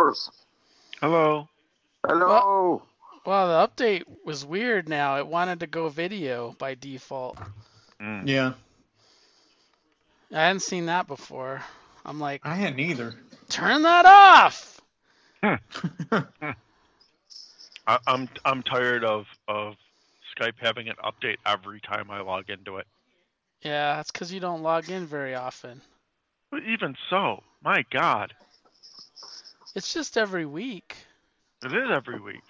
[0.00, 0.30] Waters.
[1.02, 1.46] Hello.
[2.06, 2.82] Hello.
[3.26, 5.18] Well, the update was weird now.
[5.18, 7.36] It wanted to go video by default.
[8.00, 8.26] Mm.
[8.26, 8.54] Yeah,
[10.32, 11.60] I hadn't seen that before.
[12.06, 13.14] I'm like, I hadn't either.
[13.50, 14.80] turn that off.
[15.42, 15.58] I,
[18.06, 19.74] I'm I'm tired of of
[20.34, 22.86] Skype having an update every time I log into it.
[23.60, 25.82] Yeah, that's because you don't log in very often.
[26.50, 28.32] But even so, my God,
[29.74, 30.96] It's just every week.
[31.64, 32.42] it is every week.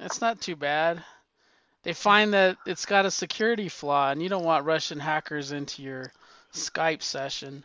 [0.00, 1.02] It's not too bad.
[1.82, 5.82] They find that it's got a security flaw, and you don't want Russian hackers into
[5.82, 6.12] your
[6.52, 7.64] Skype session.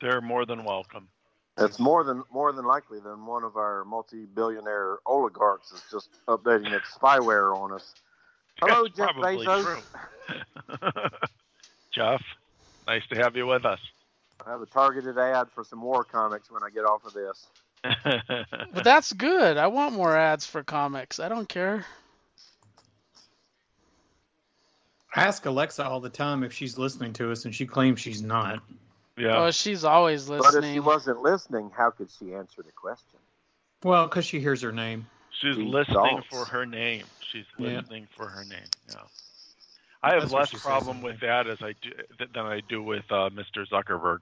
[0.00, 1.08] They're more than welcome.
[1.56, 6.72] It's more than more than likely than one of our multi-billionaire oligarchs is just updating
[6.72, 7.94] its spyware on us.
[8.60, 9.62] Hello, That's Jeff Bezos.
[9.62, 10.80] true.
[11.92, 12.22] Jeff,
[12.86, 13.78] nice to have you with us.
[14.46, 17.46] I have a targeted ad for some war comics when I get off of this.
[18.72, 19.56] But that's good.
[19.56, 21.20] I want more ads for comics.
[21.20, 21.84] I don't care.
[25.14, 28.22] I ask Alexa all the time if she's listening to us, and she claims she's
[28.22, 28.60] not.
[29.16, 29.36] yeah.
[29.44, 30.60] Oh, she's always listening.
[30.60, 33.20] But if she wasn't listening, how could she answer the question?
[33.84, 35.06] Well, because she hears her name.
[35.40, 36.24] She's She listening don't.
[36.26, 37.04] for her name.
[37.30, 37.76] She's Yeah.
[37.80, 38.66] listening for her name.
[38.88, 38.94] Yeah.
[40.04, 41.90] I have less problem with that as I do
[42.34, 43.66] than I do with uh, Mr.
[43.70, 44.18] Zuckerberg.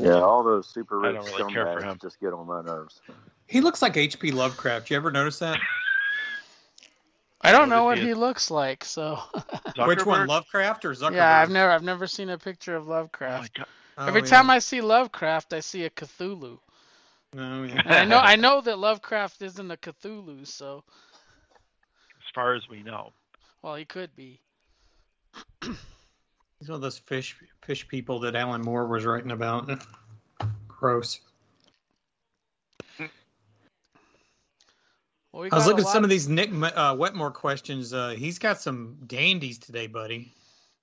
[0.00, 1.98] Yeah, all those super I rich don't really care for scumbags him.
[2.00, 3.00] just get on my nerves.
[3.48, 4.30] He looks like H.P.
[4.30, 4.90] Lovecraft.
[4.90, 5.60] You ever notice that?
[7.42, 8.04] I don't What know what he?
[8.04, 9.18] he looks like, so
[9.84, 11.14] Which one, Lovecraft or Zuckerberg?
[11.16, 13.58] yeah, I've never I've never seen a picture of Oh Lovecraft.
[13.58, 13.66] God.
[13.98, 14.28] Oh, Every yeah.
[14.28, 16.58] time I see Lovecraft, I see a Cthulhu.
[17.36, 17.82] Oh, yeah.
[17.86, 20.84] I know I know that Lovecraft isn't a Cthulhu, so
[22.18, 23.12] As far as we know.
[23.64, 24.40] Well he could be.
[25.62, 29.84] He's one of those fish fish people that Alan Moore was writing about.
[30.68, 31.20] Gross.
[35.32, 37.92] Well, we I was looking at some of these Nick uh, Wetmore questions.
[37.92, 40.32] Uh, he's got some dandies today, buddy.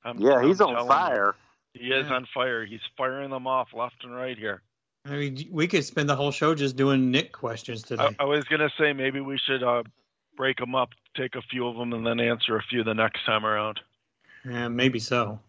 [0.04, 1.36] I'm, Yeah, he's I'm on fire.
[1.74, 2.16] You, he is Yeah.
[2.16, 2.66] on fire.
[2.66, 4.62] He's firing them off left and right here.
[5.06, 8.16] I mean, we could spend the whole show just doing Nick questions today.
[8.20, 9.84] I, I was gonna say maybe we should uh,
[10.36, 13.26] break them up, take a few of them, and then answer a few the next
[13.26, 13.80] time around.
[14.46, 15.40] yeah, maybe so.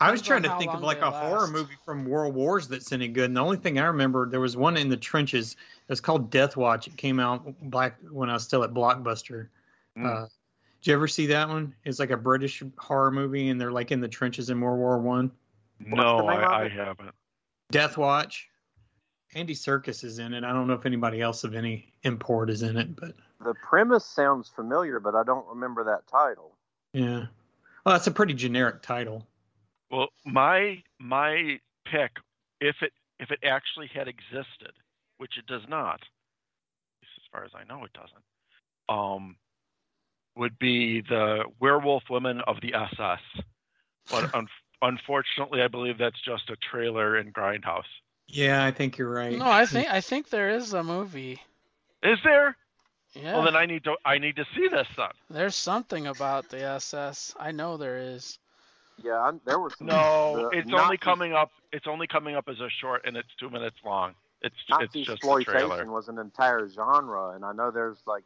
[0.00, 2.92] I was trying to think of like they a horror movie from World Wars that's
[2.92, 3.26] any good.
[3.26, 5.52] And the only thing I remember, there was one in the trenches.
[5.52, 6.86] It was called Death Watch.
[6.86, 9.48] It came out back when I was still at Blockbuster.
[9.98, 10.06] Mm.
[10.06, 10.26] Uh,
[10.80, 11.74] did you ever see that one?
[11.84, 14.98] It's like a British horror movie, and they're like in the trenches in World War
[14.98, 15.30] One.
[15.80, 17.10] no, the name of I, I haven't.
[17.70, 18.48] Death Watch.
[19.34, 20.44] Andy Serkis is in it.
[20.44, 24.04] I don't know if anybody else of any import is in it, but The premise
[24.04, 26.56] sounds familiar, but I don't remember that title.
[26.92, 27.26] yeah.
[27.84, 29.26] Well, that's a pretty generic title.
[29.90, 32.12] Well, my my pick,
[32.60, 34.72] if it if it actually had existed,
[35.18, 38.24] which it does not, at least as far as I know, it doesn't.
[38.88, 39.36] Um,
[40.36, 43.20] would be the Werewolf Women of the SS.
[44.10, 44.48] But un-
[44.82, 47.82] unfortunately, I believe that's just a trailer in Grindhouse.
[48.28, 49.36] Yeah, I think you're right.
[49.38, 51.40] No, I think I think there is a movie.
[52.02, 52.56] Is there?
[53.14, 53.34] Yeah.
[53.34, 55.08] Well, then I need to I need to see this then.
[55.30, 57.34] There's something about the SS.
[57.38, 58.38] I know there is.
[59.02, 61.50] Yeah, I, there was No, the it's only coming up.
[61.72, 64.14] It's only coming up as a short, and it's two minutes long.
[64.42, 65.40] It's it's Nazi just a trailer.
[65.40, 68.24] exploitation was an entire genre, and I know there's like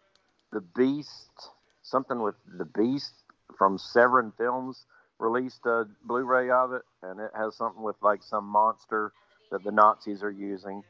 [0.53, 1.51] the Beast,
[1.83, 3.13] something with the Beast
[3.57, 4.85] from Severin Films
[5.19, 9.13] released a Blu-ray of it, and it has something with like some monster
[9.51, 10.83] that the Nazis are using.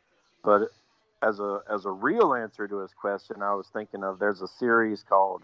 [0.45, 0.69] But
[1.23, 4.49] as a as a real answer to his question, I was thinking of there's a
[4.49, 5.43] series called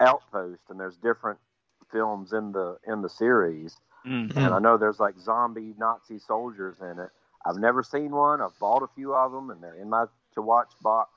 [0.00, 1.38] Outpost, and there's different
[1.90, 3.76] films in the in the series,
[4.06, 4.36] Mm.
[4.36, 7.10] and I know there's like zombie Nazi soldiers in it.
[7.46, 8.40] I've never seen one.
[8.42, 11.10] I've bought a few of them, and they're in my to watch box,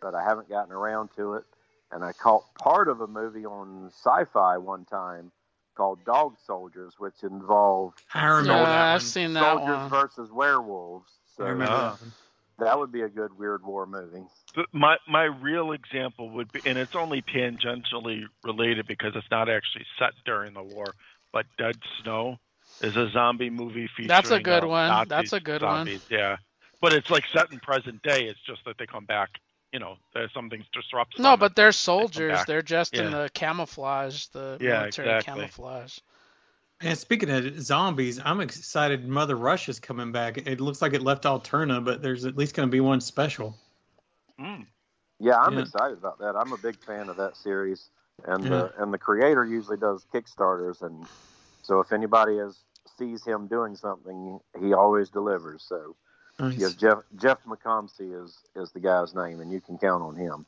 [0.00, 1.44] but I haven't gotten around to it.
[1.90, 5.30] And I caught part of a movie on Sci-Fi one time
[5.74, 9.00] called Dog Soldiers, which involved I remember yeah, that I've one.
[9.00, 9.88] seen that soldiers one.
[9.90, 11.10] versus werewolves.
[11.10, 11.98] I So remember Ah.
[12.58, 14.24] That would be a good Weird War movie.
[14.54, 19.48] But my my real example would be, and it's only tangentially related because it's not
[19.48, 20.86] actually set during the war.
[21.32, 22.38] But Dead Snow
[22.82, 24.08] is a zombie movie featuring.
[24.08, 24.88] That's a good uh, one.
[24.88, 25.88] Nazi That's a good one.
[26.10, 26.36] Yeah,
[26.80, 28.24] but it's like set in present day.
[28.24, 29.30] It's just that they come back.
[29.72, 31.18] You know, there's something disrupts.
[31.18, 31.40] No, them.
[31.40, 32.32] but they're soldiers.
[32.32, 32.46] back.
[32.46, 35.40] They're just in the camouflage, the Yeah, military exactly.
[35.40, 35.98] camouflage.
[36.82, 40.38] And speaking of zombies, I'm excited Mother Russia's coming back.
[40.38, 43.56] It looks like it left Alterna, but there's at least going to be one special.
[44.40, 44.66] Mm.
[45.20, 45.60] Yeah, I'm Yeah.
[45.60, 46.34] excited about that.
[46.34, 47.90] I'm a big fan of that series,
[48.24, 48.50] and Yeah.
[48.50, 51.06] the and the creator usually does Kickstarters, and
[51.62, 52.64] so if anybody is
[52.98, 55.62] sees him doing something, he always delivers.
[55.62, 55.96] So
[56.38, 56.58] Nice.
[56.58, 60.44] Yes, Jeff Jeff McComsey is is the guy's name, and you can count on him.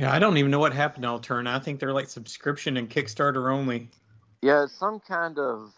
[0.00, 1.48] Yeah, I don't even know what happened to Alterna.
[1.48, 3.90] I think they're like subscription and Kickstarter only.
[4.40, 5.74] Yeah, it's some kind of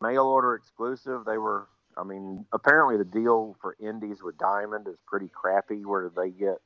[0.00, 1.26] mail order exclusive.
[1.26, 6.08] They were, I mean, apparently the deal for indies with Diamond is pretty crappy, where
[6.08, 6.56] they get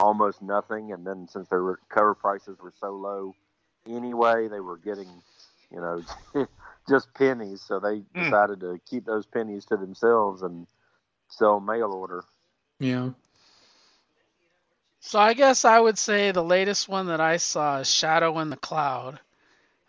[0.00, 3.36] almost nothing, and then since their cover prices were so low
[3.88, 5.22] anyway, they were getting,
[5.70, 6.02] you know,
[6.88, 7.62] just pennies.
[7.62, 8.24] So they Hmm.
[8.24, 10.66] decided to keep those pennies to themselves and
[11.28, 12.24] sell mail order.
[12.80, 13.10] Yeah.
[15.04, 18.50] So I guess I would say the latest one that I saw is Shadow in
[18.50, 19.18] the Cloud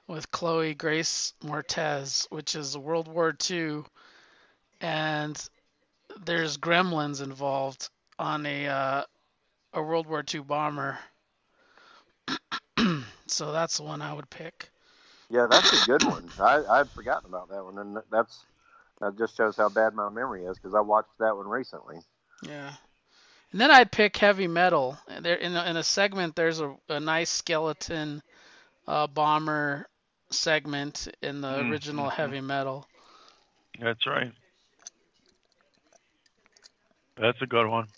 [0.07, 3.83] with Chloe Grace Moretz, which is World War II,
[4.81, 5.49] and
[6.25, 9.03] there's gremlins involved on a uh,
[9.73, 10.97] a World War II bomber.
[13.27, 14.71] so that's the one I would pick.
[15.29, 16.27] Yeah, that's a good one.
[16.39, 18.45] I I'd forgotten about that one, and that's
[18.99, 21.99] that just shows how bad my memory is because I watched that one recently.
[22.41, 22.73] Yeah.
[23.53, 24.99] And then I'd pick heavy metal.
[25.07, 28.21] There in a, in a segment there's a, a nice skeleton
[28.87, 29.87] uh, bomber
[30.31, 32.09] segment in the Mm, original mhm.
[32.09, 32.87] heavy metal.
[33.79, 34.33] That's right.
[37.17, 37.89] That's a good one.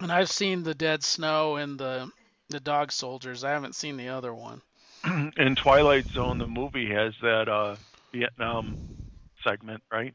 [0.00, 2.12] And I've seen the Dead Snow and the
[2.48, 3.44] the Dog Soldiers.
[3.44, 4.62] I haven't seen the other one.
[5.36, 7.76] In Twilight Zone, the movie has that uh,
[8.12, 8.78] Vietnam
[9.44, 10.14] segment, right?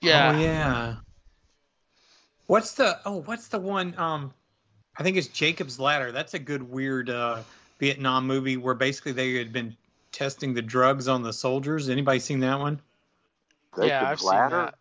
[0.00, 0.32] Yeah.
[0.32, 0.96] Oh yeah.
[2.52, 4.34] What's the oh what's the one um
[4.98, 6.12] I think it's Jacob's Ladder.
[6.12, 7.38] That's a good weird uh
[7.80, 9.74] Vietnam movie where basically they had been
[10.12, 11.88] testing the drugs on the soldiers.
[11.88, 12.78] Anybody seen that one?
[13.80, 14.74] yeah, I've seen that.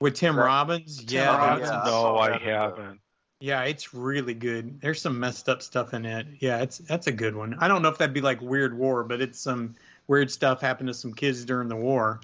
[0.00, 1.04] With Tim That- Robbins?
[1.04, 1.68] Tim yeah, Robbins.
[1.70, 3.00] Yeah, no, I that in the- haven't.
[3.38, 4.80] yeah, it's really good.
[4.80, 6.26] There's some messed up stuff in it.
[6.40, 7.54] Yeah, it's that's a good one.
[7.60, 9.76] I don't know if that'd be like Weird War, but it's some
[10.08, 12.20] weird stuff happened to some kids during the war.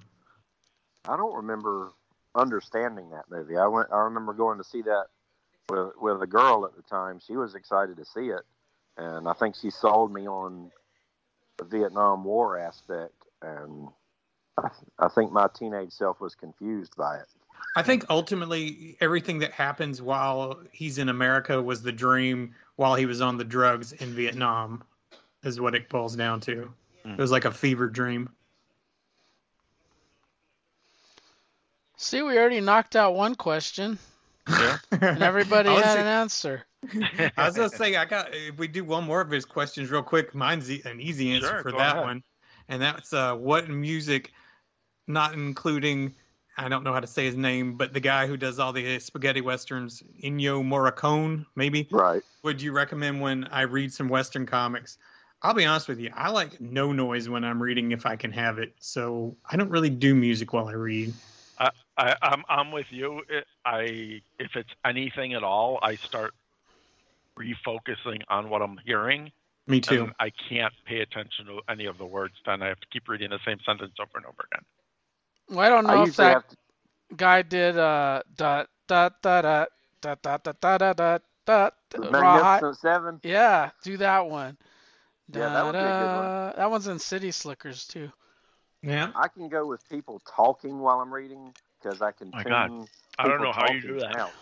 [1.07, 1.93] I don't remember
[2.39, 3.57] understanding that movie.
[3.57, 3.89] I went.
[3.93, 5.07] I remember going to see that
[5.69, 7.21] with with a girl at the time.
[7.25, 8.43] She was excited to see it,
[8.97, 10.71] and I think she sold me on
[11.59, 13.15] the Vietnam War aspect.
[13.43, 13.89] And
[14.57, 14.69] I,
[14.99, 17.27] I think my teenage self was confused by it.
[17.77, 23.07] I think ultimately everything that happens while he's in America was the dream while he
[23.07, 24.83] was on the drugs in Vietnam,
[25.45, 26.73] is what it boils down to.
[27.05, 27.13] Mm.
[27.13, 28.31] It was like a fever dream.
[31.99, 33.99] See, we already knocked out one question,
[34.49, 34.79] Yeah.
[34.93, 36.65] and everybody I was, had an answer.
[37.37, 40.03] I was gonna say I got if we do one more of his questions real
[40.03, 40.33] quick.
[40.35, 42.05] Mine's an easy answer Sure, for that ahead.
[42.05, 42.23] one,
[42.69, 44.33] and that's uh, what music,
[45.09, 46.15] not including.
[46.57, 48.99] I don't know how to say his name, but the guy who does all the
[49.01, 51.89] spaghetti westerns, Ennio Morricone, maybe.
[51.91, 52.23] Right.
[52.43, 54.99] would you recommend when I read some Western comics?
[55.43, 58.33] I'll be honest with you, I like no noise when I'm reading if I can
[58.33, 58.73] have it.
[58.81, 61.13] So I don't really do music while I read.
[61.99, 63.23] I, I'm I'm with you.
[63.65, 66.33] I if it's anything at all, I start
[67.39, 69.33] refocusing on what I'm hearing,
[69.67, 70.05] Me too.
[70.05, 72.35] and I can't pay attention to any of the words.
[72.47, 74.65] Then I have to keep reading the same sentence over and over again.
[75.51, 76.57] Well, I don't I know if that to.
[77.17, 79.69] guy did uh dot dot dot dot
[80.01, 82.63] dot dot dot dot dot dot dot The rawhide.
[82.63, 83.21] Magnificent Seven.
[83.25, 84.57] Yeah, do that one.
[85.33, 86.25] Yeah, that would be a good one.
[86.25, 86.57] Da-da.
[86.57, 88.11] That one's in City Slickers too.
[88.83, 89.11] yeah.
[89.15, 92.87] I can go with people talking while I'm reading because I can My tune.
[92.89, 92.89] God.
[93.19, 94.17] I don't know how you do that.
[94.19, 94.35] out.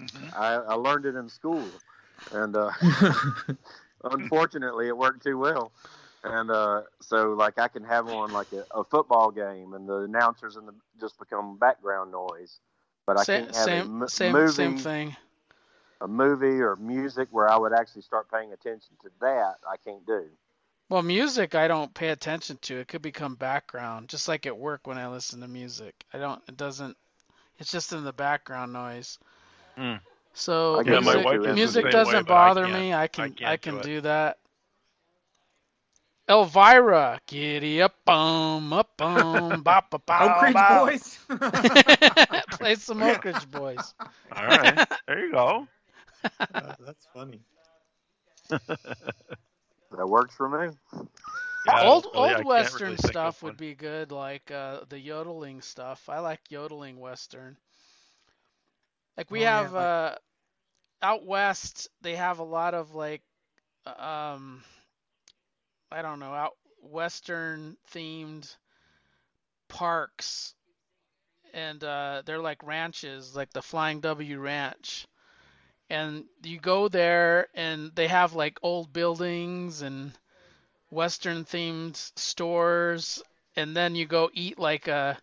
[0.00, 0.32] Mhm.
[0.32, 1.82] I, I learned it in school,
[2.30, 2.70] and uh,
[4.04, 5.72] unfortunately, it worked too well.
[6.24, 9.98] And uh, so, like, I can have on like a, a football game, and the
[10.02, 12.60] announcers and the just become background noise.
[13.06, 15.16] But I Same can't have a same mo- same movie, same thing.
[16.00, 19.56] a movie or music where I would actually start paying attention to that.
[19.68, 20.28] I can't do.
[20.92, 22.80] Well, music I don't pay attention to.
[22.80, 25.94] It could become background, just like at work when I listen to music.
[26.12, 26.42] I don't.
[26.46, 26.98] It doesn't.
[27.58, 29.18] It's just in the background noise.
[29.78, 30.00] Mm.
[30.34, 32.92] So I Yeah, my music, wife music doesn't way, but I bother me.
[32.92, 34.36] I I can can't I can do do that.
[36.28, 40.84] Elvira, giddy up, boom, up, boom, bop, bop, Oak bow, Ridge bow.
[40.84, 41.18] Boys.
[42.50, 43.94] Play some Oak Ridge Boys.
[44.36, 45.66] All right, there you go.
[46.54, 47.40] Uh, that's funny.
[49.96, 50.74] That works for me.
[51.64, 56.08] Yeah, old really, old western really stuff would be good, like uh, the yodeling stuff.
[56.08, 57.56] I like yodeling western.
[59.16, 60.16] Like we Oh, yeah, have like- uh,
[61.02, 63.22] out west, they have a lot of like,
[63.86, 64.62] um,
[65.92, 68.56] I don't know, out western themed
[69.68, 70.54] parks,
[71.52, 75.06] and uh, they're like ranches, like the Flying W Ranch.
[75.92, 80.12] And you go there, and they have like old buildings and
[80.90, 83.22] western themed stores
[83.56, 85.18] and then you go eat like a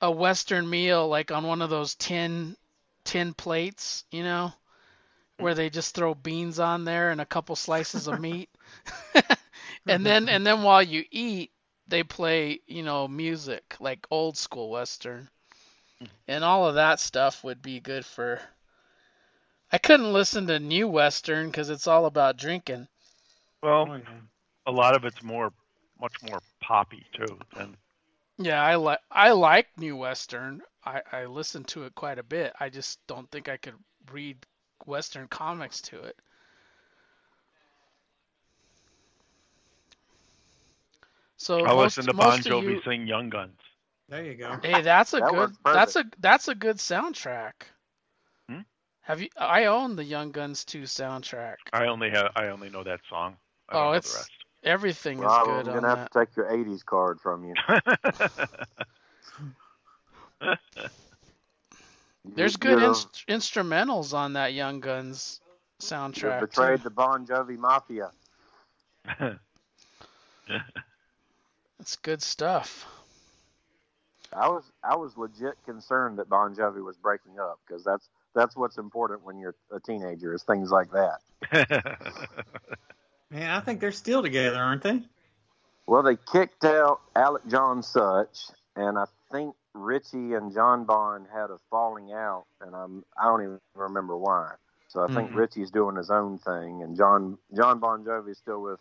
[0.00, 2.56] a Western meal like on one of those tin
[3.04, 4.52] tin plates, you know,
[5.38, 8.50] where they just throw beans on there and a couple slices of meat.
[9.86, 11.52] and then and then while you eat,
[11.86, 15.28] they play, you know, music like old school Western.
[15.98, 16.06] Hmm.
[16.26, 18.40] And all of that stuff would be good for.
[19.72, 22.88] I couldn't listen to new Western because it's all about drinking.
[23.62, 24.20] Well, Oh, yeah.
[24.66, 25.52] a lot of it's more,
[26.00, 27.38] much more poppy too.
[27.56, 27.76] Than
[28.38, 30.62] Yeah, I like I like new Western.
[30.84, 32.52] I I listen to it quite a bit.
[32.60, 33.74] I just don't think I could
[34.10, 34.44] read
[34.86, 36.16] Western comics to it.
[41.36, 43.58] So I most, listen to Bon Jovi you, sing Young Guns.
[44.08, 44.58] There you go.
[44.62, 47.52] Hey, that's a That good that's a that's a good soundtrack.
[49.02, 49.28] Have you?
[49.36, 51.56] I own the Young Guns 2 soundtrack.
[51.72, 53.36] I only have, I only know that song.
[53.68, 54.28] I Oh, it's
[54.64, 56.12] Everything is Rob, I'm good on gonna have that.
[56.12, 57.54] to take your '80s card from you.
[62.24, 65.40] There's good you inst- instrumentals on that Young Guns
[65.80, 66.40] you soundtrack.
[66.40, 66.84] betrayed Too.
[66.84, 68.12] the Bon Jovi Mafia.
[70.48, 70.62] rest.
[71.80, 72.86] It's good stuff.
[74.32, 78.56] I was I was legit concerned that Bon Jovi was breaking up because that's that's
[78.56, 81.18] what's important when you're a teenager is things like that.
[83.30, 85.02] Man, I think they're still together, aren't they?
[85.86, 88.38] Well, they kicked out Alec John Such,
[88.76, 93.42] and I think Richie and Jon Bon had a falling out, and I'm I don't
[93.42, 94.52] even remember why.
[94.88, 95.34] So I think Mhm.
[95.34, 98.78] Richie's doing his own thing, and John Jon Bon Jovi's still with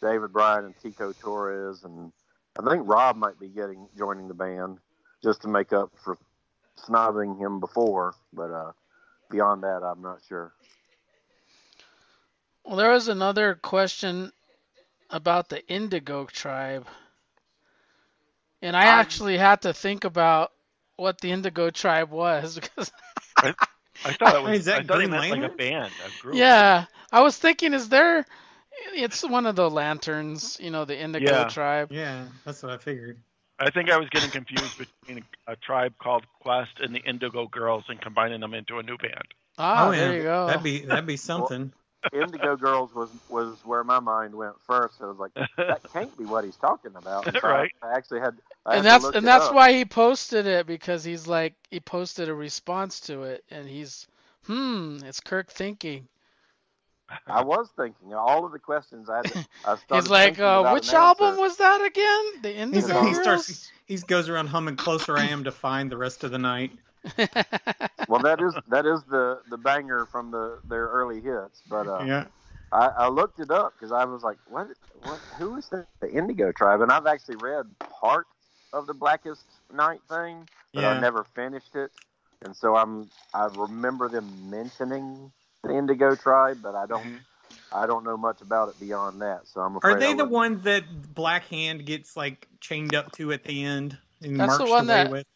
[0.00, 2.12] David Bryan and Tico Torres, and
[2.58, 4.78] I think Rob might be getting joining the band
[5.22, 6.18] just to make up for
[6.78, 8.14] snobbing him before.
[8.32, 8.72] But uh,
[9.32, 10.54] beyond that, I'm not sure.
[12.64, 14.32] Well, there was another question
[15.10, 16.86] about the Indigo tribe.
[18.62, 20.52] And I I- actually had to think about
[20.96, 22.92] what the Indigo tribe was because
[24.04, 24.58] I thought it was.
[24.58, 26.36] Is that I thought he Green meant like a band, a group.
[26.36, 28.26] yeah, I was thinking is there
[28.94, 31.44] it's one of the lanterns, you know, the Indigo Yeah.
[31.44, 31.90] tribe.
[31.90, 33.20] Yeah, that's what I figured.
[33.62, 37.46] I think I was getting confused between a, a tribe called Quest and the Indigo
[37.46, 39.34] Girls and combining them into a new band.
[39.56, 40.16] Ah, oh, there yeah.
[40.16, 40.46] you go.
[40.48, 41.72] That'd be that'd be something.
[42.12, 45.00] Indigo Girls was was where my mind went first.
[45.00, 47.26] I was like, that can't be what he's talking about.
[47.28, 47.70] And so Right.
[47.82, 48.34] I, actually had.
[48.66, 49.54] I and had that's and that's up.
[49.54, 54.08] why he posted it because he's like he posted a response to it and he's
[54.46, 56.08] hmm, it's Kirk thinking.
[57.26, 59.16] I was thinking all of the questions I.
[59.18, 59.26] Had
[59.64, 61.40] I started He's like, uh, which album answer.
[61.40, 62.42] was that again?
[62.42, 66.24] The Indigo he starts- He goes around humming "Closer I Am" to find the rest
[66.24, 66.72] of the night.
[68.08, 71.62] Well, that is that is the the banger from the their early hits.
[71.68, 72.24] But uh, Yeah.
[72.70, 74.68] I, I looked it up because I was like, what?
[75.02, 75.18] What?
[75.38, 76.80] Who is the, the Indigo Tribe?
[76.80, 77.66] And I've actually read
[78.00, 78.26] part
[78.72, 80.90] of the Blackest Night thing, but Yeah.
[80.90, 81.90] I never finished it.
[82.44, 85.30] And so I'm I remember them mentioning the
[85.72, 87.20] Indigo Tribe, but I don't
[87.74, 89.46] I don't know much about it beyond that.
[89.46, 93.12] So I'm afraid Are they the wouldn't- ones that Black Hand gets like chained up
[93.12, 95.26] to at the end and That's the one away that- with?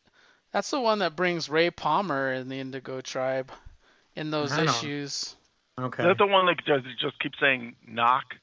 [0.52, 3.52] That's the one that brings Ray Palmer in the Indigo tribe
[4.14, 5.36] in those I don't- issues.
[5.78, 6.02] Okay.
[6.02, 8.34] Is that the one that just, just keeps saying knock,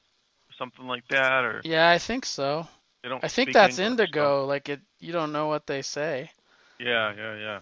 [0.56, 2.68] something like that, or Yeah, I think so.
[3.02, 3.24] they don't?
[3.24, 4.44] I think that's English, Indigo.
[4.46, 6.30] Like it, you don't know what they say.
[6.78, 7.58] Yeah, yeah, yeah.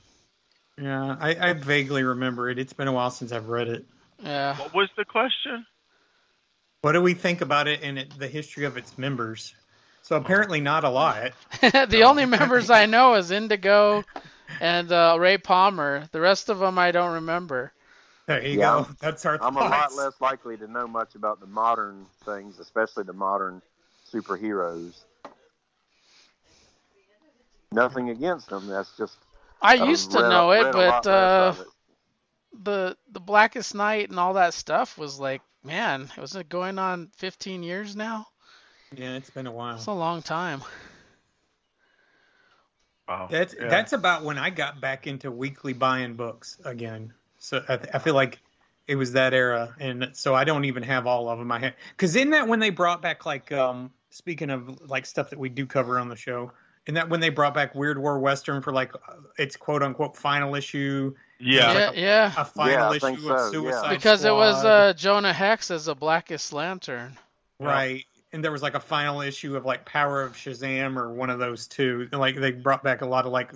[0.79, 2.59] Yeah, I, I vaguely remember it.
[2.59, 3.85] It's been a while since I've read it.
[4.23, 4.57] Yeah.
[4.57, 5.67] What was the question?
[6.83, 9.55] What do we think about it and it, the history of its members?
[10.02, 11.33] So apparently not a lot.
[11.61, 14.05] the only members I know is Indigo
[14.61, 16.09] and uh, Ray Palmer.
[16.11, 17.73] The rest of them I don't remember.
[18.26, 18.87] There you Yeah, go.
[19.00, 23.05] That's our I'm a lot less likely to know much about the modern things, especially
[23.05, 23.62] the modern
[24.12, 24.95] superheroes.
[27.73, 28.67] Nothing against them.
[28.67, 29.17] That's just
[29.61, 31.69] I I've used to read- know it, read a lot but less uh, it.
[32.62, 36.78] The the Blackest Night and all that stuff was like, man, it was it going
[36.78, 38.26] on 15 years now?
[38.94, 39.76] Yeah, it's been a while.
[39.76, 40.62] It's a long time.
[43.09, 43.28] Wow.
[43.30, 43.68] That's yeah.
[43.68, 47.12] that's about when I got back into weekly buying books again.
[47.38, 48.40] So I, I feel like
[48.87, 51.50] it was that era, and so I don't even have all of them.
[51.50, 55.30] I had because in that when they brought back like um speaking of like stuff
[55.30, 56.52] that we do cover on the show,
[56.87, 60.16] and that when they brought back Weird War Western for like uh, its quote unquote
[60.16, 61.72] final issue, yeah.
[61.72, 62.32] Yeah, yeah.
[62.37, 63.50] a final Yeah, issue think of so, yeah.
[63.50, 67.18] Suicide Because it was uh, Jonah Hex as a Blackest Lantern.
[67.58, 68.04] Right.
[68.32, 71.38] And there was like a final issue of like Power of Shazam or one of
[71.38, 72.08] those two.
[72.12, 73.52] And, Like they brought back a lot of like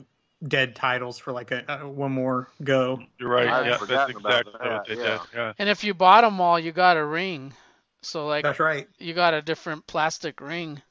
[0.46, 3.00] dead titles for like a, a one more go.
[3.18, 3.48] You're right.
[3.48, 5.18] I'd Yeah, that's forgotten about exactly what they yeah.
[5.18, 5.20] did.
[5.34, 5.52] Yeah.
[5.58, 7.54] And if you bought them all, you got a ring.
[8.02, 8.88] So like That's right.
[8.98, 10.82] you got a different plastic ring.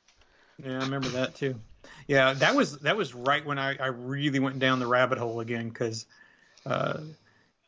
[0.64, 1.60] Yeah, I remember that too.
[2.08, 5.40] Yeah, that was that was right when I, I really went down the rabbit hole
[5.40, 6.06] again because
[6.66, 7.00] uh,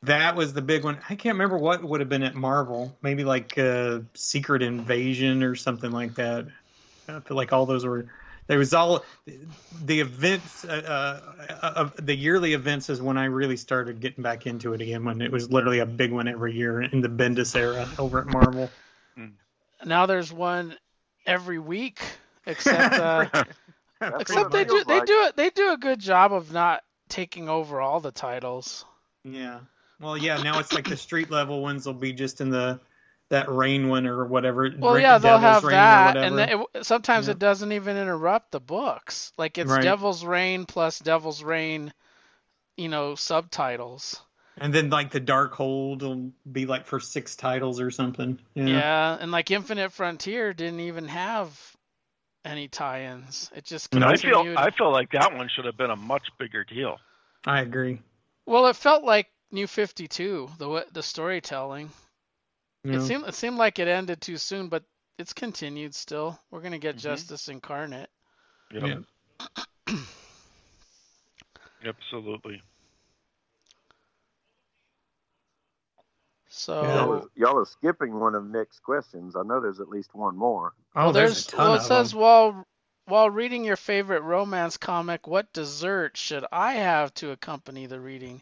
[0.04, 0.98] that was the big one.
[1.10, 5.56] I can't remember what would have been at Marvel, maybe like uh, Secret Invasion or
[5.56, 6.48] something like that.
[7.08, 8.08] I feel like all those were.
[8.48, 9.04] There was all
[9.84, 14.48] the events, uh, uh, of the yearly events is when I really started getting back
[14.48, 15.04] into it again.
[15.04, 18.27] When it was literally a big one every year in the Bendis era over at
[18.27, 18.70] Marvel.
[19.86, 20.75] Now there's one
[21.25, 22.00] every week,
[22.46, 23.44] except uh,
[24.01, 27.82] except they do they do it they do a good job of not taking over
[27.82, 28.86] all the titles.
[29.24, 29.60] Yeah.
[30.00, 30.42] Well, yeah.
[30.42, 32.80] Now it's like the street level ones will be just in the
[33.30, 34.72] that rain one or whatever.
[34.78, 37.32] Well, Ra- yeah, they'll Devil's have that, and it, sometimes Yeah.
[37.32, 39.34] it doesn't even interrupt the books.
[39.38, 39.82] Like it's Right.
[39.82, 41.94] Devil's Reign plus Devil's Reign,
[42.78, 44.22] you know, subtitles.
[44.60, 48.40] And then like the Dark Hold will be like for six titles or something.
[48.56, 48.66] Yeah.
[48.66, 51.76] Yeah, and like Infinite Frontier didn't even have
[52.48, 53.51] any tie-ins.
[53.56, 54.08] It just No.
[54.08, 54.56] I continued.
[54.56, 57.00] feel I feel like that one should have been a much bigger deal.
[57.46, 58.00] I agree.
[58.46, 61.92] Well, it felt like New 52, the the storytelling.
[62.84, 64.84] You It seemed it seemed like it ended too soon, but
[65.18, 66.39] it's continued still.
[66.51, 67.01] We're gonna get Mhm.
[67.01, 68.10] Justice Incarnate.
[68.72, 69.04] Yep,
[69.88, 69.98] Yeah.
[71.86, 72.62] Absolutely.
[76.58, 79.36] So Y'all, are, y'all are skipping one of Nick's questions.
[79.36, 80.74] I know there's at least one more.
[80.96, 82.20] Oh, well, there's, there's a ton well, it of says them.
[82.20, 82.66] while
[83.06, 88.42] while reading your favorite romance comic, what dessert should I have to accompany the reading?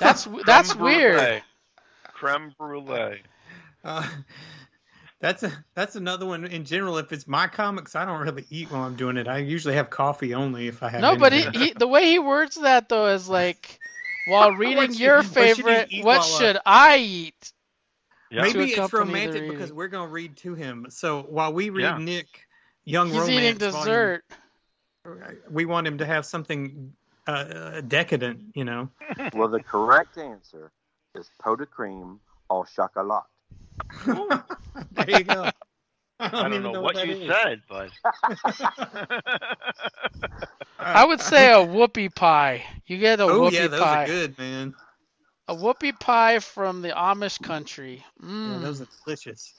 [0.00, 1.14] That's that's Creme weird.
[1.14, 1.42] brulee.
[2.04, 3.22] Creme brulee.
[3.84, 4.08] Uh,
[5.20, 6.46] that's a that's another one.
[6.46, 9.28] In general, if it's my comics, I don't really eat while I'm doing it.
[9.28, 11.00] I usually have coffee only if I have.
[11.00, 13.78] No, but he, he the way he words that though is like
[14.26, 17.52] while reading your what should favorite, what while, uh, should I eat?
[18.30, 18.42] Yeah.
[18.42, 19.76] Maybe it's romantic because reading.
[19.76, 20.86] we're gonna read to him.
[20.88, 21.98] So while we read Yeah.
[21.98, 22.46] Nick,
[22.84, 24.24] Young He's Romance, eating volume- dessert.
[25.50, 26.92] we want him to have something
[27.26, 28.88] uh, decadent, you know.
[29.34, 30.72] Well, the correct answer
[31.14, 33.24] is pot de creme au chocolat.
[34.06, 35.50] there you go.
[36.22, 37.26] I don't, I don't even know, what, what you is.
[37.26, 37.90] said, but
[40.94, 42.64] I would say a whoopie pie.
[42.86, 43.92] You get a Oh whoopie yeah, those pie.
[43.92, 44.74] are good, man.
[45.48, 48.04] A whoopie pie from the Amish country.
[48.44, 48.58] Yeah, Mm.
[48.58, 49.54] those are delicious.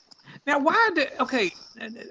[0.46, 1.52] Now, why do okay?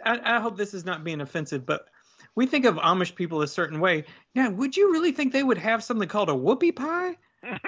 [0.05, 1.87] I, I hope this is not being offensive, but
[2.35, 4.05] we think of Amish people a certain way.
[4.35, 7.17] Now, would you really think they would have something called a whoopie pie?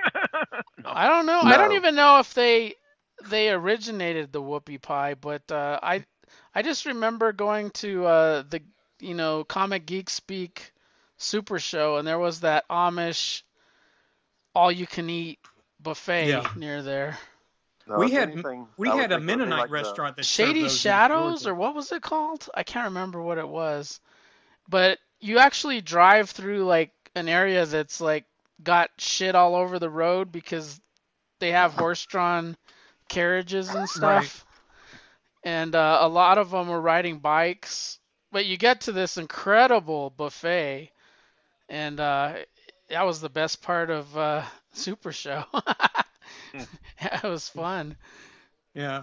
[0.84, 1.42] I don't know.
[1.42, 2.74] I don't even know if they
[3.22, 6.04] they originated the whoopie pie, but uh, I
[6.54, 8.62] I just remember going to uh, the
[9.00, 10.72] you know Comic Geek Speak
[11.16, 13.42] Super Show, and there was that Amish
[14.54, 15.38] all you can eat
[15.80, 16.48] buffet Yeah.
[16.56, 17.18] near there.
[17.86, 20.24] No, we had anything, we had a think it would be Mennonite like restaurant that
[20.24, 22.48] Shady those Shadows, or what was it called?
[22.54, 24.00] I can't remember what it was.
[24.68, 28.24] But you actually drive through like an area that's like
[28.62, 30.80] got shit all over the road because
[31.40, 32.56] they have horse-drawn
[33.08, 34.46] carriages and stuff.
[35.44, 37.98] And uh, a lot of them were riding bikes.
[38.32, 40.90] But you get to this incredible buffet,
[41.68, 42.32] and uh,
[42.88, 45.44] that was the best part of uh, Super Show.
[47.00, 47.96] it was fun.
[48.74, 49.02] Yeah,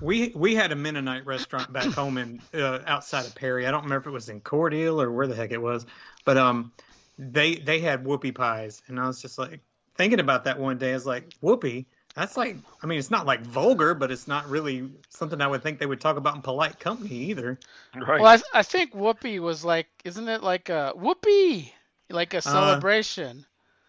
[0.00, 3.66] we we had a Mennonite restaurant back home in uh, outside of Perry.
[3.66, 5.84] I don't remember if it was in Cordele or where the heck it was,
[6.24, 6.72] but um,
[7.18, 9.60] they they had whoopie pies, and I was just like
[9.96, 10.92] thinking about that one day.
[10.92, 11.86] I was like, whoopie.
[12.14, 15.62] That's like, I mean, it's not like vulgar, but it's not really something I would
[15.62, 17.58] think they would talk about in polite company either.
[17.94, 18.20] right.
[18.20, 21.70] Well, I, I think Whoopi was like, isn't it like a Whoopi,
[22.10, 23.46] like a Uh, celebration?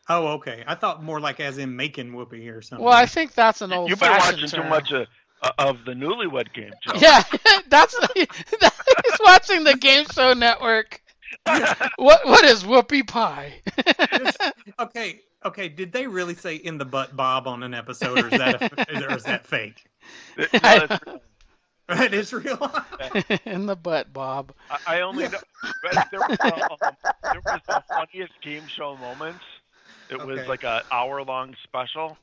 [0.07, 0.63] Oh, okay.
[0.67, 2.83] I thought more like as in making whoopie or something.
[2.85, 4.63] well, I think that's an old You've been watching term.
[4.63, 5.07] too much of,
[5.57, 6.93] of the Newlywed Game, Joe.
[6.99, 7.23] Yeah,
[7.69, 8.27] that's he's
[9.23, 11.00] watching the Game Show Network.
[11.97, 13.61] What what is Whoopi pie?
[14.79, 15.69] okay, okay.
[15.69, 19.11] Did they really say in the butt Bob on an episode, or is that a,
[19.11, 19.85] or is that fake?
[20.37, 21.21] No, that's real.
[21.89, 22.71] It is real.
[23.45, 24.53] In the butt, Bob.
[24.69, 25.39] I, I only know
[25.83, 29.43] but there was, um, there was the funniest game show moments.
[30.09, 32.17] It was like a hour long special,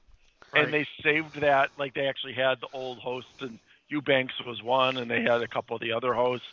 [0.54, 1.70] and they saved that.
[1.78, 5.48] Like they actually had the old hosts, and Eubanks was one, and they had a
[5.48, 6.46] couple of the other hosts.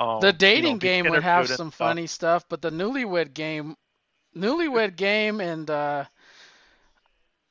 [0.00, 1.74] Um, The you know, dating game would have some stuff.
[1.74, 3.76] funny stuff, but the Newlywed Game,
[4.34, 6.06] Newlywed Game, and uh,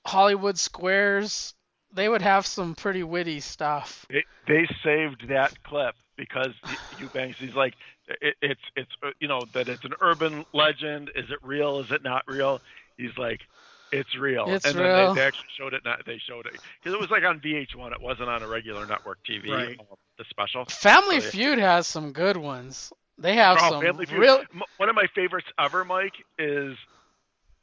[0.05, 1.53] Hollywood Squares,
[1.93, 4.05] they would have some pretty witty stuff.
[4.09, 6.53] They, they saved that clip because
[6.99, 7.75] Eubanks, he's like,
[8.19, 11.11] it, it's it's uh, you know that it's an urban legend.
[11.15, 11.79] Is it real?
[11.79, 12.61] Is it not real?
[12.97, 13.41] He's like,
[13.91, 14.45] it's real.
[14.47, 14.83] It's and real.
[14.87, 15.83] then they, they actually showed it.
[15.85, 17.91] Not, they showed it because it was like on VH1.
[17.91, 19.49] It wasn't on a regular network TV.
[19.49, 19.79] Right.
[19.79, 19.85] um,
[20.17, 20.65] the special.
[20.65, 21.21] Family yeah.
[21.29, 22.91] Feud has some good ones.
[23.17, 24.19] They have Oh, some Family Feud.
[24.19, 24.39] real.
[24.53, 26.75] M- One of my favorites ever, Mike, is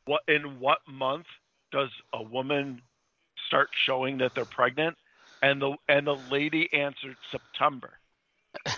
[0.05, 1.27] what in what month
[1.73, 2.83] does a woman
[3.47, 4.97] start showing that they're pregnant?
[5.43, 7.99] And the and the lady answered September.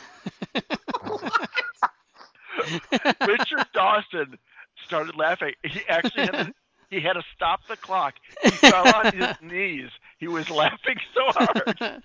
[3.26, 4.38] Richard Dawson
[4.84, 5.52] started laughing.
[5.62, 6.52] He actually had to,
[6.90, 8.14] he had to stop the clock.
[8.42, 9.90] He fell on his knees.
[10.18, 11.78] He was laughing so hard.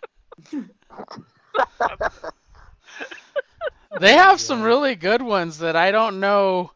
[3.96, 6.72] they have some really good ones that I don't know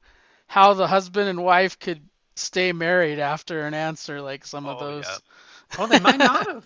[0.48, 2.02] how the husband and wife could
[2.36, 5.22] stay married after an answer like some of Oh, those.
[5.78, 6.66] oh, they might not have.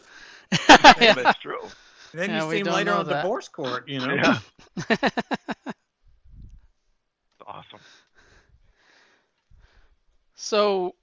[0.96, 1.72] Yeah, that's true.
[2.14, 3.08] Then Yeah, you see them don't later on that.
[3.08, 4.24] divorce court, you know.
[4.24, 4.40] Yeah,
[7.46, 7.82] awesome.
[10.36, 10.96] So,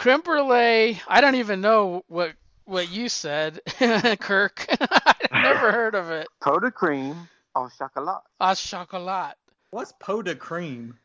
[0.00, 1.00] creme brulee.
[1.06, 2.32] I don't even know what
[2.64, 3.60] what you said,
[4.20, 4.66] Kirk.
[4.80, 6.28] I've never heard of it.
[6.40, 8.22] Pot de cream au chocolat.
[8.40, 9.36] A chocolat.
[9.70, 10.98] What's pot de cream?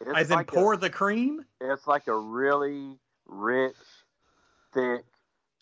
[0.00, 1.44] It's As in like pour a, the cream?
[1.60, 3.76] it's like a really rich,
[4.72, 5.04] thick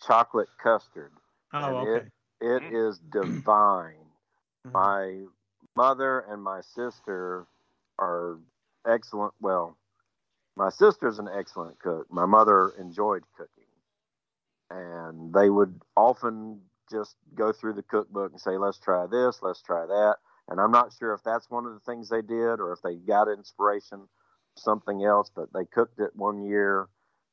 [0.07, 1.13] chocolate custard.
[1.53, 2.07] Oh, And okay.
[2.41, 2.75] It Mhm.
[2.75, 4.07] is divine.
[4.67, 4.73] Mhm.
[4.73, 5.25] My
[5.77, 7.47] mother and my sister
[7.99, 8.39] are
[8.87, 9.35] excellent.
[9.41, 9.77] Well,
[10.57, 12.07] my sister's an excellent cook.
[12.11, 13.65] My mother enjoyed cooking.
[14.71, 16.61] And they would often
[16.91, 20.17] just go through the cookbook and say, let's try this, let's try that.
[20.49, 22.97] And I'm not sure if that's one of the things they did or if they
[22.97, 24.09] got inspiration
[24.57, 26.88] something else, but they cooked it one year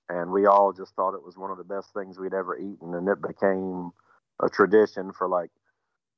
[0.10, 2.94] and we all just thought it was one of the best things we'd ever eaten.
[2.94, 3.92] And it became
[4.42, 5.52] a tradition for like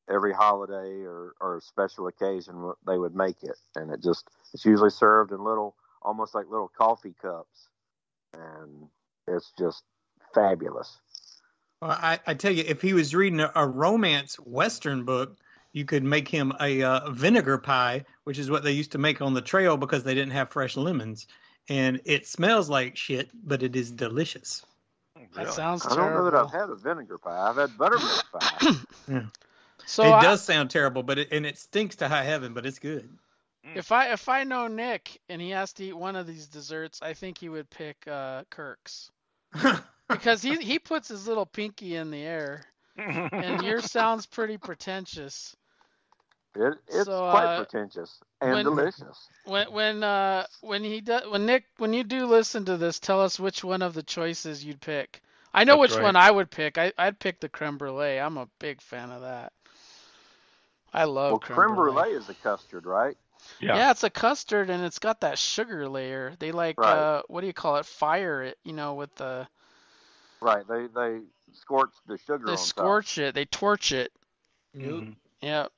[0.09, 4.89] every holiday or, or special occasion they would make it and it just it's usually
[4.89, 7.69] served in little almost like little coffee cups
[8.33, 8.87] and
[9.27, 9.83] it's just
[10.33, 10.99] fabulous
[11.81, 15.37] Well, I, I tell you, if he was reading a, a romance Western book,
[15.73, 19.21] you could make him a uh, vinegar pie, which is what they used to make
[19.21, 21.27] on the trail because they didn't have fresh lemons.
[21.69, 24.65] And it smells like shit, but it is delicious.
[25.15, 25.51] That Really?
[25.51, 28.75] sounds i don't know that i've had a vinegar pie i've had buttermilk pie
[29.07, 29.23] yeah.
[29.85, 32.65] so it I- does sound terrible, but it, and it stinks to high heaven, but
[32.65, 33.09] it's good.
[33.63, 37.01] If I if I know Nick and he has to eat one of these desserts,
[37.01, 39.11] I think he would pick uh, Kirk's
[40.09, 42.65] because he he puts his little pinky in the air,
[42.97, 45.55] and yours sounds pretty pretentious.
[46.55, 51.27] it, it's So, quite uh, pretentious and when- delicious When when uh when he does
[51.29, 54.63] when Nick when you do listen to this, tell us which one of the choices
[54.63, 55.21] you'd pick.
[55.53, 56.03] I know That's which right.
[56.03, 56.77] one I would pick.
[56.77, 58.17] I I'd pick the creme brulee.
[58.19, 59.53] I'm a big fan of that.
[60.93, 62.03] I love well creme, creme brulee.
[62.03, 63.17] brulee is a custard right
[63.59, 63.75] yeah.
[63.75, 63.91] Yeah.
[63.91, 66.33] it's a custard and it's got that sugar layer.
[66.39, 66.91] They like Right.
[66.93, 67.85] uh what do you call it?
[67.85, 69.47] Fire it, you know, with the
[70.41, 71.19] right they they
[71.53, 74.11] scorch the sugar they on top scorch it, they torch it.
[74.75, 75.15] Mhm.
[75.41, 75.71] Yep.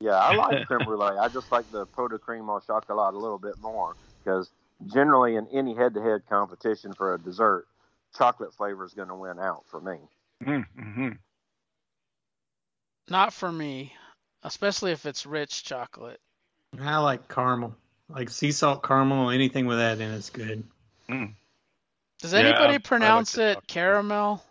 [0.00, 1.18] Yeah, I like creme brulee.
[1.18, 4.50] I just like the pot de cream au chocolat a little bit more because
[4.86, 7.66] generally in any head-to-head competition for a dessert,
[8.16, 9.98] chocolate flavor is going to win out for me.
[10.44, 11.08] Mm-hmm.
[13.08, 13.94] Not for me,
[14.42, 16.20] especially if it's rich chocolate.
[16.80, 17.76] I like caramel,
[18.08, 20.64] like sea salt caramel, anything with that in it's good.
[21.08, 21.34] Mm.
[22.20, 24.42] Does anybody like pronounce the it caramel?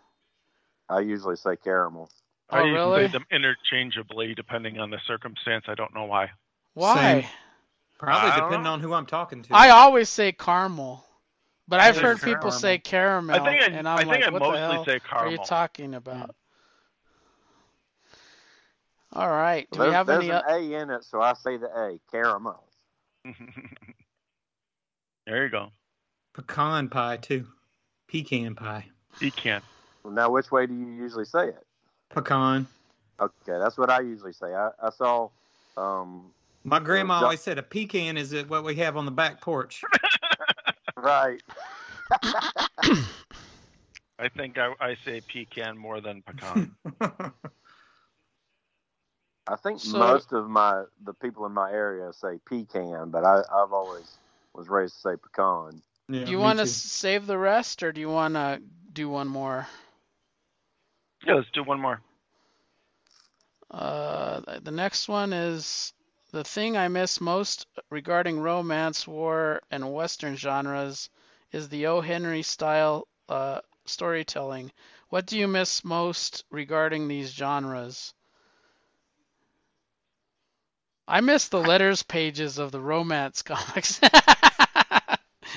[0.90, 2.10] I usually say caramel.
[2.50, 3.08] I Oh, use really?
[3.08, 5.66] them interchangeably depending on the circumstance.
[5.68, 6.32] I don't know why.
[6.74, 7.22] Why?
[7.22, 7.30] Same.
[8.00, 8.74] Probably depending know.
[8.74, 9.56] on who I'm talking to.
[9.56, 11.04] I always say caramel,
[11.68, 12.36] but I've heard caramel.
[12.38, 14.74] people say caramel, I think I, and I'm I think like, I what mostly the
[14.74, 16.36] hell say are you talking about?
[19.18, 19.68] All right.
[19.72, 20.30] Do there's we have there's any?
[20.30, 22.64] an A in it, so I say the A, caramel.
[25.26, 25.72] there you go.
[26.36, 27.48] Pecan pie too.
[28.08, 28.86] Pecan pie.
[29.20, 29.64] Pecan.
[30.04, 31.66] Well, now, which way do you usually say it?
[32.12, 32.68] Pecan.
[33.20, 34.54] Okay, that's what I usually say.
[34.54, 35.30] I, I saw,
[35.76, 36.32] um,
[36.64, 39.42] My grandma Jo- always said a pecan is it what we have on the back
[39.42, 39.84] porch.
[40.96, 41.42] right.
[44.20, 46.76] I think I, I say pecan more than pecan.
[49.48, 53.40] I think So- most of my the people in my area say pecan, but I,
[53.40, 54.18] I've always
[54.54, 55.82] was raised to say pecan.
[56.10, 59.28] yeah, do you want to save the rest, or do you want to do one
[59.28, 59.68] more?
[61.24, 62.02] yeah, let's do one more.
[63.70, 65.94] Uh, the next one is
[66.32, 71.10] the thing I miss most regarding romance, war, and Western genres
[71.52, 72.02] is the O.
[72.02, 74.72] Henry style uh, storytelling.
[75.10, 78.14] What do you miss most regarding these genres?
[81.08, 84.02] I miss the letters pages of the romance comics.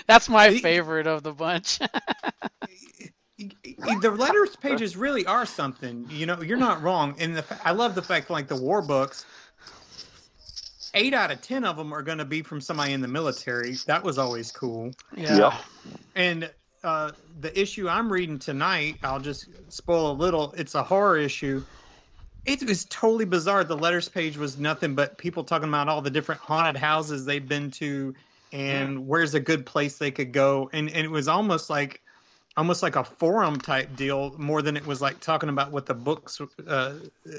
[0.06, 1.78] That's my favorite of the bunch.
[3.38, 6.06] the letters pages really are something.
[6.10, 7.16] You know, you're not wrong.
[7.18, 9.24] And the I love the fact like the war books.
[10.94, 13.72] eight out of ten of them are going to be from somebody in the military.
[13.86, 14.92] That was always cool.
[15.16, 15.36] Yeah.
[15.36, 15.52] Yep.
[16.14, 16.50] And
[16.82, 20.52] uh, the issue I'm reading tonight, I'll just spoil a little.
[20.56, 21.64] It's a horror issue.
[22.44, 23.64] It was totally bizarre.
[23.64, 27.46] The letters page was nothing but people talking about all the different haunted houses they've
[27.46, 28.14] been to
[28.52, 30.70] and where's a good place they could go.
[30.72, 32.02] And, and it was almost like
[32.56, 35.94] almost like a forum type deal more than it was like talking about what the
[35.94, 36.94] books uh,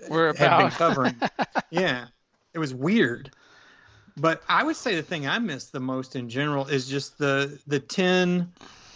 [0.10, 1.16] We're had been covering.
[1.70, 2.08] yeah,
[2.54, 3.32] it was weird.
[4.18, 7.60] But I would say the thing I miss the most in general is just the
[7.68, 8.52] the ten,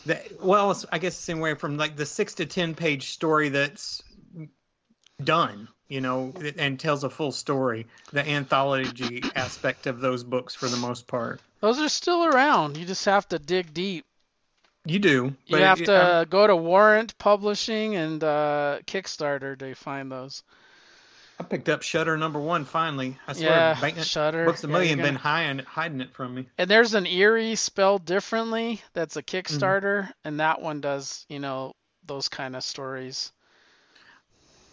[0.06, 3.50] the well, I guess the same way from like the six to ten page story
[3.50, 4.04] that's
[5.24, 7.86] done, you know, and tells a full story.
[8.12, 12.78] The anthology aspect of those books, for the most part, Those are still around.
[12.78, 14.06] You just have to dig deep.
[14.86, 15.36] you do.
[15.48, 20.43] You have it- to go to Warrant Publishing and uh, Kickstarter to find those.
[21.39, 23.17] I picked up Shutter number one finally.
[23.28, 24.45] I swear, Yeah, Bank- Shutter.
[24.45, 26.48] Books a Yeah, Million you're been gonna- hiding hiding it from me.
[26.58, 28.82] And there's an Eerie spelled differently.
[28.93, 29.36] That's a Mm-hmm.
[29.58, 31.74] Kickstarter, and that one does, you know,
[32.06, 33.34] those kind of stories.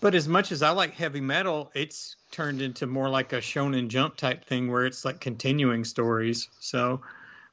[0.02, 3.86] But as much as I like heavy metal, it's turned into more like a Shonen
[3.86, 6.48] Jump type thing where it's like continuing stories.
[6.58, 7.00] So,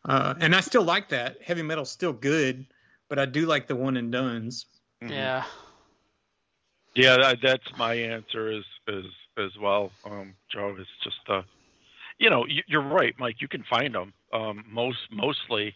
[0.06, 1.44] uh, and I still like that.
[1.44, 2.66] Heavy metal's still good,
[3.08, 4.66] but I do like the one and dones.
[5.00, 5.12] Mhm.
[5.12, 5.44] Yeah.
[6.96, 9.06] Yeah, that, that's my answer is is
[9.38, 10.76] as well, um, Joe.
[10.80, 11.44] It's just uh,
[12.18, 13.42] you know, you, you're right, Mike.
[13.42, 14.12] You can find them.
[14.34, 15.76] Um, most mostly,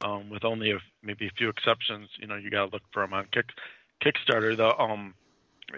[0.00, 2.08] um, with only a, maybe a few exceptions.
[2.18, 3.50] You know, you got to look for them on Kick
[4.02, 4.56] Kickstarter.
[4.56, 5.14] The um,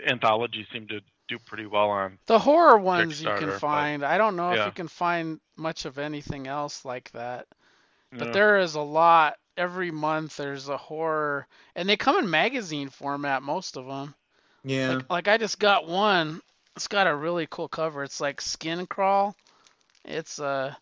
[0.07, 2.19] anthologies seem to do pretty well on.
[2.27, 4.05] The horror ones you Kickstarter, can but- find.
[4.05, 7.47] I don't know if you can find much of anything else like that.
[8.13, 8.33] But Yeah.
[8.33, 9.37] there is a lot.
[9.57, 14.15] Every month there's a horror, and they come in magazine format, most of them.
[14.65, 14.95] Yeah.
[14.95, 16.41] Like, like I just got one.
[16.77, 18.03] It's got a really cool cover.
[18.03, 19.37] It's like Skin Crawl.
[20.05, 20.77] It's a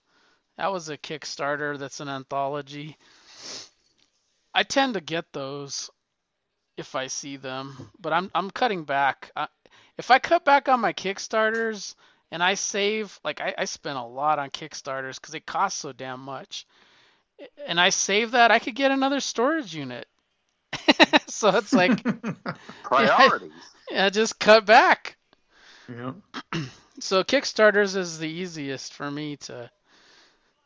[0.57, 1.79] that was a Kickstarter.
[1.79, 2.97] That's an anthology.
[4.55, 5.91] I tend to get those
[6.79, 9.31] if I see them, but I'm I'm cutting back.
[9.37, 9.49] I,
[9.99, 11.95] if I cut back on my Kickstarters
[12.31, 15.93] and I save, like I, I spend a lot on Kickstarters because it costs so
[15.93, 16.67] damn much,
[17.67, 20.07] and I save that, I could get another storage unit.
[21.27, 22.03] so it's like,
[22.85, 23.53] Priorities.
[23.91, 25.17] yeah, just cut back.
[25.89, 26.13] yeah.
[27.01, 29.71] So Kickstarters is the easiest for me to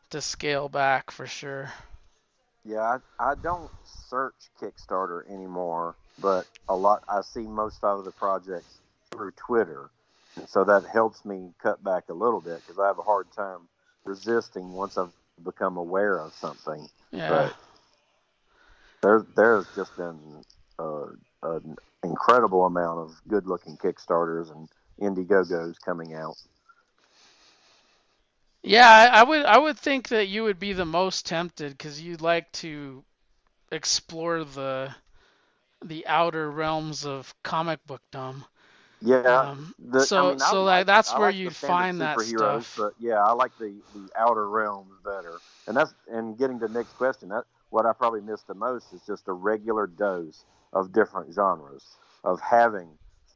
[0.09, 1.71] to scale back for sure.
[2.65, 3.69] Yeah, I, I don't
[4.09, 8.79] search Kickstarter anymore, but a lot I see most of the projects
[9.11, 9.89] through Twitter,
[10.35, 13.31] and so that helps me cut back a little bit because I have a hard
[13.31, 13.67] time
[14.05, 16.87] resisting once I've become aware of something.
[17.11, 17.29] Yeah.
[17.29, 17.55] But
[19.01, 20.43] there, there's just been
[20.79, 21.05] uh,
[21.43, 26.37] an incredible amount of good-looking Kickstarters and Indiegogos coming out.
[28.61, 32.01] Yeah, I, I would I would think that you would be the most tempted because
[32.01, 33.03] you'd like to
[33.71, 34.95] explore the
[35.87, 38.45] the outer realms of comic book dumb.
[39.01, 39.49] Yeah.
[39.49, 42.63] Um, the, so- I mean, so, like, that's I where like you'd find that superheroes,
[42.63, 42.75] stuff.
[42.77, 45.41] But yeah, I like the, the outer realms better.
[45.67, 49.01] And that's and getting to Nick's question, that what I probably miss the most is
[49.05, 51.83] just a regular dose of different genres
[52.23, 52.89] of having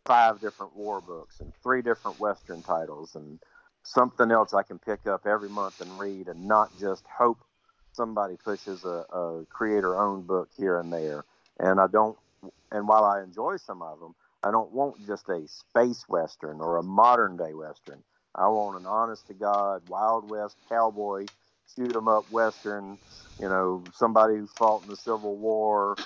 [0.05, 3.39] five different war books and three different western titles and
[3.83, 7.39] something else I can pick up every month and read and not just hope
[7.93, 11.25] somebody pushes a, a creator owned book here and there.
[11.59, 12.17] And I don't
[12.71, 16.77] and while I enjoy some of them, I don't want just a space western or
[16.77, 18.03] a modern day western.
[18.35, 21.29] I want an honest to God, Wild West cowboy,
[21.75, 22.99] shoot 'em up western,
[23.39, 25.97] you know, somebody who fought in the Civil War,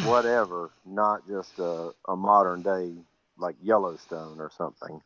[0.00, 2.94] whatever, not just a, a modern day
[3.38, 5.00] like Yellowstone or something.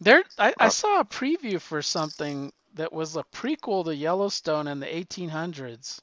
[0.00, 4.66] There, I, I Uh, saw a preview for something that was a prequel to Yellowstone
[4.68, 6.00] in the 1800s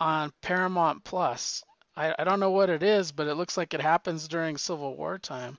[0.00, 1.64] on Paramount Plus.
[1.96, 4.96] I, I don't know what it is, but it looks like it happens during Civil
[4.96, 5.58] War time.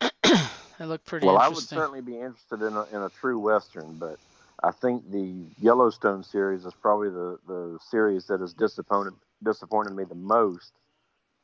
[0.00, 3.96] it looked pretty well, I would certainly be interested in a, in a true western,
[3.98, 4.18] but
[4.62, 10.04] I think the Yellowstone series is probably the, the series that has disappointed disappointed me
[10.04, 10.72] the most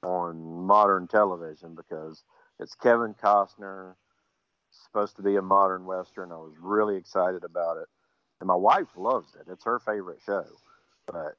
[0.03, 2.23] on modern television because
[2.59, 3.95] it's Kevin Costner,
[4.71, 6.33] supposed to be a modern western.
[6.33, 7.89] I was really excited about it,
[8.41, 9.51] and my wife loves it.
[9.51, 10.47] It's her favorite show,
[11.07, 11.37] but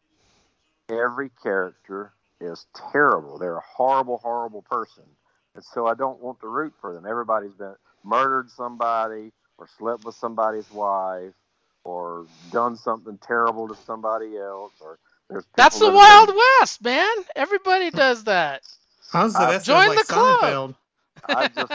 [0.89, 3.39] every character is terrible.
[3.39, 5.05] They're a horrible, horrible person,
[5.55, 7.05] and so I don't want to root for them.
[7.07, 7.75] Everybody's been
[8.05, 11.33] murdered somebody or slept with somebody's wife
[11.85, 16.83] or done something terrible to somebody else or there's That's the that have Wild West,
[16.83, 17.15] man.
[17.35, 18.63] Everybody does that.
[19.13, 20.39] I was, Uh, that join like the club.
[20.41, 20.75] Seinfeld.
[21.31, 21.73] I just,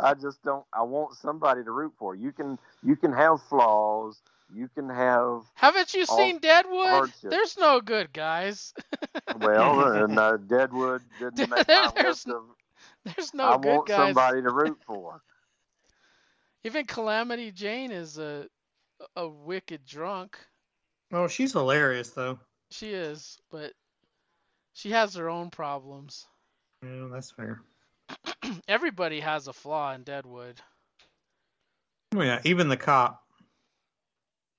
[0.00, 0.64] I just don't.
[0.72, 2.14] I want somebody to root for.
[2.14, 4.20] You can, you can have flaws.
[4.54, 6.88] You can have Haven't you seen Deadwood?
[6.88, 7.22] hardships.
[7.22, 8.74] There's no good guys.
[9.40, 12.42] well, and uh, Deadwood didn't make my There's list of.
[13.04, 14.14] There's no I good want guys.
[14.14, 15.22] somebody to root for.
[16.64, 18.46] Even Calamity Jane is a
[19.16, 20.36] a wicked drunk.
[21.12, 22.38] Oh, she's hilarious though.
[22.70, 23.72] She is, but
[24.74, 26.26] she has her own problems.
[26.82, 27.62] Yeah, that's fair.
[28.68, 30.60] Everybody has a flaw in Deadwood.
[32.14, 33.22] Oh, yeah, even the cop.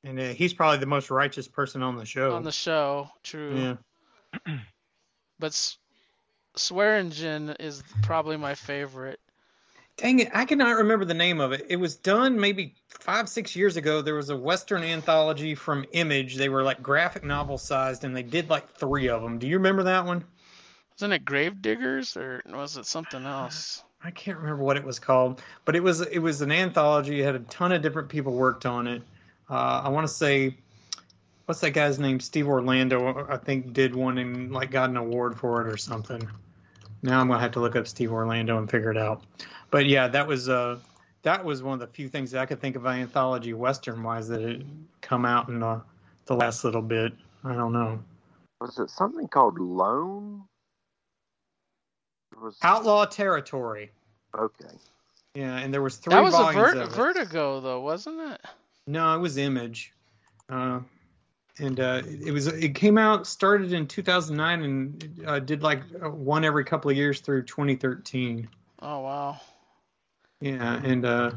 [0.04, 2.34] And uh, he's probably the most righteous person on the show.
[2.34, 3.76] On the show, true.
[4.48, 4.56] yeah.
[5.40, 5.78] But S-
[6.56, 9.20] Swearingen is probably my favorite.
[9.98, 11.66] Dang it, I cannot remember the name of it.
[11.70, 14.02] It was done maybe five, six years ago.
[14.02, 16.36] There was a Western anthology from Image.
[16.36, 19.40] They were like graphic novel sized, and they did like three of them.
[19.40, 20.24] Do you remember that one?
[20.96, 23.84] Wasn't it Gravediggers or was it something else?
[24.04, 27.22] I can't remember what it was called, but it was it was an anthology.
[27.22, 29.02] It had a ton of different people worked on it.
[29.52, 30.56] Uh, I want to say,
[31.46, 32.22] what's that guy's name?
[32.22, 36.26] Steve Orlando, I think, did one and like got an award for it or something.
[37.04, 39.24] Now I'm gonna have to look up Steve Orlando and figure it out.
[39.70, 40.80] But yeah, that was uh
[41.24, 44.30] that was one of the few things that I could think of anthology western wise
[44.30, 44.66] that had
[45.02, 45.82] come out in the
[46.28, 47.12] the last little bit.
[47.44, 48.02] I don't know.
[48.62, 50.44] Was it something called Lone?
[52.42, 53.92] Was Outlaw Territory.
[54.38, 54.76] okay.
[55.34, 56.96] Yeah, and there was three That was a volumes ver- of it.
[56.96, 58.42] Vertigo though, wasn't it?
[58.88, 59.94] No, it was Image,
[60.50, 60.80] uh,
[61.60, 66.10] and uh, it was it came out started in 2009 and uh, did like uh,
[66.10, 68.48] one every couple of years through 2013.
[68.82, 69.40] Oh wow.
[70.40, 71.32] Yeah, and uh,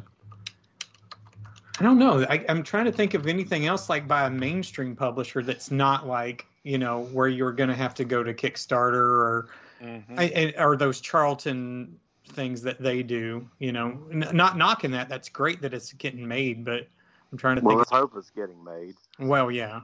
[1.79, 2.25] I don't know.
[2.29, 6.07] I, I'm trying to think of anything else like by a mainstream publisher that's not
[6.07, 9.49] like you know where you're going to have to go to Kickstarter or
[9.83, 10.05] Mhm.
[10.19, 13.51] I, and- or those Charlton things that they do.
[13.59, 15.11] You know, N- not knocking that.
[15.11, 16.89] That's great that it's getting made, but
[17.35, 17.79] I'm trying to Well, think.
[17.79, 18.95] let's hope it's getting made.
[19.19, 19.81] Well, yeah.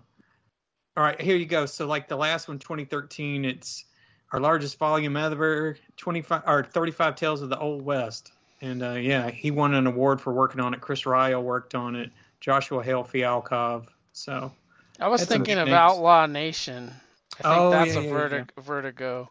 [0.96, 1.66] All right, here you go.
[1.66, 3.84] So, like the last one, 2013, it's
[4.30, 9.28] our largest volume ever, 25 or 35 Tales of the Old West, and uh, yeah,
[9.32, 10.80] he won an award for working on it.
[10.80, 12.10] Chris Ryall worked on it.
[12.40, 13.86] Joshua Hale Fialkov.
[14.12, 14.52] So,
[15.00, 15.76] I was thinking of names.
[15.76, 16.92] Outlaw Nation.
[17.40, 19.30] I think Oh, that's yeah, a yeah, verti- Vertigo.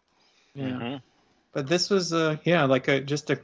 [0.54, 0.66] yeah.
[0.66, 1.02] Mhm.
[1.52, 3.38] But this was uh yeah, like a just a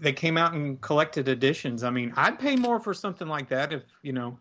[0.00, 1.82] they came out and collected editions.
[1.84, 4.38] I mean, I'd pay more for something like that if, you know,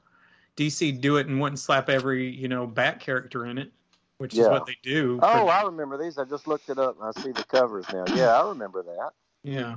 [0.55, 3.71] DC do it and wouldn't slap every, you know, bat character in it,
[4.17, 5.19] which is what they do.
[5.21, 6.17] Oh, for- I remember these.
[6.17, 8.05] I just looked it up and I see the covers now.
[8.15, 9.11] Yeah, I remember that.
[9.43, 9.75] Yeah.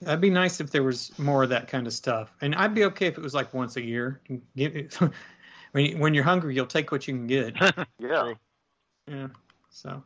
[0.00, 2.32] That'd be nice if there was more of that kind of stuff.
[2.40, 4.20] And I'd be okay if it was like once a year.
[4.56, 4.94] Give it,
[5.72, 7.56] when, you, when you're hungry, you'll take what you can get.
[7.98, 8.34] Yeah.
[9.06, 9.28] Yeah.
[9.70, 10.02] So.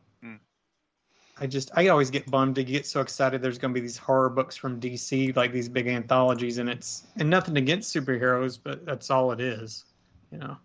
[1.39, 3.97] I just, I always get bummed to get so excited there's going to be these
[3.97, 6.57] horror books from DC, like these big anthologies.
[6.57, 9.85] And it's, and nothing against superheroes, but that's all it is,
[10.31, 10.57] you know.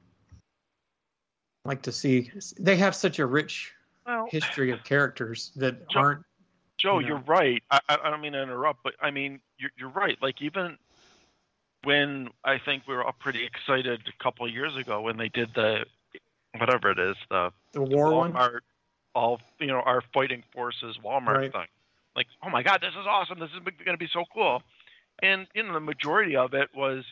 [1.65, 3.73] Like to see, they have such a rich
[4.07, 6.23] Well, history of characters that Joe- aren't,
[6.77, 7.09] Joe, you know.
[7.09, 7.63] you're right.
[7.71, 10.19] I, I I don't mean to interrupt, but I mean you're you're right.
[10.21, 10.77] Like even
[11.85, 15.29] when I think we were all pretty excited a couple of years ago when they
[15.29, 15.85] did the
[16.59, 18.37] whatever it is the the war one.
[19.14, 21.53] Walmart all you know our fighting forces Walmart Right.
[21.53, 21.66] thing.
[22.16, 23.38] Like oh my god, this is awesome.
[23.38, 24.62] This is going to be so cool.
[25.22, 27.05] And you know the majority of it was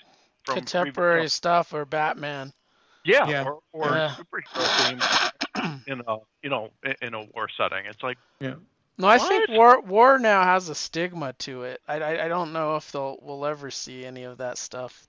[0.44, 2.52] from Contemporary stuff or Batman.
[3.04, 3.44] yeah, Yeah.
[3.44, 4.14] or, or Yeah.
[4.18, 5.02] superhero themes
[5.86, 7.86] in a you know in, in a war setting.
[7.86, 8.54] It's like yeah.
[8.98, 11.80] No, I think war war now has a stigma to it.
[11.88, 15.08] I, I, I don't know if they'll we'll ever see any of that stuff.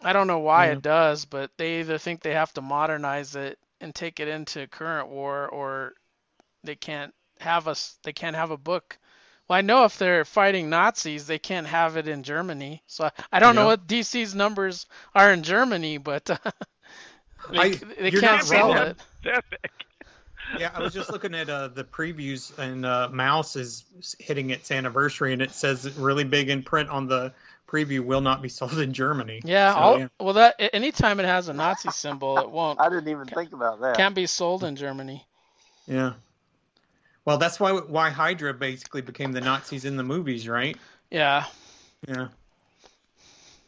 [0.00, 0.72] I don't know why Yeah.
[0.74, 4.66] it does, but they either think they have to modernize it and take it into
[4.66, 5.94] current war, or
[6.64, 7.96] they can't have us.
[8.02, 8.98] They can't have a book.
[9.48, 12.82] Well, I know if they're fighting Nazis, they can't have it in Germany.
[12.86, 16.24] So I, I don't know what DC's numbers are in Germany, but
[17.50, 17.68] they, I-
[18.00, 18.96] they can't sell it.
[20.58, 23.84] Yeah, I was just looking at uh, the previews, and uh, Maus is
[24.18, 27.34] hitting its anniversary, and it says really big in print on the
[27.68, 29.40] preview will not be sold in Germany.
[29.44, 30.08] Yeah, So, yeah.
[30.18, 33.80] well, that anytime it has a Nazi symbol, it won't I didn't even think about
[33.80, 33.96] that.
[33.96, 35.26] can't be sold in Germany.
[35.86, 36.14] Yeah.
[37.24, 40.76] Well, that's why why Hydra basically became the Nazis in the movies, right?
[41.10, 41.44] Yeah,
[42.06, 42.28] Yeah.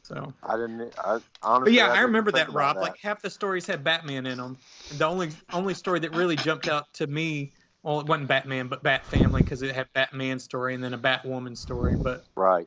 [0.02, 0.92] So, I didn't.
[0.98, 1.72] I honestly.
[1.72, 2.76] but yeah, I I remember that, Rob.
[2.76, 2.82] that.
[2.82, 4.58] Like half the stories had Batman in them.
[4.98, 7.52] The only only story that really jumped out to me,
[7.84, 10.98] well, it wasn't Batman, but Bat Family, because it had Batman story and then a
[10.98, 11.94] Batwoman story.
[11.96, 12.66] But right.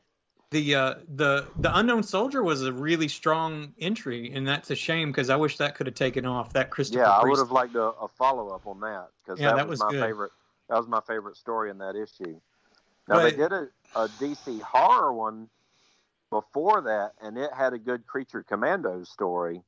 [0.53, 5.11] The uh, the the unknown soldier was a really strong entry, and that's a shame
[5.11, 6.53] because I wish that could have taken off.
[6.53, 7.01] That Christopher.
[7.01, 9.67] Yeah, I would have liked a, a follow up on that because Yeah, that, that
[9.67, 10.05] was, was my good.
[10.05, 10.31] favorite.
[10.69, 12.39] That was my favorite story in that issue.
[13.09, 15.49] Now they did a, a DC horror one
[16.29, 19.61] before that, and it had a good Creature commando story.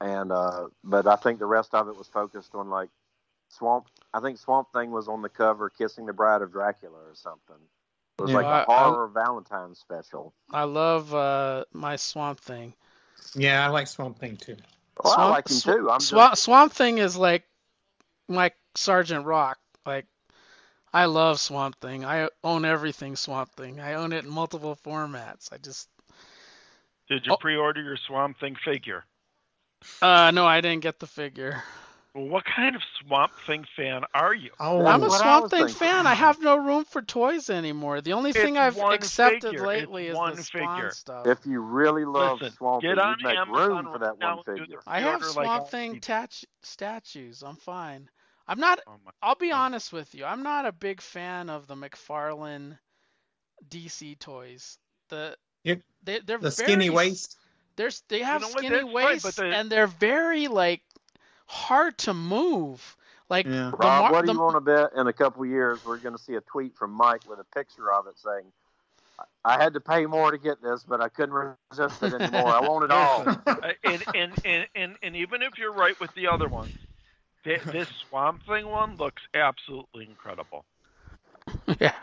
[0.00, 2.90] And uh, but I think the rest of it was focused on like
[3.48, 3.86] Swamp.
[4.12, 7.56] I think Swamp Thing was on the cover kissing the Bride of Dracula or something.
[8.18, 8.36] It was Yeah.
[8.38, 10.32] like a I- I- horror Valentine's special.
[10.50, 12.74] I love uh, my Swamp Thing.
[13.34, 14.56] Yeah, I like Swamp Thing too.
[15.02, 15.90] Well, I like him too.
[15.90, 17.44] I'm Swamp, Swamp Thing is like
[18.28, 19.58] my Sergeant Rock.
[19.84, 20.06] Like
[20.94, 22.04] I love Swamp Thing.
[22.06, 23.78] I own everything Swamp Thing.
[23.80, 25.52] I own it in multiple formats.
[25.52, 25.88] I just
[27.08, 27.36] Did you Oh.
[27.36, 29.04] pre-order your Swamp Thing figure?
[30.00, 31.62] uh no, I didn't get the figure.
[32.16, 34.50] Well, what kind of Swamp Thing fan are you?
[34.58, 35.74] Oh, I'm a Swamp Thing thinking.
[35.76, 36.06] fan.
[36.06, 38.00] I have no room for toys anymore.
[38.00, 39.66] The only thing I've accepted figure.
[39.66, 40.90] lately It's is one the Spawn figure.
[40.92, 41.26] stuff.
[41.26, 44.06] If you really love Listen, Swamp get Thing, on you'd make Amazon room for that
[44.12, 44.80] right now one and do figure.
[44.84, 46.06] the I have pre-order like Swamp Thing people.
[46.06, 47.42] tat- statues.
[47.42, 48.08] I'm fine.
[48.48, 48.80] I'm not.
[48.86, 48.92] Oh
[49.22, 50.24] I'll be honest with you.
[50.24, 52.78] I'm not a big fan of the McFarlane
[53.68, 54.78] DC toys.
[55.08, 55.80] The Yep.
[56.04, 57.36] they, they're The very, skinny waist.
[57.76, 60.80] They're they have know skinny that's fine, but waists the- and they're very like
[61.46, 62.96] hard to move.
[63.28, 63.70] Like Yeah.
[63.70, 65.98] Rob, mar- what do the- you want to bet in a couple of years we're
[65.98, 68.44] going to see a tweet from Mike with a picture of it saying,
[69.44, 72.48] I had to pay more to get this, but I couldn't resist it anymore.
[72.48, 73.24] I want it all.
[73.46, 76.70] Uh, and, and, and, and, and even if you're right with the other one,
[77.44, 80.64] this Swamp Thing one looks absolutely incredible.
[81.80, 81.94] yeah.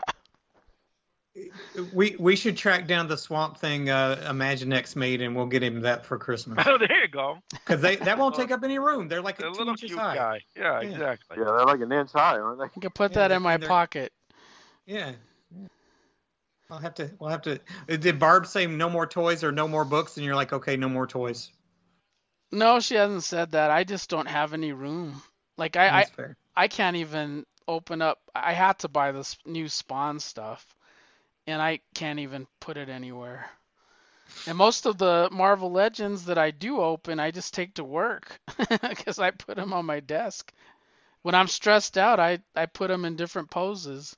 [1.92, 5.80] We we should track down the Swamp Thing uh, Imaginext made, and we'll get him
[5.80, 6.64] that for Christmas.
[6.66, 7.38] Oh, there you go.
[7.50, 9.08] Because they that won't take up any room.
[9.08, 10.14] They're like A a little cute high.
[10.14, 10.40] guy.
[10.56, 10.88] Yeah, Yeah.
[10.90, 11.36] exactly.
[11.38, 12.64] Yeah, they're like an inch high, aren't they?
[12.64, 14.12] I can put Yeah, that in my they're- pocket.
[14.86, 15.12] Yeah.
[15.56, 15.66] yeah.
[16.70, 17.10] I'll have to.
[17.18, 17.60] We'll have to.
[17.88, 20.16] Did Barb say no more toys or no more books?
[20.16, 21.50] And you're like, okay, no more toys.
[22.52, 23.70] No, she hasn't said that.
[23.70, 25.20] I just don't have any room.
[25.58, 26.36] Like I, I, fair.
[26.56, 28.18] I can't even open up.
[28.34, 30.66] I had to buy this new Spawn stuff,
[31.46, 33.50] and I can't even put it anywhere.
[34.46, 38.40] And most of the Marvel Legends that I do open, I just take to work
[38.68, 40.52] because I put them on my desk.
[41.22, 44.16] When I'm stressed out, I, I put them in different poses.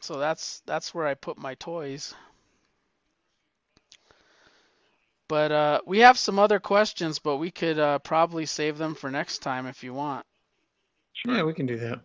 [0.00, 2.14] So that's that's where I put my toys.
[5.28, 9.10] But uh, we have some other questions, but we could uh, probably save them for
[9.10, 10.24] next time if you want.
[11.14, 11.34] Sure.
[11.34, 12.00] Yeah, we can do that.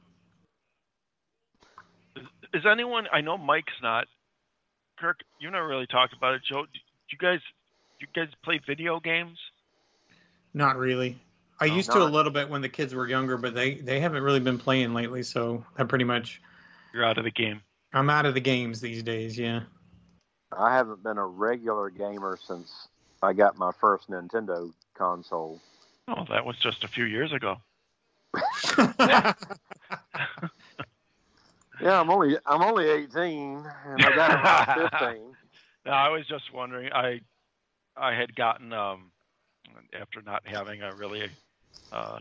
[2.54, 3.08] Is anyone?
[3.12, 4.08] I know Mike's not.
[5.00, 6.42] Kirk, you've not really talked about it.
[6.48, 6.80] Joe, do
[7.12, 7.40] you guys,
[8.00, 9.38] do you guys play video games?
[10.54, 11.18] Not really.
[11.60, 14.00] I No, used to a little bit when the kids were younger, but they they
[14.00, 15.24] haven't really been playing lately.
[15.24, 16.42] So I pretty much
[16.94, 17.62] You're out of the game.
[17.94, 19.38] I'm out of the games these days.
[19.38, 19.62] Yeah.
[20.58, 22.88] I haven't been a regular gamer since
[23.22, 25.62] I got my first Nintendo console.
[26.08, 27.58] Oh, that was just a few years ago.
[31.82, 35.36] Yeah, I'm only I'm only 18, and I got it when I was 15.
[35.86, 36.92] No, I was just wondering.
[36.94, 37.22] I
[37.98, 39.12] I had gotten um
[40.00, 41.30] after not having a really
[41.92, 42.20] uh,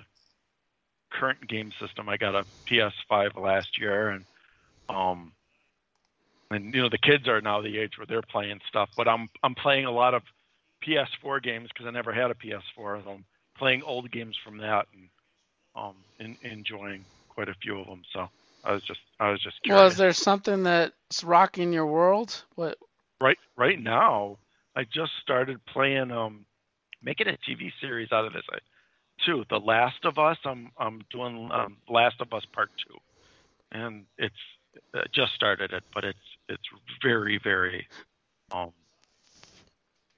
[1.13, 4.25] current game system, I got a PS5 last year, and
[4.89, 5.33] um
[6.51, 9.29] and you know the kids are now the age where they're playing stuff, but I'm
[9.43, 10.23] I'm playing a lot of
[10.87, 13.05] PS4 games because I never had a PS4.
[13.05, 13.25] So I'm
[13.59, 15.09] playing old games from that and
[15.77, 18.03] um in, enjoying quite a few of them.
[18.13, 18.29] So
[18.65, 19.79] I was just I was just curious.
[19.79, 22.45] Well, is there something that's rocking your world?
[22.55, 22.79] What?
[23.21, 24.39] right right now
[24.75, 26.45] i just started playing um
[27.03, 28.59] making a tv series out of this I,
[29.25, 32.97] too the last of us i'm i'm doing um last of us part two
[33.71, 34.35] and it's
[34.95, 36.63] uh, just started it but it's it's
[37.03, 37.87] very very
[38.53, 38.73] um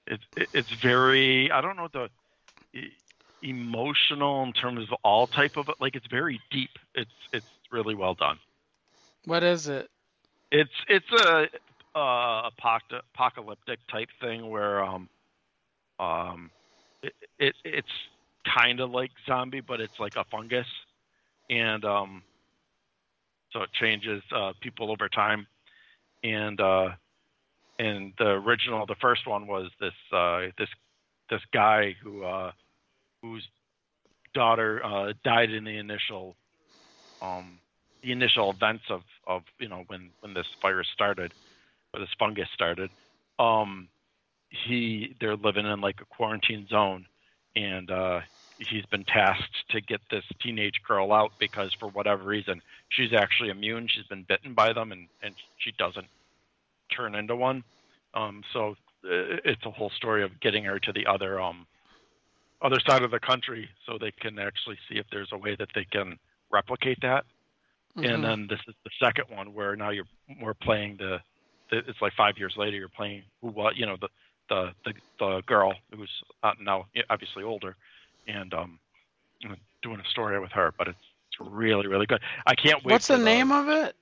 [0.07, 2.09] it's it's very i don't know the
[3.43, 6.70] emotional in terms of all type of like it's very deep.
[6.95, 8.38] It's it's really well done.
[9.24, 9.88] What is it?
[10.53, 11.49] it's it's a
[11.95, 15.09] uh, apoc- apocalyptic type thing where um
[15.99, 16.51] um
[17.03, 17.88] it, it it's
[18.55, 20.66] kind of like zombie, but it's like a fungus,
[21.51, 22.22] and um
[23.53, 25.47] so it changes uh, people over time,
[26.22, 26.90] and uh
[27.78, 30.68] and the original the first one was this uh this
[31.30, 32.53] this guy who uh
[33.23, 33.47] whose
[34.35, 36.37] daughter uh died in the initial
[37.23, 37.61] um
[38.03, 41.33] the initial events of of you know when when this virus started
[41.95, 42.91] or this fungus started
[43.39, 43.89] um
[44.51, 47.07] he they're living in like a quarantine zone
[47.57, 48.20] and uh
[48.59, 52.61] he's been tasked to get this teenage girl out because for whatever reason
[52.91, 53.89] she's actually immune.
[53.89, 56.09] She's been bitten by them and and she doesn't
[56.97, 57.64] turn into one.
[58.14, 58.70] Um so
[59.05, 61.66] uh, it's a whole story of getting her to the other um
[62.63, 65.69] other side of the country so they can actually see if there's a way that
[65.75, 66.19] they can
[66.51, 67.25] replicate that
[67.97, 68.15] Mhm.
[68.15, 71.21] and then this is the second one where now you're more playing the,
[71.71, 74.09] the it's like five years later you're playing who what you know the
[74.49, 76.11] the the, the girl who's
[76.43, 77.77] uh, now obviously older
[78.27, 78.79] and um
[79.83, 80.99] doing a story with her but it's,
[81.29, 83.97] it's really really good i can't wait What's for the name of it?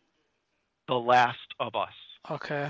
[0.88, 1.94] the last of us
[2.30, 2.68] Okay.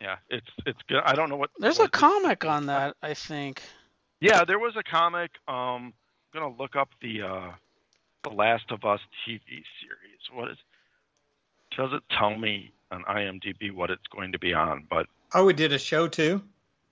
[0.00, 3.14] yeah it's it's good i don't know what There's what a comic on that, I
[3.14, 3.62] think.
[4.20, 5.92] Yeah there was a comic um i'm
[6.32, 7.52] gonna look up the uh
[8.24, 10.58] the last of us tv series what is
[11.76, 15.52] does it tell me on imdb what it's going to be on but Oh, we
[15.52, 16.42] did a show too.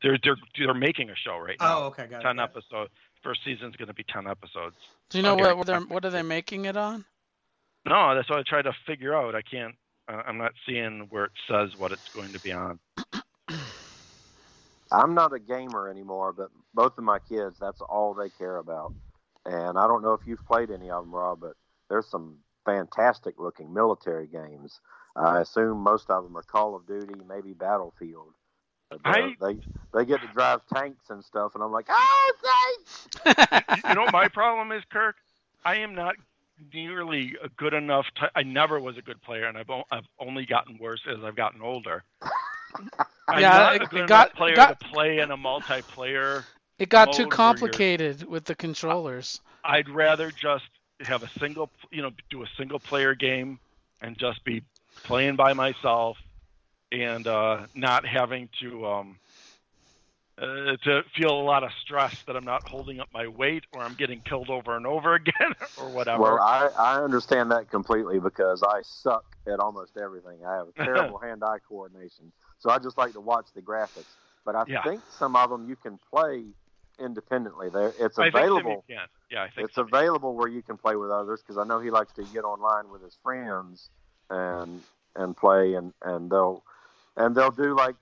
[0.00, 1.78] They're they're they're making a show right now.
[1.80, 2.22] Oh, okay, got it.
[2.22, 2.50] ten got it.
[2.56, 2.92] episodes.
[3.24, 4.76] First season's going to be ten episodes.
[5.10, 5.42] Do you know Okay.
[5.42, 7.04] what what, they're, what are they making it on?
[7.84, 9.34] No, that's what I tried to figure out.
[9.34, 9.74] I can't.
[10.06, 12.78] I- I'm not seeing where it says what it's going to be on.
[14.92, 18.92] I'm not a gamer anymore, but both of my kids, that's all they care about.
[19.46, 21.54] And I don't know if you've played any of them, Rob, but
[21.88, 24.80] there's some fantastic looking military games.
[25.16, 28.34] I assume most of them are Call of Duty, maybe Battlefield.
[28.90, 29.58] But uh, I- they
[29.94, 33.08] they get to drive tanks and stuff, and I'm like, oh, thanks.
[33.88, 35.16] you know, what my problem is, Kirk.
[35.64, 36.14] I am not
[36.74, 38.04] nearly a good enough.
[38.20, 41.24] T- I never was a good player, and I've o- I've only gotten worse as
[41.24, 42.04] I've gotten older.
[43.28, 45.30] I'm Yeah, not it- a it good enough got- it player got- to play in
[45.30, 46.44] a multiplayer.
[46.78, 49.40] It got Mode too complicated with the controllers.
[49.64, 50.64] I'd rather just
[51.00, 53.58] have a single, you know, do a single player game
[54.00, 54.62] and just be
[55.02, 56.16] playing by myself
[56.92, 59.18] and uh, not having to um,
[60.40, 63.82] uh, to feel a lot of stress that I'm not holding up my weight or
[63.82, 66.22] I'm getting killed over and over again or whatever.
[66.22, 70.38] Well, I, I understand that completely because I suck at almost everything.
[70.46, 74.16] I have terrible hand-eye coordination, so I just like to watch the graphics.
[74.44, 74.82] But I Yeah.
[74.82, 76.44] think some of them you can play
[76.98, 77.68] independently.
[77.70, 78.84] There, it's I think some available.
[78.88, 79.06] you can.
[79.30, 81.90] Yeah, I think It's available where you can play with others because I know he
[81.90, 83.90] likes to get online with his friends
[84.30, 84.82] and
[85.16, 86.64] and play and and they'll
[87.16, 87.96] and they'll do like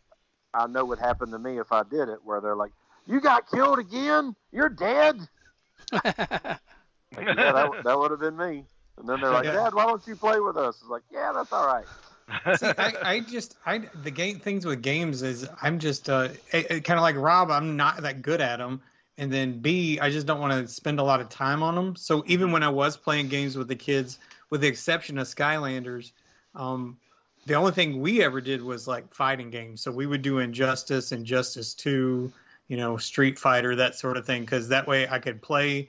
[0.55, 2.73] I know what happened to me if I did it where they're like,
[3.07, 4.35] "You got killed again?
[4.53, 5.17] You're dead."
[7.17, 8.65] Like, yeah, that, that would have been me.
[8.99, 9.45] And then they're like.
[9.45, 10.77] Dad, why don't you play with us?
[10.81, 11.87] It's like, yeah, that's all right.
[12.29, 16.91] See, I, I just I the game things with games is I'm just uh kind
[16.91, 17.51] of like Rob.
[17.51, 18.83] I'm not that good at them,
[19.17, 21.95] and then B I just don't want to spend a lot of time on them.
[21.95, 24.19] So even when I was playing games with the kids,
[24.51, 26.11] with the exception of Skylanders,
[26.55, 26.97] um,
[27.47, 29.81] the only thing we ever did was like fighting games.
[29.81, 32.33] So we would do Injustice, Injustice Two,
[32.67, 35.89] you know, Street Fighter, that sort of thing, because that way I could play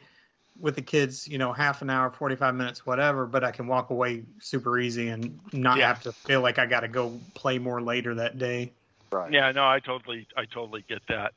[0.59, 3.89] with the kids, you know, half an hour, 45 minutes, whatever, but I can walk
[3.89, 5.87] away super easy and not Yeah.
[5.87, 8.71] have to feel like I got to go play more later that day.
[9.11, 9.31] Right.
[9.31, 11.33] yeah, no, I totally, I totally get that.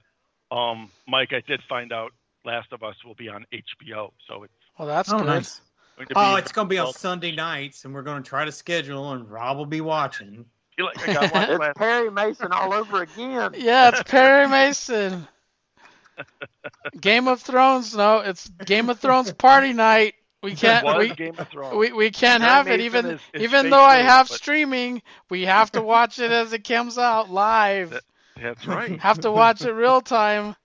[0.50, 2.12] Um, Mike, I did find out
[2.44, 5.26] Last of Us will be on HBO, so it's well, that's oh, good.
[5.26, 5.60] nice.
[5.96, 6.40] going to Oh, be.
[6.40, 9.30] it's going to be on Sunday nights, and we're going to try to schedule, and
[9.30, 10.46] Rob will be watching.
[10.78, 13.52] like I got It's Perry Mason all over again.
[13.58, 15.28] Yeah, it's Perry Mason.
[17.00, 17.94] Game of Thrones.
[17.94, 20.14] No, it's Game of Thrones party night.
[20.42, 20.86] We can't.
[20.98, 21.76] We, Game of Thrones.
[21.76, 25.02] we we can't Perry have it even is- is even though I have but- streaming.
[25.28, 28.00] We have to watch it as it comes out live.
[28.40, 28.98] That's right.
[29.00, 30.56] Have to watch it real time.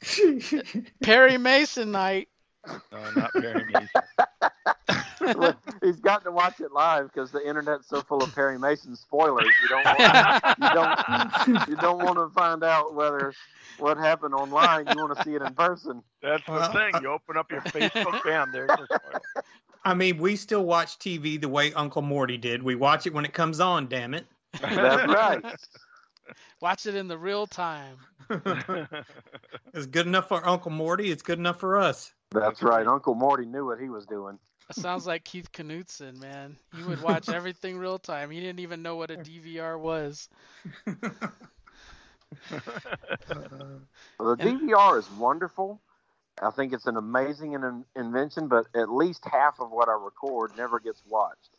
[1.02, 2.28] Perry Mason night.
[2.92, 5.54] No, not Perry Mason.
[5.82, 9.46] He's got to watch it live because the internet's so full of Perry Mason spoilers.
[9.62, 13.34] You don't want, you don't you don't want to find out whether
[13.78, 14.86] what happened online.
[14.88, 16.02] You want to see it in person.
[16.22, 16.92] That's the Well, thing.
[17.02, 19.44] You open up your Facebook, bam, there's the spoiler.
[19.84, 22.62] I mean, we still watch TV the way Uncle Morty did.
[22.62, 24.26] We watch it when it comes on, damn it.
[24.60, 25.44] That's right.
[26.60, 27.96] Watch it in the real time.
[29.72, 31.10] it's good enough for Uncle Morty.
[31.10, 32.12] It's good enough for us.
[32.30, 32.86] That's right.
[32.86, 34.38] Uncle Morty knew what he was doing.
[34.68, 36.56] That sounds like Keith Knutson, man.
[36.76, 38.30] He would watch everything real time.
[38.30, 40.28] He didn't even know what a DVR was.
[44.18, 45.80] Well, the And- DVR is wonderful.
[46.40, 50.52] I think it's an amazing in- invention, but at least half of what I record
[50.56, 51.50] never gets watched.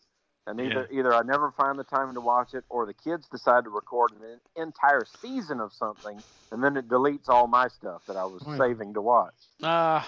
[0.47, 3.65] And either either I never find the time to watch it, or the kids decide
[3.65, 8.15] to record an entire season of something, and then it deletes all my stuff that
[8.15, 8.57] I was Hmm.
[8.57, 9.35] saving to watch.
[9.61, 10.01] Uh,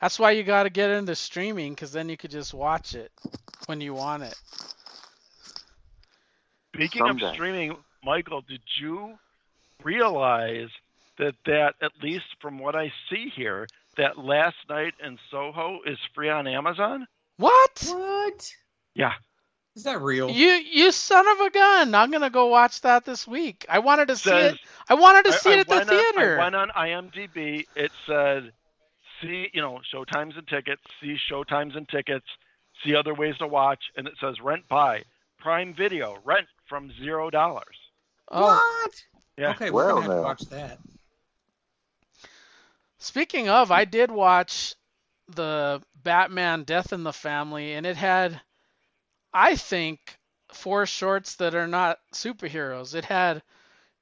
[0.00, 3.10] that's why you got to get into streaming, because then you could just watch it
[3.66, 4.34] when you want it.
[6.74, 7.26] Speaking Someday.
[7.28, 9.18] of streaming, Michael, did you
[9.82, 10.68] realize
[11.18, 13.66] that that at least from what I see here,
[13.96, 17.06] that Last Night in Soho is free on Amazon?
[17.38, 17.82] What?
[17.88, 18.52] What?
[18.94, 19.12] Yeah.
[19.74, 20.30] Is that real?
[20.30, 21.94] You you son of a gun!
[21.94, 23.66] I'm gonna go watch that this week.
[23.68, 24.58] I wanted to see it.
[24.88, 26.40] I wanted to I- see I it at the went on- theater.
[26.40, 27.66] I went on IMDb.
[27.74, 28.52] It said,
[29.20, 30.82] see, you know, showtimes and tickets.
[31.00, 32.26] See showtimes and tickets.
[32.84, 35.02] see other ways to watch, and it says rent by
[35.38, 37.76] Prime Video, rent from zero dollars.
[38.30, 39.04] Oh, What?
[39.38, 39.50] Yeah.
[39.50, 40.78] Okay, we're Well, gonna have to watch that.
[42.98, 44.74] speaking of, I did watch
[45.28, 48.40] the Batman Death in the Family, and it had,
[49.32, 50.18] I think,
[50.52, 52.94] four shorts that are not superheroes.
[52.94, 53.42] It had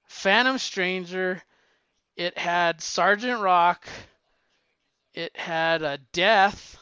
[0.07, 1.43] Phantom Stranger,
[2.17, 3.87] it had Sergeant Rock,
[5.15, 6.77] it had a Death,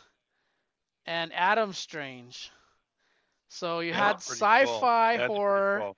[1.06, 2.50] and Adam Strange.
[3.48, 4.76] So you had That's pretty cool.
[4.76, 5.96] sci-fi That's pretty horror, cool.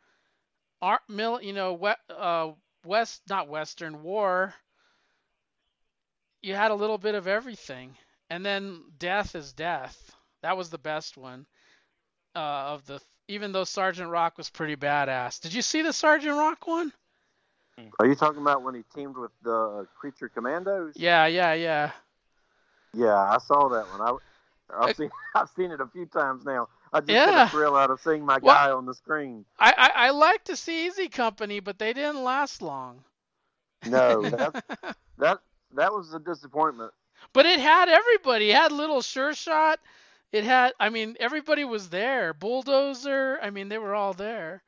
[0.82, 2.50] art, mil, you know, we, uh,
[2.84, 4.52] west, not western war.
[6.42, 7.96] You had a little bit of everything,
[8.28, 10.14] and then death is death.
[10.42, 11.46] That was the best one
[12.34, 13.00] uh, of the.
[13.28, 15.40] Even though Sergeant Rock was pretty badass.
[15.40, 16.92] Did you see the Sergeant Rock one?
[17.98, 20.92] Are you talking about when he teamed with the Creature Commandos?
[20.96, 21.92] Yeah, yeah, yeah.
[22.94, 24.00] Yeah, I saw that one.
[24.00, 26.68] I, I've seen I've seen it a few times now.
[26.92, 27.26] I just Yeah.
[27.26, 29.44] get a thrill out of seeing my Well- guy on the screen.
[29.58, 33.04] I, I I like to see Easy Company, but they didn't last long.
[33.86, 34.64] No, that
[35.18, 35.38] that
[35.74, 36.92] that was a disappointment.
[37.32, 38.50] But it had everybody.
[38.50, 39.80] It had Little Sure Shot.
[40.32, 42.34] It had, I mean, everybody was there.
[42.34, 43.38] Bulldozer.
[43.40, 44.62] I mean, they were all there.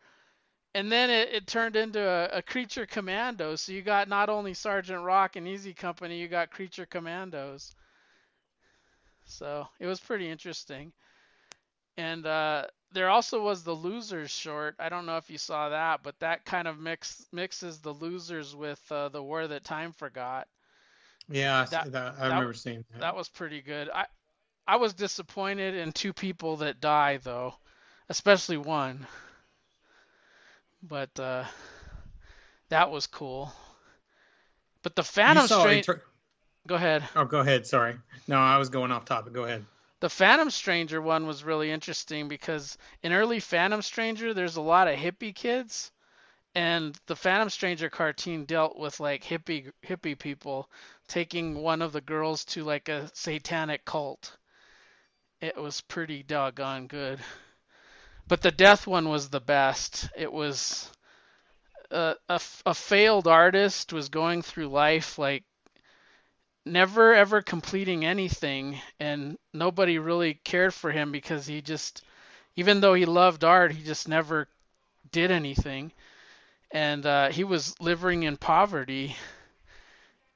[0.75, 3.57] And then it, it turned into a, a Creature Commando.
[3.57, 7.75] So you got not only Sergeant Rock and Easy Company, you got Creature Commandos.
[9.27, 10.93] So it was pretty interesting.
[11.99, 14.77] And uh, there also was the Losers short.
[14.79, 18.55] I don't know if you saw that, but that kind of mix mixes the Losers
[18.55, 20.47] with uh, the War That Time Forgot.
[21.29, 23.01] Yeah, I, That- that, I that- remember seeing that.
[23.01, 23.91] That was pretty good.
[23.93, 24.07] I
[24.69, 27.55] I was disappointed in two people that die though,
[28.09, 29.07] especially one.
[30.83, 31.45] But uh,
[32.69, 33.53] that was cool.
[34.83, 35.95] But the Phantom Stranger.
[35.95, 36.01] Eter-
[36.67, 37.05] Go ahead.
[37.15, 37.67] Oh, go ahead.
[37.67, 37.97] Sorry.
[38.27, 39.33] No, I was going off topic.
[39.33, 39.65] Go ahead.
[40.01, 44.89] The Phantom Stranger one was really interesting because in early Phantom Stranger, there's a lot
[44.89, 45.91] of hippie kids,
[46.55, 50.69] and the Phantom Stranger cartoon dealt with like hippie hippie people
[51.09, 54.37] taking one of the girls to like a satanic cult.
[55.41, 57.21] It was pretty doggone good.
[58.29, 60.09] But the death one was the best.
[60.17, 60.91] It was
[61.91, 65.45] a, a, a failed artist was going through life like
[66.67, 72.03] never ever completing anything and nobody really cared for him because he just
[72.57, 74.49] even though he loved art he just never
[75.11, 75.93] did anything.
[76.71, 79.17] And uh, he was living in poverty.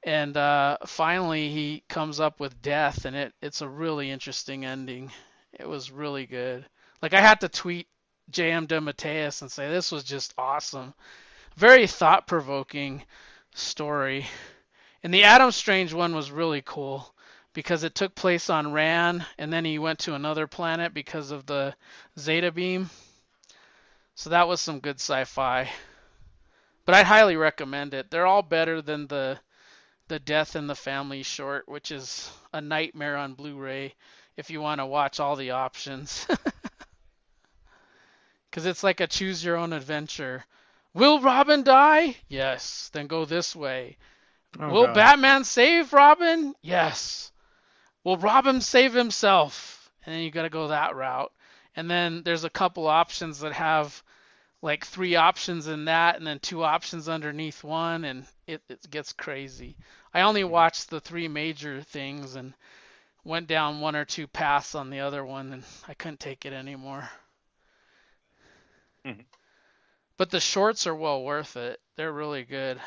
[0.03, 5.11] And uh, finally he comes up with death and it, it's a really interesting ending.
[5.53, 6.65] It was really good.
[7.01, 7.87] Like i had to tweet
[8.31, 10.93] jm DeMatteis and say this was just awesome.
[11.57, 13.03] Very thought-provoking
[13.53, 14.25] story
[15.03, 17.13] and the Adam Strange one was really cool
[17.53, 21.45] because it took place on Rann and then he went to another planet because of
[21.45, 21.75] the
[22.17, 22.89] Zeta beam.
[24.15, 25.69] So that was some good sci-fi.
[26.85, 28.11] But I'd highly recommend it.
[28.11, 29.39] They're all better than the
[30.07, 33.95] the Death in the Family short, which is a nightmare on Blu-ray
[34.35, 36.27] if you want to watch all the options.
[38.51, 40.43] Cuz it's like a choose your own adventure.
[40.93, 42.17] Will Robin die?
[42.27, 42.89] Yes.
[42.91, 43.97] Then go this way.
[44.59, 44.95] Oh, Will God.
[44.95, 46.53] Batman save Robin?
[46.61, 47.31] Yes.
[48.03, 49.91] Will Robin save himself?
[50.05, 51.31] And then you got to go that route.
[51.75, 54.03] And then there's a couple options that have
[54.61, 59.13] like three options in that and then two options underneath one and it, it gets
[59.13, 59.75] crazy.
[60.13, 62.53] I only watched the three major things and
[63.23, 66.53] went down one or two paths on the other one and I couldn't take it
[66.53, 67.09] anymore.
[69.05, 69.25] Mhm.
[70.17, 71.79] But the shorts are well worth it.
[71.95, 72.79] They're really good.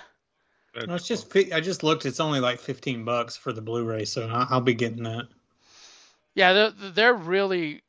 [0.74, 2.06] That's No, it's just fi- I just looked.
[2.06, 5.28] It's only like 15 bucks for the Blu-ray, so I- I'll be getting that.
[6.34, 7.82] Yeah, they're, they're really,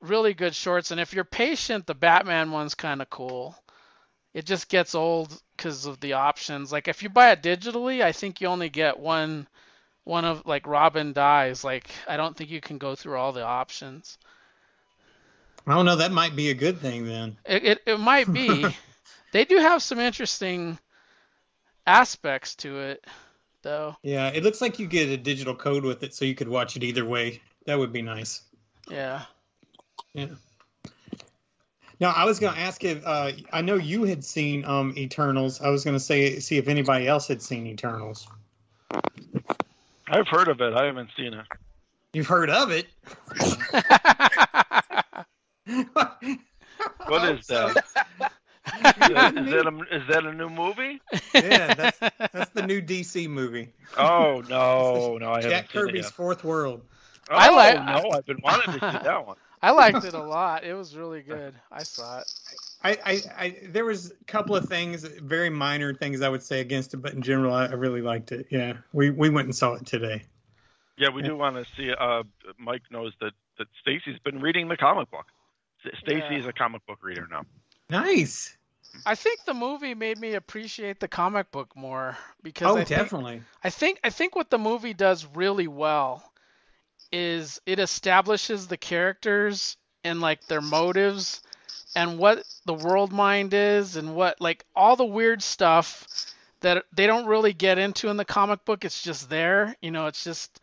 [0.00, 0.90] really good shorts.
[0.90, 3.54] And if you're patient, the Batman one's kind of cool.
[4.32, 6.72] It just gets old because of the options.
[6.72, 9.46] Like if you buy it digitally, I think you only get one,
[10.04, 11.62] one of like Robin dies.
[11.62, 14.18] Like I don't think you can go through all the options.
[15.66, 15.96] Oh, I don't know.
[15.96, 17.36] That might be a good thing then.
[17.46, 18.66] It it, it might be.
[19.32, 20.78] they do have some interesting
[21.86, 23.06] aspects to it,
[23.62, 23.96] though.
[24.02, 26.76] Yeah, it looks like you get a digital code with it, so you could watch
[26.76, 27.40] it either way.
[27.66, 28.42] That would be nice.
[28.90, 29.22] Yeah.
[30.12, 30.26] Yeah.
[32.00, 35.60] Now I was going to ask if uh, I know you had seen um, Eternals.
[35.60, 38.26] I was going to say see if anybody else had seen Eternals.
[40.08, 40.74] I've heard of it.
[40.74, 41.46] I haven't seen it.
[42.12, 42.86] You've heard of it?
[47.06, 47.84] What is that?
[48.84, 48.90] Is
[49.52, 51.00] that a, is that a new movie?
[51.34, 51.98] yeah, that's
[52.32, 53.72] that's the new DC movie.
[53.96, 56.10] Oh no, no, I haven't Jack seen it Kirby's.
[56.10, 56.82] Fourth World.
[57.30, 59.36] Oh, I like- No, I've been wanting to see that one.
[59.62, 60.64] I liked it a lot.
[60.64, 61.54] It was really good.
[61.72, 62.30] I saw it.
[62.82, 66.60] I, I, I, there was a couple of things, very minor things I would say
[66.60, 68.48] against it, but in general, I, I really liked it.
[68.50, 70.22] Yeah, we we went and saw it today.
[70.98, 71.90] Yeah, we do want to see.
[71.98, 72.24] Uh,
[72.58, 75.24] Mike knows that that Stacy's been reading the comic book.
[75.86, 76.38] S- Stacy Yeah.
[76.40, 77.42] is a comic book reader now.
[77.88, 78.56] Nice.
[79.06, 82.98] I think the movie made me appreciate the comic book more because Oh, I think
[82.98, 83.42] definitely.
[83.62, 86.22] I think I think what the movie does really well
[87.12, 91.42] is it establishes the characters and like their motives
[91.94, 96.06] and what the world mind is and what like all the weird stuff
[96.60, 100.06] that they don't really get into in the comic book it's just there you know
[100.06, 100.60] it's just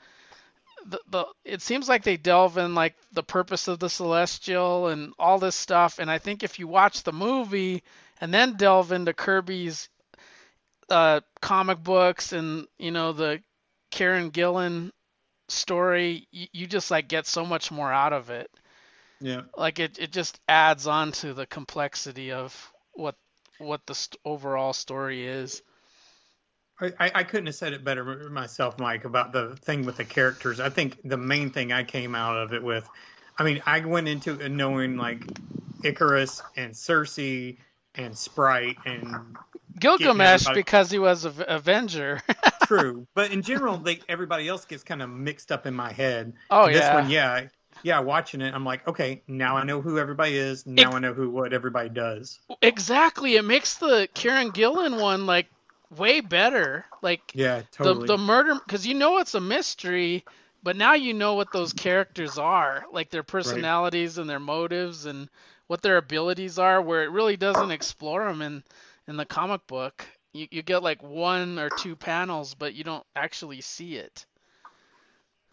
[0.88, 5.14] the, the it seems like they delve in like the purpose of the celestial and
[5.20, 7.84] all this stuff and i think if you watch the movie
[8.22, 9.90] and then delve into kirby's
[10.90, 13.42] uh, comic books and you know the
[13.92, 14.92] Kieron Gillen
[15.50, 18.50] story, you, you just like get so much more out of it.
[19.20, 19.42] Yeah.
[19.56, 23.16] Like it, it just adds on to the complexity of what
[23.60, 25.62] what the st- overall story is.
[26.80, 30.06] I, I I couldn't have said it better myself, Mike, about the thing with the
[30.06, 30.60] characters.
[30.60, 32.88] I think the main thing I came out of it with,
[33.38, 35.22] I mean, I went into it knowing like
[35.84, 37.58] Icarus and Sersi
[37.96, 39.36] and Sprite and
[39.80, 42.22] Gilgamesh because he was a v- Avenger.
[42.64, 46.34] True, but in general, they, everybody else gets kind of mixed up in my head.
[46.50, 46.94] oh this yeah.
[46.94, 47.48] one, yeah,
[47.84, 50.66] yeah, watching it, I'm like, okay, now I know who everybody is.
[50.66, 52.40] Now Ex- I know who what everybody does.
[52.62, 53.36] Exactly.
[53.36, 55.48] It makes the Kieron Gillen one like
[55.96, 56.86] way better.
[57.02, 58.08] Like Yeah, totally.
[58.08, 60.24] the the murder because you know it's a mystery
[60.64, 65.30] but now you know what those characters are like their personalities and their motives and
[65.72, 68.62] what their abilities are where it really doesn't explore them in
[69.08, 70.06] in the comic book.
[70.34, 74.26] You, you get like one or two panels but you don't actually see it.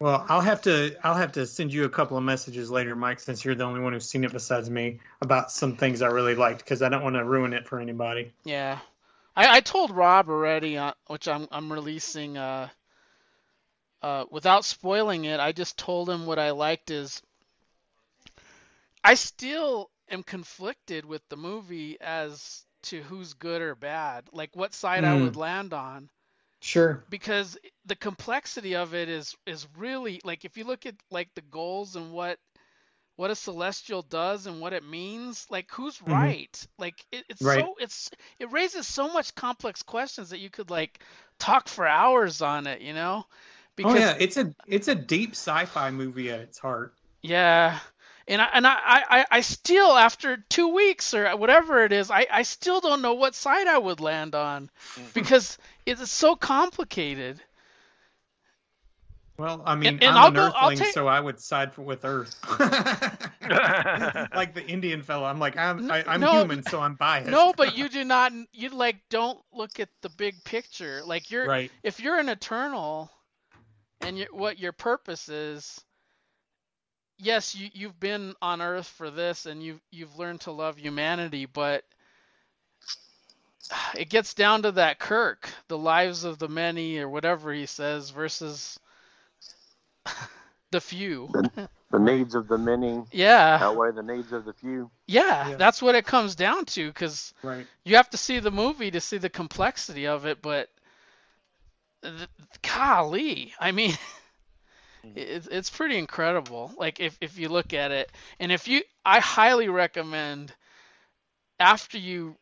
[0.01, 3.21] Well, I'll have to I'll have to send you a couple of messages later, Mike,
[3.21, 6.35] since you're the only one who's seen it besides me, about some things I really
[6.35, 8.33] liked because I don't want to ruin it for anybody.
[8.43, 8.79] yeah.
[9.37, 12.67] I, I told rob already uh, which i'm i'm releasing uh
[14.01, 17.21] uh without spoiling it i just told him what i liked is
[19.03, 24.73] I still am conflicted with the movie as to who's good or bad, like what
[24.73, 25.15] side I Hmm.
[25.15, 26.09] would land on,
[26.61, 27.03] Sure.
[27.09, 31.41] because the complexity of it is is really like if you look at like the
[31.41, 32.37] goals and what
[33.17, 36.33] what a celestial does and what it means, like who's Mhm.
[36.33, 36.67] right?
[36.79, 37.45] Like it, it's Right.
[37.45, 41.01] so it's it raises so much complex questions that you could like
[41.39, 43.25] talk for hours on it, you know?
[43.83, 46.95] oh yeah, it's a it's a deep sci-fi movie at its heart.
[47.21, 47.79] Yeah.
[48.29, 52.27] And I and I, I, I still after two weeks or whatever it is, I,
[52.31, 55.07] I still don't know what side I would land on mm-hmm.
[55.15, 55.57] because
[55.87, 57.41] it's so complicated.
[59.39, 61.73] Well, I mean, And- and I'm I'll an go- Earthling, take- so I would side
[61.73, 62.35] for, with Earth.
[64.35, 67.31] like the Indian fellow, I'm like I'm I, I'm No, human, so I'm biased.
[67.31, 71.01] No, but you do not you like don't look at the big picture.
[71.03, 71.71] Like you're right.
[71.81, 73.09] if you're an eternal
[74.01, 75.81] and you what your purpose is
[77.19, 81.45] yes you you've been on earth for this and you've you've learned to love humanity
[81.45, 81.83] but
[83.97, 88.09] it gets down to that kirk the lives of the many or whatever he says
[88.09, 88.79] versus
[90.71, 91.29] the few
[91.91, 94.91] The needs of the many yeah outweigh the needs of the few.
[95.07, 95.55] yeah Yeah.
[95.57, 97.65] that's what it comes down to because Right.
[97.83, 100.69] you have to see the movie to see the complexity of it but
[102.03, 102.29] th-
[102.61, 103.93] golly i mean
[105.05, 105.17] Mm-hmm.
[105.17, 108.11] it's, it's pretty incredible like if, if you look at it.
[108.39, 110.53] And if you i highly recommend
[111.59, 112.35] after you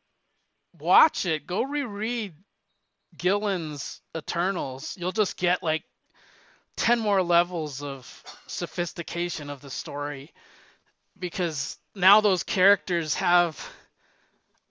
[0.79, 2.33] watch it go reread
[3.17, 4.95] gillen's eternals.
[4.99, 5.83] You'll just get like
[6.77, 10.31] 10 more levels of sophistication of the story
[11.17, 13.67] because now those characters have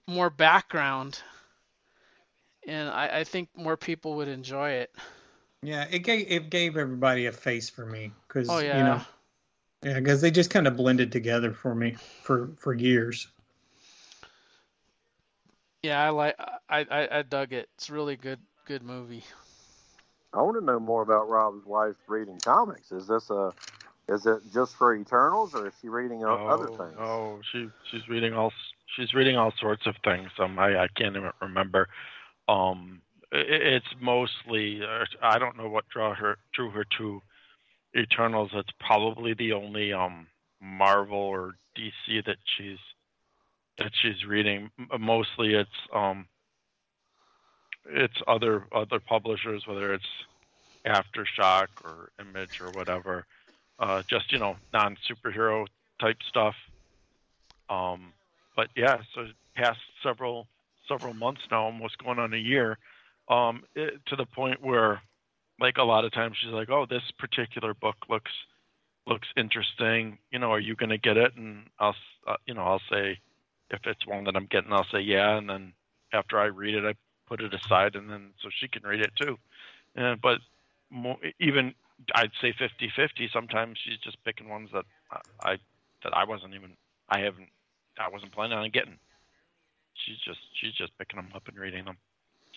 [0.07, 1.21] more background
[2.67, 4.91] and I, I think more people would enjoy it.
[5.67, 8.77] Yeah, it gave it gave everybody a face for me because Oh yeah.
[8.77, 9.01] you know
[9.83, 13.27] yeah because they just kind of blended together for me for for years.
[15.83, 16.37] Yeah, I like
[16.69, 17.69] I, I I dug it.
[17.75, 19.25] It's a really good good movie.
[20.33, 22.93] I want to know more about Rob's wife reading comics.
[22.93, 23.53] Is this a
[24.09, 26.97] is it just for Eternals, or is she reading o- other Oh, things?
[26.99, 28.53] Oh, she she's reading all
[28.95, 30.31] she's reading all sorts of things.
[30.39, 31.89] Um, I I can't even remember.
[32.49, 37.23] Um, i it's mostly uh, I don't know what drew her drew her to
[37.97, 38.51] Eternals.
[38.55, 40.29] It's probably the only um
[40.61, 42.79] Marvel or DC that she's
[43.79, 44.71] that she's reading.
[44.99, 46.27] Mostly it's um
[47.87, 50.05] it's other other publishers, whether it's
[50.87, 53.27] Aftershock or Image or whatever.
[53.79, 55.67] uh, just you know non superhero
[56.01, 56.55] type stuff.
[57.69, 58.13] Um,
[58.57, 60.49] but yeah, so past several
[60.89, 62.79] several months now, almost going on a year,
[63.29, 65.01] um, it, to the point where
[65.61, 68.33] like a lot of times she's like, "Oh, this particular book looks
[69.07, 70.19] looks interesting.
[70.31, 71.97] You know, are you going to get it?" And I'll,
[72.27, 73.19] uh, you know, I'll say
[73.71, 75.73] if it's one that I'm getting, I'll say yeah, and then
[76.13, 76.95] after I read it, I
[77.27, 79.39] put it aside, and then so she can read it too.
[79.95, 80.39] And but
[80.91, 81.75] more, even
[82.15, 83.33] I'd say 50-50.
[83.33, 84.85] Sometimes she's just picking ones that
[85.43, 85.57] I
[86.05, 86.77] that I wasn't even
[87.09, 87.49] I haven't
[87.99, 88.99] I wasn't planning on getting.
[89.95, 91.97] She's just she's just picking them up and reading them.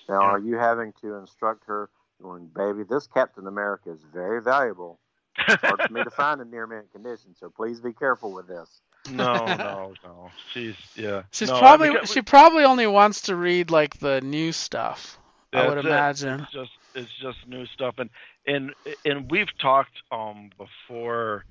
[0.10, 0.28] Now, yeah.
[0.28, 1.90] are you having to instruct her
[2.22, 5.00] going, baby, this Captain America is very valuable.
[5.48, 8.48] It's hard for me to find in near mint condition, so please be careful with
[8.48, 8.82] this.
[9.10, 10.32] No, no, no.
[10.54, 11.24] She's yeah.
[11.32, 15.18] She's no, probably I mean, she probably only wants to read like the new stuff.
[15.54, 15.86] I would it.
[15.86, 16.42] imagine.
[16.42, 18.10] It's just it's just new stuff, and
[18.46, 18.74] and
[19.06, 21.46] and we've talked um before.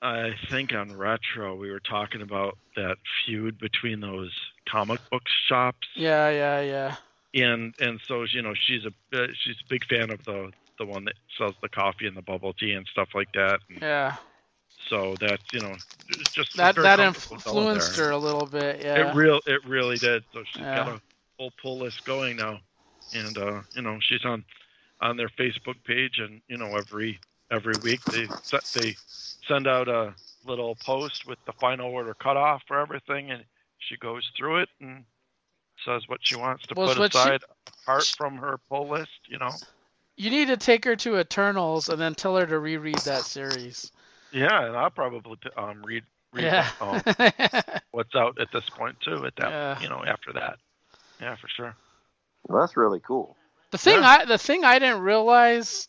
[0.00, 4.30] I think on retro we were talking about that feud between those
[4.68, 5.88] comic book shops.
[5.96, 6.96] Yeah, yeah, yeah
[7.34, 10.86] and and so you know she's a uh, she's a big fan of the the
[10.86, 13.60] one that sells the coffee and the bubble tea and stuff like that.
[13.68, 14.16] And yeah.
[14.88, 15.74] So that's you know
[16.32, 18.82] just that that influenced her a little bit.
[18.82, 19.10] Yeah.
[19.10, 20.24] It real it really did.
[20.32, 20.76] So she's yeah.
[20.76, 21.00] got a
[21.38, 22.60] whole pull list going now,
[23.14, 24.44] and uh, you know she's on
[25.00, 27.18] on their Facebook page, and you know every
[27.50, 28.26] every week they
[28.74, 28.94] they
[29.48, 30.14] send out a
[30.46, 33.44] little post with the final order cutoff for everything, and
[33.78, 35.04] she goes through it and
[35.86, 39.38] says what she wants to well, put aside she, apart from her pull list, you
[39.38, 39.50] know.
[40.16, 43.92] You need to take her to Eternals and then tell her to reread that series.
[44.32, 46.68] Yeah, and I'll probably um, read read yeah.
[46.80, 47.00] um,
[47.92, 49.24] what's out at this point too.
[49.24, 49.80] At that, yeah.
[49.80, 50.58] you know, after that.
[51.20, 51.74] Yeah, for sure.
[52.46, 53.36] Well, that's really cool.
[53.70, 54.08] The thing yeah.
[54.08, 55.88] I the thing I didn't realize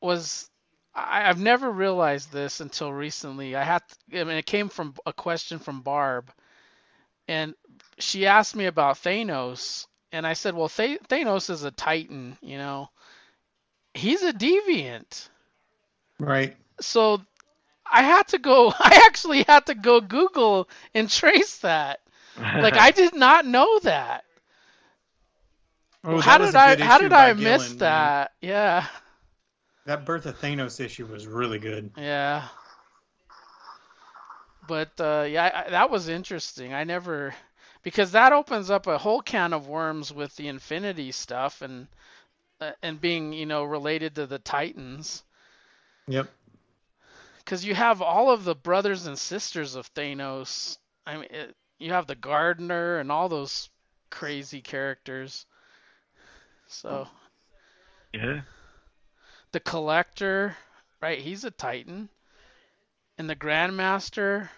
[0.00, 0.48] was
[0.94, 3.56] I, have never realized this until recently.
[3.56, 6.30] I had to, I mean it came from a question from Barb,
[7.28, 7.54] and
[7.98, 12.58] she asked me about Thanos, and I said, "Well, Th- Thanos is a Titan, you
[12.58, 12.90] know.
[13.94, 15.28] He's a deviant."
[16.18, 16.56] Right.
[16.80, 17.20] So
[17.90, 18.68] I had to go.
[18.78, 22.00] I actually had to go Google and trace that.
[22.38, 24.24] like I did not know that.
[26.06, 26.84] Oh, how that did I?
[26.84, 28.32] How did I Gillen, miss that?
[28.42, 28.50] Man.
[28.50, 28.86] Yeah.
[29.86, 31.92] That Birth of Thanos issue was really good.
[31.96, 32.46] Yeah.
[34.68, 36.74] But uh, yeah, I, that was interesting.
[36.74, 37.34] I never
[37.84, 41.86] because that opens up a whole can of worms with the Infinity stuff and
[42.60, 45.22] uh, and being you know related to the Titans.
[46.08, 46.28] Yep.
[47.38, 50.78] Because you have all of the brothers and sisters of Thanos.
[51.06, 53.68] I mean, it, you have the Gardener and all those
[54.10, 55.44] crazy characters.
[56.66, 57.06] So.
[58.12, 58.42] Yeah.
[59.52, 60.56] The Collector,
[61.02, 61.18] right?
[61.18, 62.08] He's a Titan.
[63.18, 64.48] And the Grandmaster,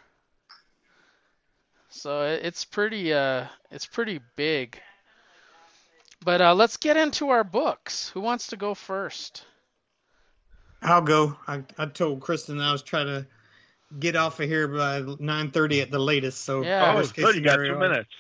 [1.96, 4.78] so it's pretty uh it's pretty big.
[6.24, 8.08] But uh, let's get into our books.
[8.08, 9.44] Who wants to go first?
[10.82, 11.36] I'll go.
[11.46, 13.26] I, I told Kristen I was trying to
[13.98, 16.44] get off of here by 9:30 at the latest.
[16.44, 16.94] So yeah.
[16.96, 17.36] oh, good.
[17.36, 18.10] You got two minutes.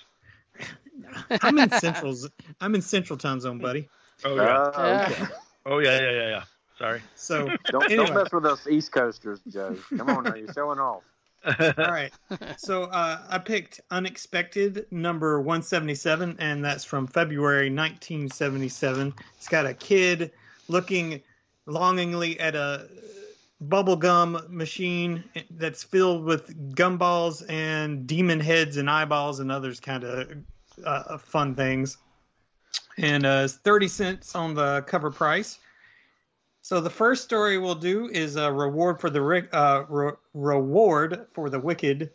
[1.42, 2.16] I'm in central.
[2.60, 3.88] I'm in central time zone, buddy.
[4.24, 4.58] Oh yeah.
[4.58, 5.26] Uh, yeah.
[5.64, 6.42] Oh yeah, yeah, yeah, yeah.
[6.78, 7.02] Sorry.
[7.14, 8.06] So don't, anyway.
[8.06, 9.76] don't mess with us East Coasters, Joe.
[9.96, 11.02] Come on now, you're showing off.
[11.46, 12.12] All right.
[12.58, 19.14] So uh, I picked Unexpected number 177, and that's from February 1977.
[19.36, 20.32] It's got a kid
[20.68, 21.22] looking
[21.66, 22.88] longingly at a
[23.64, 30.32] bubblegum machine that's filled with gumballs and demon heads and eyeballs and others kind of
[30.84, 31.98] uh, fun things.
[32.98, 35.58] And uh, it's 30 cents on the cover price.
[36.66, 41.48] So the first story we'll do is a reward for the uh, re- reward for
[41.48, 42.10] the wicked,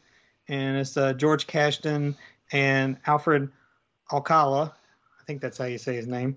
[0.49, 2.17] and it's uh, George Kashdan
[2.51, 3.49] and Alfred
[4.11, 4.73] Alcala.
[5.17, 6.35] I think that's how you say his name.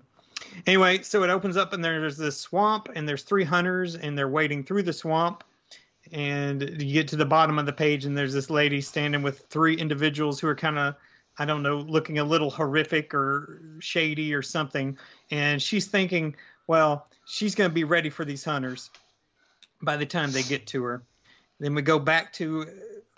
[0.65, 4.29] Anyway, so it opens up and there's this swamp and there's three hunters and they're
[4.29, 5.43] wading through the swamp.
[6.13, 9.39] And you get to the bottom of the page and there's this lady standing with
[9.49, 10.95] three individuals who are kind of
[11.37, 14.97] I don't know, looking a little horrific or shady or something.
[15.31, 16.35] And she's thinking,
[16.67, 18.89] well, she's going to be ready for these hunters
[19.81, 21.03] by the time they get to her.
[21.59, 22.65] Then we go back to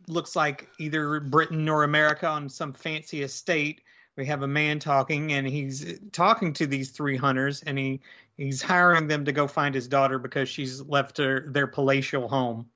[0.07, 3.81] looks like either Britain or America on some fancy estate.
[4.15, 8.01] We have a man talking, and he's talking to these three hunters, and he
[8.35, 12.67] he's hiring them to go find his daughter because she's left her, their palatial home.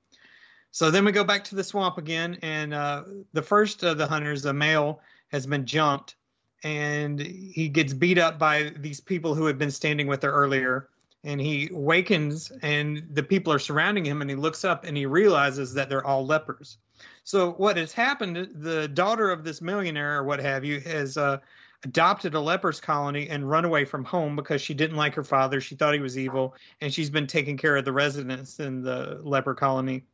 [0.70, 4.06] So then we go back to the swamp again, and uh, the first of the
[4.06, 6.16] hunters, a male, has been jumped,
[6.62, 10.88] and he gets beat up by these people who had been standing with her earlier.
[11.24, 15.06] And he wakens and the people are surrounding him and he looks up and he
[15.06, 16.78] realizes that they're all lepers.
[17.24, 21.38] So what has happened the daughter of this millionaire or what have you has uh,
[21.84, 25.60] adopted a lepers colony and run away from home because she didn't like her father
[25.60, 29.20] she thought he was evil and she's been taking care of the residents in the
[29.22, 30.04] leper colony.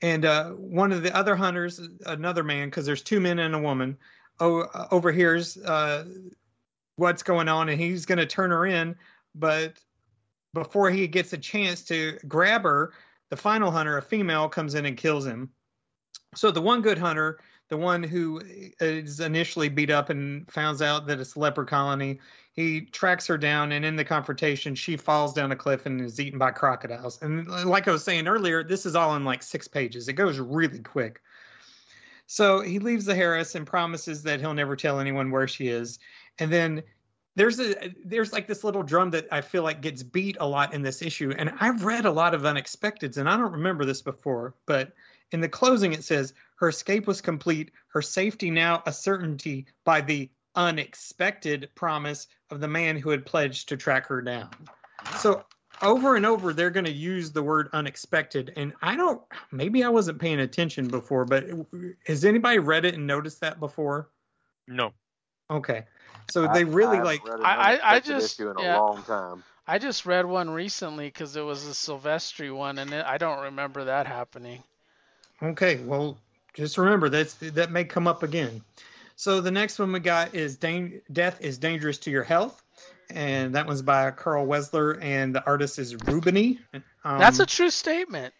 [0.00, 3.58] And uh, one of the other hunters another man because there's two men and a
[3.58, 3.98] woman
[4.40, 6.04] oh, overhears uh,
[6.96, 8.96] what's going on and he's going to turn her in
[9.34, 9.78] but
[10.54, 12.92] before he gets a chance to grab her,
[13.30, 15.50] the final hunter, a female, comes in and kills him.
[16.34, 18.40] So the one good hunter, the one who
[18.80, 22.20] is initially beat up and finds out that it's a leper colony,
[22.52, 26.18] he tracks her down, and in the confrontation, she falls down a cliff and is
[26.18, 27.20] eaten by crocodiles.
[27.22, 30.08] And like I was saying earlier, this is all in like six pages.
[30.08, 31.22] It goes really quick.
[32.28, 35.98] So he leaves the Harris and promises that he'll never tell anyone where she is.
[36.38, 36.82] And then
[37.36, 40.74] there's a there's like this little drum that I feel like gets beat a lot
[40.74, 44.02] in this issue, and I've read a lot of unexpecteds, and I don't remember this
[44.02, 44.92] before, but
[45.32, 50.00] in the closing it says her escape was complete, her safety now a certainty by
[50.00, 54.50] the unexpected promise of the man who had pledged to track her down.
[55.18, 55.44] So
[55.82, 59.20] over and over they're going to use the word unexpected and i don't
[59.52, 61.46] maybe i wasn't paying attention before but
[62.06, 64.08] has anybody read it and noticed that before
[64.66, 64.92] No.
[65.50, 65.84] okay
[66.30, 67.20] so they really I like.
[67.26, 68.78] I- I- I just- in yeah.
[68.78, 69.42] a long time.
[69.66, 73.42] I just read one recently because it was a Silvestri one, and it, I don't
[73.44, 74.62] remember that happening.
[75.42, 76.18] Okay, well,
[76.54, 78.62] just remember that's that may come up again.
[79.16, 82.62] So the next one we got is Dan- "Death is Dangerous to Your Health,"
[83.10, 86.58] and that one's by Carl Wessler, and the artist is Rubini.
[87.04, 88.34] Um, That's a true statement.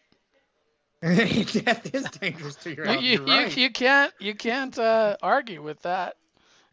[1.03, 3.03] death is dangerous to your You, health.
[3.05, 3.57] you, You're you, right.
[3.57, 6.17] you can't you can't uh, argue with that.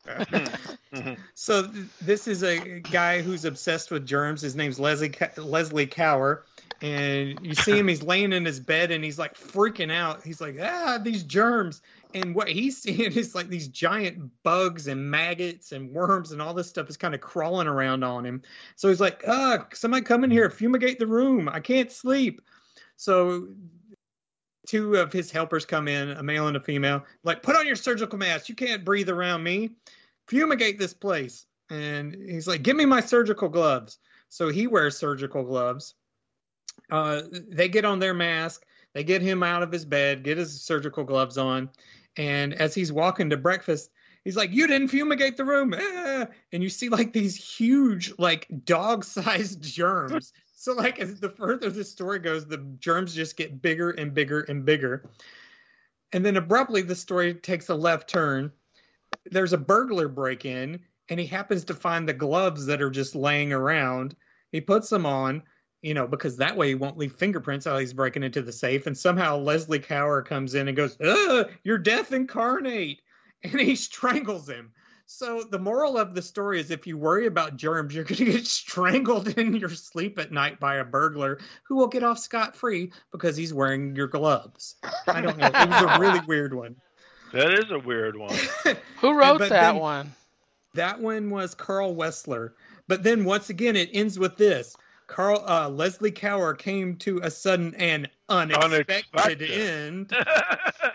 [0.08, 1.18] Mhm.
[1.34, 4.42] So th- this is a guy who's obsessed with germs.
[4.42, 6.44] His name's Leslie Ca- Leslie Cower,
[6.82, 7.88] and you see him.
[7.88, 10.24] He's laying in his bed and he's like freaking out.
[10.24, 11.82] He's like, ah, these germs.
[12.16, 16.56] And what he's seeing is like these giant bugs and maggots and worms and all
[16.56, 18.42] this stuff is kind of crawling around on him.
[18.76, 21.48] So he's like, ah, somebody come in here, fumigate the room.
[21.48, 22.42] I can't sleep.
[22.96, 23.50] So
[24.66, 27.76] two of his helpers come in, a male and a female, like, put on your
[27.76, 28.50] surgical mask.
[28.50, 29.76] You can't breathe around me
[30.28, 31.46] fumigate this place.
[31.70, 33.98] And he's like, give me my surgical gloves.
[34.30, 35.96] So he wears surgical gloves.
[36.92, 38.66] Uh, they get on their mask.
[38.94, 41.70] They get him out of his bed, get his surgical gloves on.
[42.18, 43.92] And as he's walking to breakfast,
[44.24, 45.74] he's like, you didn't fumigate the room.
[45.78, 46.28] Ah!
[46.52, 50.34] And you see like these huge, like dog sized germs.
[50.56, 54.42] so, like, as the further the story goes, the germs just get bigger and bigger
[54.42, 55.10] and bigger.
[56.14, 58.52] And then abruptly, the story takes a left turn
[59.32, 63.16] there's a burglar break in and he happens to find the gloves that are just
[63.16, 64.16] laying around.
[64.52, 65.44] He puts them on,
[65.86, 68.88] you know, because that way he won't leave fingerprints while he's breaking into the safe.
[68.88, 73.00] And somehow Leslie Cower comes in and goes, Ugh, you're death incarnate.
[73.44, 74.72] And he strangles him.
[75.06, 78.26] So the moral of the story is if you worry about germs, you're going to
[78.26, 82.56] get strangled in your sleep at night by a burglar who will get off scot
[82.56, 84.78] free because he's wearing your gloves.
[85.08, 85.46] I don't know.
[85.46, 86.78] It was a really weird one.
[87.34, 88.36] That is a weird one.
[89.02, 90.12] Who wrote but that then- one?
[90.74, 92.54] That one was Carl Wessler.
[92.88, 94.76] But then once again, it ends with this.
[95.08, 99.52] Carl uh, Leslie Cower came to a sudden and unexpected, Unexpected.
[99.52, 100.16] end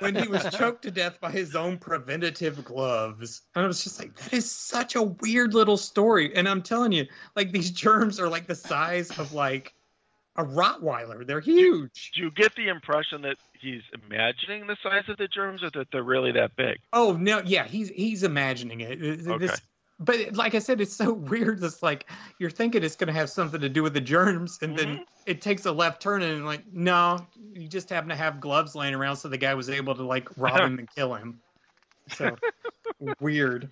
[0.01, 3.43] when he was choked to death by his own preventative gloves.
[3.55, 6.35] And I was just like, that is such a weird little story.
[6.35, 7.07] And I'm telling you,
[7.37, 9.75] like these germs are like the size of like
[10.37, 11.27] a Rottweiler.
[11.27, 12.13] They're huge.
[12.15, 15.89] Do you get the impression that he's imagining the size of the germs, or that
[15.93, 16.79] they're really that big?
[16.93, 19.01] Oh no, yeah, he's he's imagining it.
[19.01, 19.47] This- Okay.
[20.01, 21.63] But like I said, it's so weird.
[21.63, 24.77] It's like you're thinking it's going to have something to do with the germs, and
[24.77, 25.01] then Mhm.
[25.27, 28.95] it takes a left turn, and like, no, you just happen to have gloves laying
[28.95, 31.41] around, so the guy was able to like rob him and kill him.
[32.09, 32.39] So
[33.21, 33.71] weird.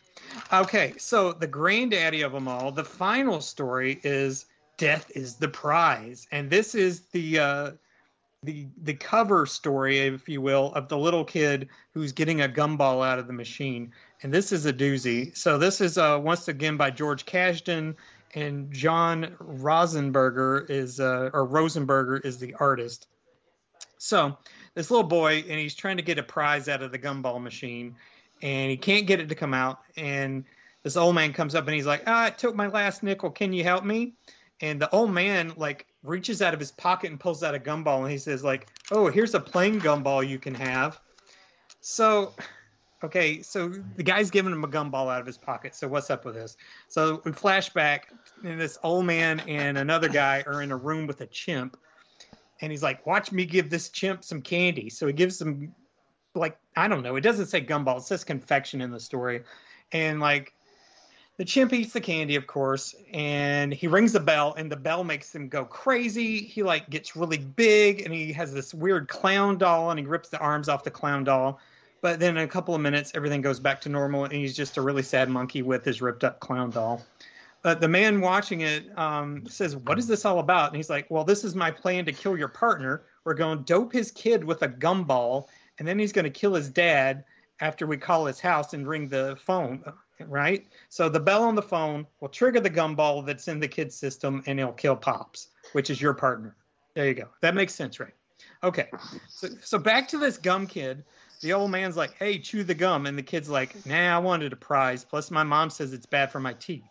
[0.53, 6.27] Okay, so the granddaddy of them all, the final story is death is the prize,
[6.31, 7.71] and this is the uh,
[8.43, 13.05] the the cover story, if you will, of the little kid who's getting a gumball
[13.05, 13.93] out of the machine,
[14.23, 15.37] and this is a doozy.
[15.37, 17.95] So this is uh, once again by George Kashdan,
[18.35, 23.07] and John Rosenberger is uh, or Rosenberger is the artist.
[23.99, 24.37] So
[24.75, 27.97] this little boy, and he's trying to get a prize out of the gumball machine,
[28.43, 30.45] and he can't get it to come out, and
[30.83, 33.31] this old man comes up and he's like, "Ah, I took my last nickel.
[33.31, 34.15] Can you help me?"
[34.61, 38.03] And the old man like reaches out of his pocket and pulls out a gumball,
[38.03, 41.01] and he says like, "Oh, here's a plain gumball you can have."
[41.81, 42.35] So
[43.03, 45.75] Okay, so the guy's giving him a gumball out of his pocket.
[45.77, 46.57] So what's up with this?
[46.89, 51.07] So we flash back, and this old man and another guy are in a room
[51.07, 51.77] with a chimp,
[52.61, 55.73] and he's like, "Watch me give this chimp some candy." So he gives him,
[56.35, 57.15] like, I don't know.
[57.15, 57.99] It doesn't say gumball.
[57.99, 59.45] It says confection in the story,
[59.93, 60.53] and like,
[61.37, 65.05] the chimp eats the candy, of course, and he rings the bell, and the bell
[65.05, 66.41] makes him go crazy.
[66.41, 70.31] He like gets really big, and he has this weird clown doll, and he rips
[70.31, 71.61] the arms off the clown doll
[72.01, 74.77] but then in a couple of minutes, everything goes back to normal, and he's just
[74.77, 77.03] a really sad monkey with his ripped up clown doll.
[77.63, 80.69] But the man watching it um, says, What is this all about?
[80.69, 83.03] And he's like, Well, this is my plan to kill your partner.
[83.25, 86.55] We're going to dope his kid with a gumball, and then he's going to kill
[86.55, 87.25] his dad
[87.61, 89.83] after we call his house and ring the phone,
[90.27, 90.67] right?
[90.89, 94.43] So the bell on the phone will trigger the gumball that's in the kid's system,
[94.47, 96.55] and it'll kill Pops, which is your partner.
[96.95, 97.29] There you go.
[97.41, 98.15] That makes sense, right?
[98.63, 98.89] Okay.
[99.29, 101.05] So, so back to this gum kid
[101.41, 104.53] the old man's like, "Hey, chew the gum," and the kid's like, "Nah, I wanted
[104.53, 105.05] a prize.
[105.05, 106.85] Plus, my mom says it's bad for my teeth."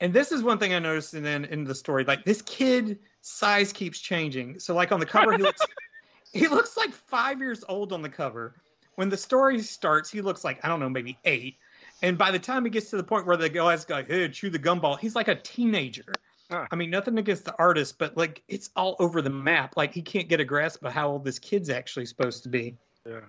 [0.00, 2.98] And this is one thing I noticed, and then in the story, like this kid
[3.20, 4.58] size keeps changing.
[4.58, 5.60] So, like on the cover, he looks
[6.32, 8.56] he looks like five years old on the cover.
[8.96, 11.56] When the story starts, he looks like I don't know, maybe eight.
[12.02, 14.50] And by the time he gets to the point where the guy's like, "Hey, chew
[14.50, 16.12] the gumball," he's like a teenager.
[16.50, 16.66] Ah.
[16.70, 19.76] I mean, nothing against the artist, but like it's all over the map.
[19.76, 22.76] Like he can't get a grasp of how old this kid's actually supposed to be.
[23.06, 23.20] Yeah.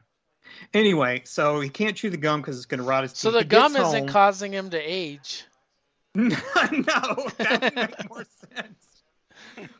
[0.73, 3.19] Anyway, so he can't chew the gum because it's going to rot his teeth.
[3.19, 5.45] So the He gum isn't home- causing him to age.
[6.15, 8.25] no, that would make more
[8.55, 8.85] sense.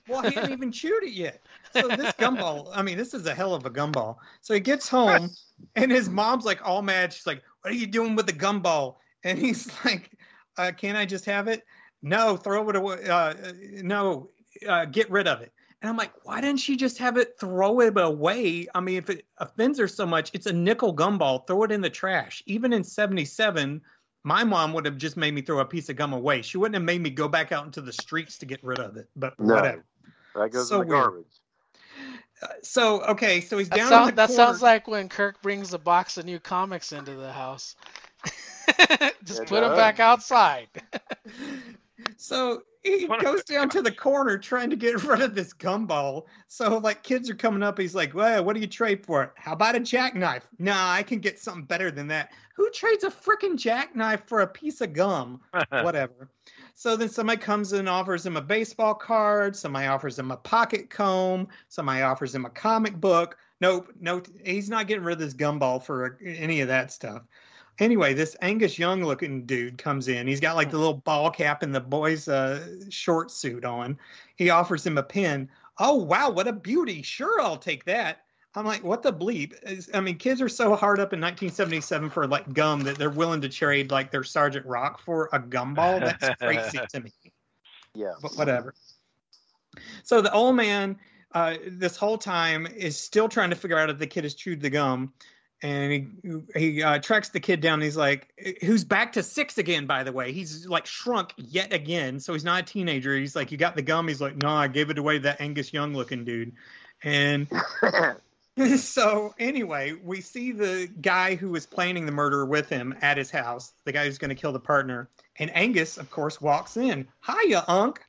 [0.07, 1.41] Well, he hasn't even chewed it yet.
[1.73, 4.17] So this gumball, I mean, this is a hell of a gumball.
[4.41, 5.31] So he gets home,
[5.75, 7.13] and his mom's like all mad.
[7.13, 10.11] She's like, "What are you doing with the gumball?" And he's like,
[10.57, 11.63] uh, "Can I just have it?"
[12.01, 13.07] No, throw it away.
[13.07, 13.33] Uh,
[13.81, 14.29] no,
[14.67, 15.51] uh, get rid of it.
[15.83, 18.67] And I'm like, why didn't she just have it throw it away?
[18.73, 21.45] I mean, if it offends her so much, it's a nickel gumball.
[21.45, 22.41] Throw it in the trash.
[22.45, 23.81] Even in 77,
[24.23, 26.41] my mom would have just made me throw a piece of gum away.
[26.41, 28.95] She wouldn't have made me go back out into the streets to get rid of
[28.95, 29.09] it.
[29.17, 29.55] But No.
[29.55, 29.83] whatever.
[30.35, 31.25] That goes So in the garbage.
[32.41, 34.41] Uh, So, okay, so he's That, down in sound, the that corner.
[34.41, 37.75] sounds like when Kirk brings a box of new comics into the house.
[39.25, 40.69] Just It put them back outside.
[42.17, 46.25] So he goes down to the corner trying to get rid of this gumball.
[46.47, 47.79] So like kids are coming up.
[47.79, 49.31] He's like, "Well, what do you trade for it?
[49.35, 50.47] How about a jackknife?
[50.59, 52.31] Nah, I can get something better than that.
[52.55, 55.41] Who trades a freaking jackknife for a piece of gum?
[55.69, 56.29] Whatever."
[56.75, 59.55] So then somebody comes and offers him a baseball card.
[59.55, 61.47] Somebody offers him a pocket comb.
[61.69, 63.37] Somebody offers him a comic book.
[63.61, 67.21] Nope, no, he's not getting rid of this gumball for any of that stuff.
[67.79, 70.27] Anyway, this Angus Young looking dude comes in.
[70.27, 73.97] He's got like the little ball cap and the boy's uh, short suit on.
[74.35, 75.49] He offers him a pen.
[75.79, 77.01] Oh, wow, what a beauty.
[77.01, 78.19] Sure, I'll take that.
[78.55, 79.53] I'm like, what the bleep?
[79.63, 83.09] Is- I mean, kids are so hard up in 1977 for like gum that they're
[83.09, 85.99] willing to trade like their Sergeant Rock for a gumball.
[85.99, 87.11] That's crazy to me
[87.95, 88.13] Yeah.
[88.21, 88.75] but whatever.
[90.03, 90.99] So the old man,
[91.33, 94.61] uh, this whole time, is still trying to figure out if the kid has chewed
[94.61, 95.13] the gum,
[95.63, 95.91] and
[96.23, 97.81] he he uh, tracks the kid down.
[97.81, 98.27] He's like,
[98.61, 99.87] who's back to six again?
[99.87, 102.19] By the way, he's like shrunk yet again.
[102.19, 103.17] So he's not a teenager.
[103.17, 104.07] He's like, you got the gum.
[104.07, 106.53] He's like, no, I gave it away to that Angus Young looking dude,
[107.01, 107.47] and.
[108.77, 113.31] so anyway, we see the guy who was planning the murder with him at his
[113.31, 115.09] house, the guy who's going to kill the partner,
[115.39, 117.07] and Angus, of course, walks in.
[117.25, 117.99] Hiya, Unc.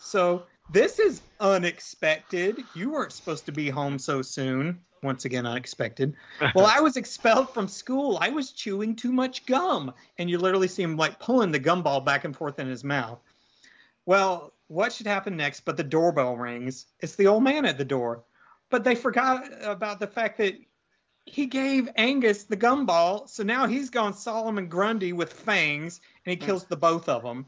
[0.00, 2.64] So this is unexpected.
[2.74, 4.80] You weren't supposed to be home so soon.
[5.02, 6.14] Once again, unexpected.
[6.54, 8.18] Well, I was expelled from school.
[8.20, 12.04] I was chewing too much gum, and you literally see him like pulling the gumball
[12.04, 13.18] back and forth in his mouth.
[14.06, 15.60] Well, what should happen next?
[15.60, 16.86] But the doorbell rings.
[17.00, 18.24] It's the old man at the door.
[18.70, 20.54] But they forgot about the fact that
[21.26, 26.36] he gave Angus the gumball, so now he's gone Solomon Grundy with fangs, and he
[26.36, 27.46] kills the both of them.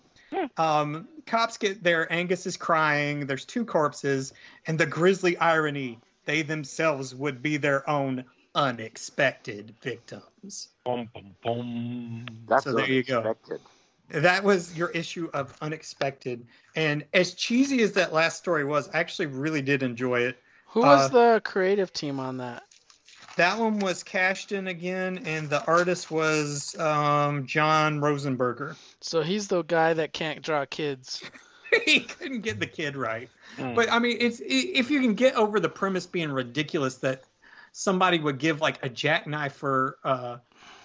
[0.56, 2.12] Um, cops get there.
[2.12, 3.26] Angus is crying.
[3.26, 4.32] There's two corpses,
[4.66, 8.24] and the grisly irony: they themselves would be their own
[8.54, 10.68] unexpected victims.
[10.84, 12.26] Boom, boom, boom.
[12.46, 13.36] That's So there you go.
[14.10, 16.46] That was your issue of unexpected,
[16.76, 20.38] and as cheesy as that last story was, I actually really did enjoy it.
[20.68, 22.62] Who was Uh, the creative team on that?
[23.36, 28.76] That one was Kashdan again, and the artist was um, John Rosenberger.
[29.00, 31.22] So he's the guy that can't draw kids.
[31.84, 33.28] he couldn't get the kid right.
[33.56, 33.74] Mm.
[33.74, 37.24] But I mean, it's if you can get over the premise being ridiculous that
[37.72, 40.38] somebody would give like a jackknife for uh,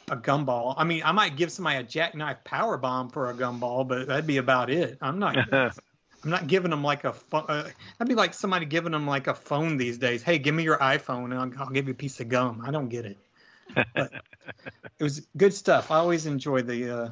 [0.10, 0.76] a gumball.
[0.78, 4.28] I mean, I might give somebody a jackknife power bomb for a gumball, but that'd
[4.28, 4.98] be about it.
[5.02, 5.38] I'm not.
[6.22, 7.46] I'm not giving them like a phone.
[7.48, 7.64] Uh,
[7.98, 10.22] that'd be like somebody giving them like a phone these days.
[10.22, 12.62] Hey, give me your iPhone and I'll, I'll give you a piece of gum.
[12.66, 13.18] I don't get it.
[13.74, 14.12] But
[15.00, 15.92] it was good stuff.
[15.92, 17.10] I always enjoy the uh,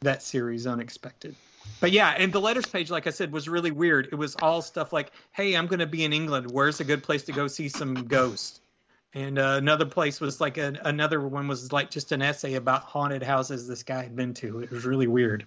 [0.00, 1.36] that series, Unexpected.
[1.80, 4.08] But yeah, and the letters page, like I said, was really weird.
[4.12, 6.50] It was all stuff like, "Hey, I'm going to be in England.
[6.50, 8.60] Where's a good place to go see some ghosts?"
[9.14, 12.82] And uh, another place was like a, another one was like just an essay about
[12.82, 14.60] haunted houses this guy had been to.
[14.60, 15.46] It was really weird.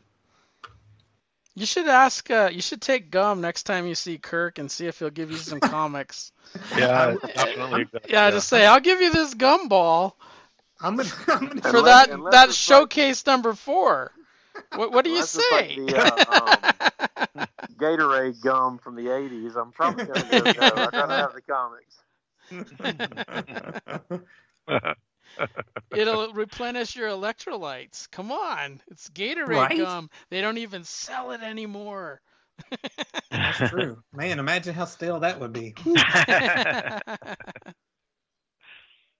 [1.55, 2.29] You should ask.
[2.31, 5.31] Uh, you should take Gum next time you see Kirk and see if he'll give
[5.31, 6.31] you some comics.
[6.75, 7.87] Yeah, definitely.
[8.09, 10.17] Yeah, just say I'll give you this gum ball
[10.83, 14.11] I'm gonna, I'm gonna for that that it's like- showcase number four.
[14.71, 15.75] What, what do you Unless it's like say?
[15.75, 16.55] the, uh,
[17.77, 19.55] Gatorade gum from the '80s.
[19.55, 20.51] I'm probably gonna go.
[20.51, 21.95] No, I gotta have the comics.
[25.93, 28.09] It'll replenish your electrolytes.
[28.11, 29.77] Come on, it's Gatorade Right?
[29.77, 30.09] gum.
[30.29, 32.21] They don't even sell it anymore.
[33.31, 34.03] That's true.
[34.13, 35.75] Man, imagine how stale that would be.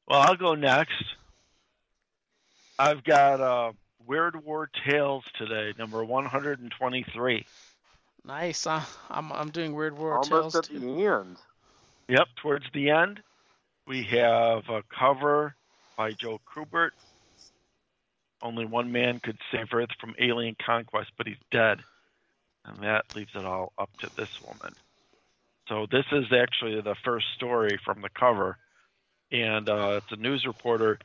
[0.07, 1.03] Well, I'll go next.
[2.78, 3.72] I've got uh,
[4.08, 7.46] Weird War Tales today, number 123.
[8.26, 8.68] nice.
[8.68, 10.80] Uh, I'm I'm doing Weird World Almost Tales at too.
[10.80, 11.38] the end.
[12.10, 13.22] Yep, towards the end,
[13.88, 15.56] we have a cover
[15.98, 16.92] by Joe Kubert.
[18.42, 21.80] Only one man could save Earth from alien conquest, but he's dead.
[22.66, 24.74] And that leaves it all up to this woman.
[25.70, 28.58] So this is actually the first story from the cover.
[29.32, 31.00] And uh, it's a news reporter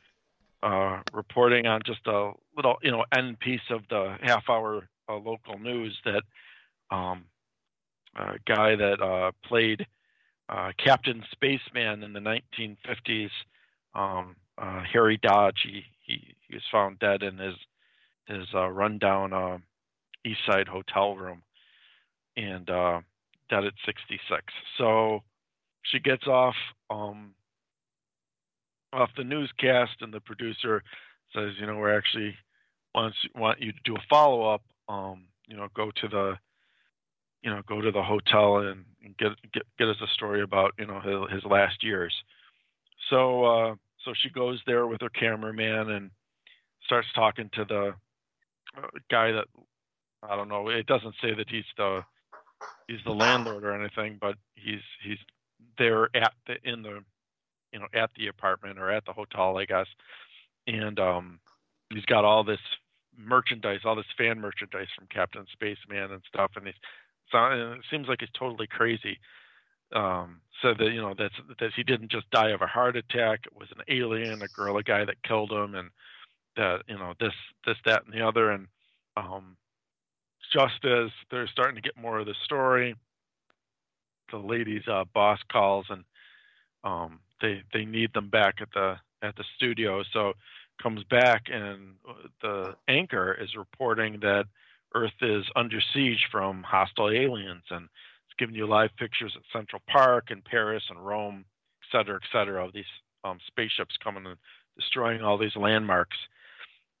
[0.63, 5.57] uh, reporting on just a little, you know, end piece of the half-hour uh, local
[5.57, 6.23] news that
[6.91, 7.25] um,
[8.15, 9.85] a guy that uh, played
[10.49, 13.29] uh, Captain Spaceman in the 1950s,
[13.93, 15.59] um, uh, Harry Dodge.
[15.63, 17.55] He, he he was found dead in his
[18.25, 19.61] his uh, rundown
[20.25, 21.43] East Side hotel room,
[22.35, 24.43] and dead at 66.
[24.77, 25.23] So
[25.83, 26.55] she gets off
[26.89, 27.33] um,
[28.93, 30.83] off the newscast, and the producer
[31.33, 32.35] says, you know, we're actually
[32.95, 34.61] wants want you to do a follow up.
[34.87, 36.37] Um, you know, go to the
[37.41, 40.73] you know, go to the hotel and, and get, get get us a story about
[40.77, 42.13] you know his, his last years.
[43.09, 46.11] So uh, so she goes there with her cameraman and
[46.85, 47.93] starts talking to the
[48.77, 49.45] uh, guy that
[50.23, 50.69] I don't know.
[50.69, 52.01] It doesn't say that he's the
[52.87, 55.17] he's the landlord or anything, but he's he's
[55.77, 57.03] there at the in the
[57.73, 59.87] you know at the apartment or at the hotel, I guess.
[60.67, 61.39] And um,
[61.89, 62.59] he's got all this
[63.17, 66.75] merchandise, all this fan merchandise from Captain Spaceman and stuff, and he's
[67.31, 69.19] so it seems like he's totally crazy.
[69.91, 73.41] Um, said that you know that's that he didn't just die of a heart attack;
[73.45, 75.89] it was an alien, a gorilla guy that killed him, and
[76.57, 77.33] that you know this
[77.65, 78.51] this that and the other.
[78.51, 78.67] And
[79.17, 79.57] um,
[80.53, 82.95] just as they're starting to get more of the story,
[84.31, 86.03] the lady's uh, boss calls and
[86.83, 90.03] um, they they need them back at the at the studio.
[90.13, 90.33] So
[90.81, 91.95] comes back and
[92.41, 94.45] the anchor is reporting that
[94.95, 99.81] Earth is under siege from hostile aliens, and it's giving you live pictures at Central
[99.87, 101.45] Park and Paris and Rome,
[101.83, 102.85] et cetera, et cetera, of these
[103.23, 104.37] um, spaceships coming and
[104.77, 106.17] destroying all these landmarks.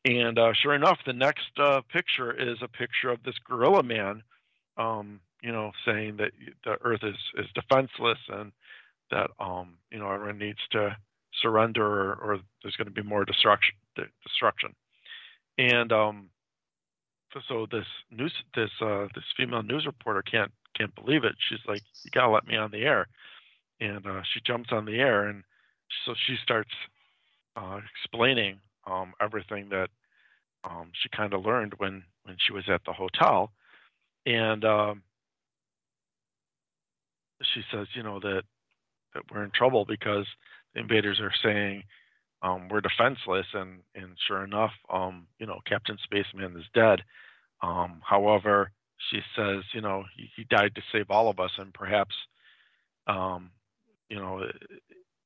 [0.05, 4.23] And uh, sure enough, the next uh, picture is a picture of this gorilla man,
[4.77, 6.31] um, you know, saying that
[6.63, 8.51] the Earth is is defenseless and
[9.11, 10.95] that um, you know everyone needs to
[11.41, 13.75] surrender or, or there's going to be more destruction.
[14.23, 14.73] Destruction.
[15.57, 16.29] And um,
[17.47, 21.81] so this news this uh this female news reporter can't can't believe it she's like
[22.03, 23.07] you gotta let me on the air
[23.79, 25.43] and uh she jumps on the air and
[26.05, 26.71] so she starts
[27.55, 29.89] uh explaining um everything that
[30.63, 33.51] um she kind of learned when when she was at the hotel
[34.25, 35.03] and um
[37.53, 38.43] she says you know that
[39.13, 40.25] that we're in trouble because
[40.73, 41.83] the invaders are saying
[42.41, 47.01] um, we're defenseless, and and sure enough, um, you know, Captain Spaceman is dead.
[47.61, 48.71] Um, however,
[49.11, 52.15] she says, you know, he, he died to save all of us, and perhaps,
[53.07, 53.51] um,
[54.09, 54.43] you know,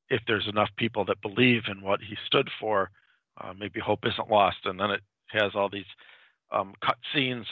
[0.10, 2.90] if there's enough people that believe in what he stood for,
[3.42, 4.58] uh, maybe hope isn't lost.
[4.66, 5.86] And then it has all these
[6.52, 7.46] um, cut scenes,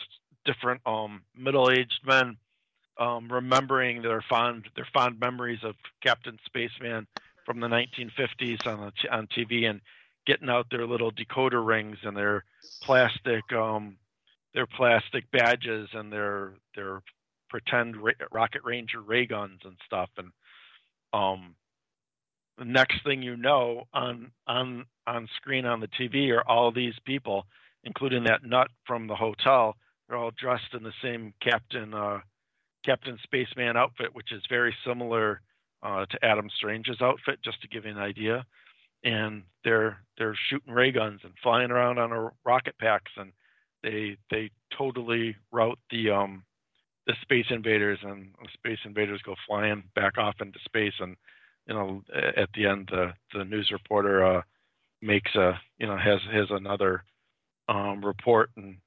[0.46, 2.38] different um, middle-aged men
[3.02, 5.74] um, remembering their fond their fond memories of
[6.04, 7.08] Captain Spaceman
[7.46, 9.82] from the 1950s on on TV and
[10.28, 12.46] getting out their little decoder rings and their
[12.84, 13.98] plastic um,
[14.54, 17.02] their plastic badges and their their
[17.50, 20.10] pretend ra- Rocket Ranger ray guns and stuff.
[20.18, 20.32] And
[21.12, 21.56] um,
[22.60, 26.96] the next thing you know on on on screen on the TV are all these
[27.04, 27.46] people
[27.84, 29.76] including that nut from the hotel.
[30.08, 32.20] They're all dressed in the same Captain uh,
[32.86, 35.42] Captain Spaceman outfit which is very similar
[35.84, 38.46] uh, to Adam Strange's outfit, just to give you an idea.
[39.04, 43.32] and they're they're shooting ray guns and flying around on a rocket packs, and
[43.84, 46.44] they they totally rout the um
[47.08, 51.16] the space invaders, and the space invaders go flying back off into space, and
[51.68, 52.04] you know
[52.38, 54.42] at the end the the news reporter uh,
[55.02, 57.04] makes a you know has has another
[57.70, 58.78] um, report and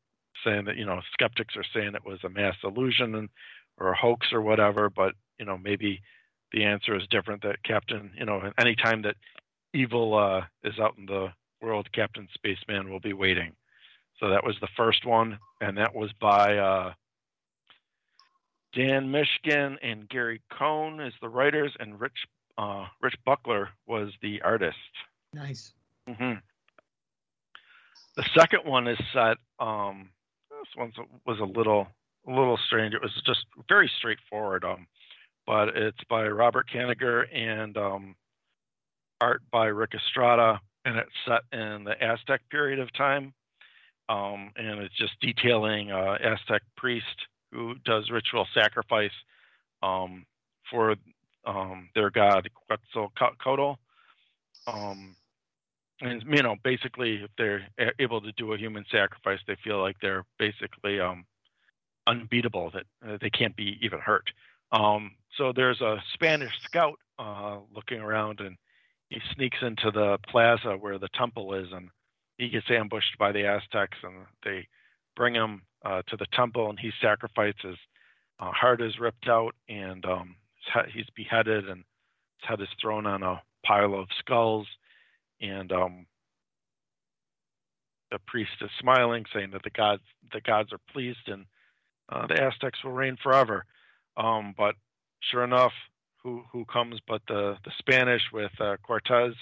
[0.45, 3.29] saying that you know skeptics are saying it was a mass illusion and
[3.79, 6.01] or a hoax or whatever, but you know maybe
[6.53, 7.43] the answer is different.
[7.43, 9.17] That Captain, you know, anytime that
[9.73, 11.29] evil uh, is out in the
[11.61, 13.53] world, Captain Spaceman will be waiting.
[14.21, 16.93] So that was the first one, and that was by uh,
[18.73, 22.27] Dan Mishkin and Gary Cohn as the writers, and Rich
[22.59, 24.77] uh, Rich Buckler was the artist.
[25.33, 25.73] Nice.
[26.09, 26.35] hmm
[28.17, 29.37] The second one is set.
[29.59, 30.11] Um,
[30.51, 30.93] this one
[31.27, 31.89] was a little
[32.27, 32.95] a little strange.
[32.95, 34.65] It was just very straightforward.
[34.65, 34.87] Um,
[35.47, 38.15] but it's by Robert Kanigher and um,
[39.21, 43.33] art by Ric Estrada, and it's set in the Aztec period of time.
[44.09, 47.07] Um, and it's just detailing uh, Aztec priest
[47.53, 49.13] who does ritual sacrifice
[49.83, 50.27] um,
[50.71, 50.97] for
[51.47, 53.77] um, their god Quetzalcoatl.
[54.67, 55.17] Um,
[56.01, 57.63] and you know, basically, if they're
[57.99, 61.25] able to do a human sacrifice, they feel like they're basically um,
[62.07, 64.31] unbeatable; that uh, they can't be even hurt.
[64.73, 68.57] Um, so there's a Spanish scout uh, looking around, and
[69.09, 71.89] he sneaks into the plaza where the temple is, and
[72.39, 74.67] he gets ambushed by the Aztecs, and they
[75.17, 77.77] bring him uh, to the temple, and he sacrifices.
[78.41, 80.37] Uh, heart is ripped out, and um,
[80.93, 81.85] he's beheaded, and
[82.41, 84.67] his head is thrown on a pile of skulls,
[85.41, 86.07] and um,
[88.11, 90.03] the priest is smiling, saying that the gods
[90.33, 91.47] the gods are pleased, and
[92.09, 93.65] uh, the Aztecs will reign forever.
[94.17, 94.75] Um, but
[95.31, 95.73] sure enough,
[96.23, 99.35] who who comes but the the Spanish with uh, Cortez,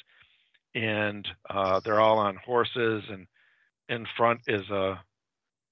[0.75, 3.27] and uh, they're all on horses, and
[3.89, 5.01] in front is a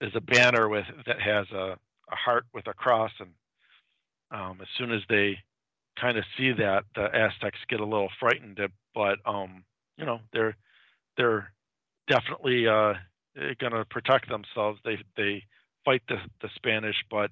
[0.01, 1.77] is a banner with that has a,
[2.11, 3.31] a heart with a cross, and
[4.31, 5.39] um, as soon as they
[6.01, 8.59] kind of see that, the Aztecs get a little frightened,
[8.95, 9.65] but um,
[9.97, 10.57] you know they're
[11.17, 11.53] they're
[12.09, 12.95] definitely uh,
[13.59, 14.81] going to protect themselves.
[14.85, 15.45] They they
[15.91, 17.31] fight the the Spanish, but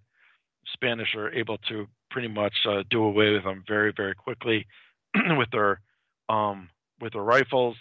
[0.73, 4.67] Spanish are able to pretty much uh, do away with them very very quickly
[5.37, 5.81] with their
[6.29, 6.69] um,
[7.01, 7.77] with their rifles,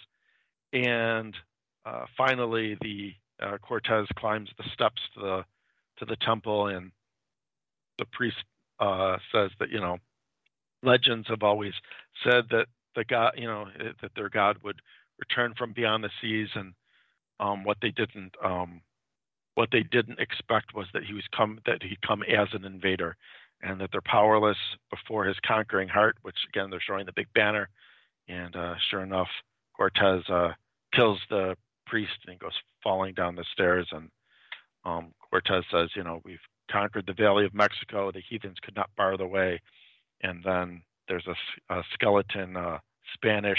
[0.72, 1.34] and
[1.84, 5.44] uh, finally the uh, Cortez climbs the steps to the
[5.98, 6.92] to the temple, and
[7.98, 8.36] the priest
[8.78, 9.98] uh, says that you know
[10.84, 11.74] legends have always
[12.22, 13.66] said that the god you know
[14.00, 14.80] that their god would
[15.18, 16.72] return from beyond the seas, and
[17.40, 18.80] um, what they didn't um,
[19.58, 23.16] what they didn't expect was that he was come that he'd come as an invader,
[23.60, 24.56] and that they're powerless
[24.88, 26.16] before his conquering heart.
[26.22, 27.68] Which again, they're showing the big banner,
[28.28, 29.26] and uh, sure enough,
[29.76, 30.52] Cortez uh,
[30.94, 31.56] kills the
[31.88, 32.52] priest and he goes
[32.84, 33.88] falling down the stairs.
[33.90, 34.10] And
[34.84, 36.38] um, Cortez says, you know, we've
[36.70, 38.12] conquered the Valley of Mexico.
[38.12, 39.60] The heathens could not bar the way.
[40.20, 42.78] And then there's a, a skeleton uh,
[43.14, 43.58] Spanish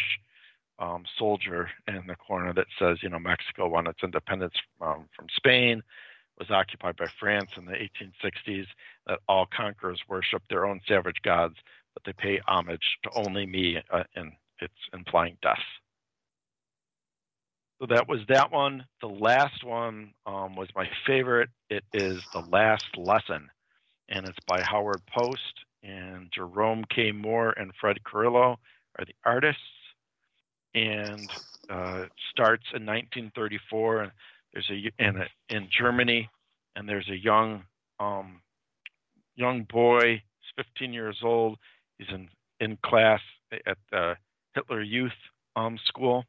[0.80, 5.28] um, soldier in the corner that says, you know, Mexico won its independence um, from
[5.36, 5.82] Spain,
[6.38, 8.66] was occupied by France in the 1860s,
[9.08, 11.56] that all conquerors worship their own savage gods,
[11.94, 15.58] but they pay homage to only me, uh, and it's implying death.
[17.80, 18.86] So that was that one.
[19.02, 21.50] The last one um, was my favorite.
[21.70, 23.50] It is The Last Lesson,
[24.10, 27.14] and it's by Howard Post, and Jerome K.
[27.14, 28.60] Moore and Fred Carrillo
[28.98, 29.62] are the artists
[30.76, 31.30] and
[31.70, 34.04] uh, starts in 1934.
[34.04, 34.12] And
[34.54, 36.30] there's a in a, in Germany,
[36.76, 37.64] and there's a young
[38.00, 38.42] um,
[39.36, 40.14] young boy.
[40.14, 41.58] He's 15 years old.
[41.98, 42.28] He's in
[42.60, 43.22] in class
[43.66, 44.16] at the
[44.54, 45.12] Hitler Youth
[45.56, 46.26] um, School,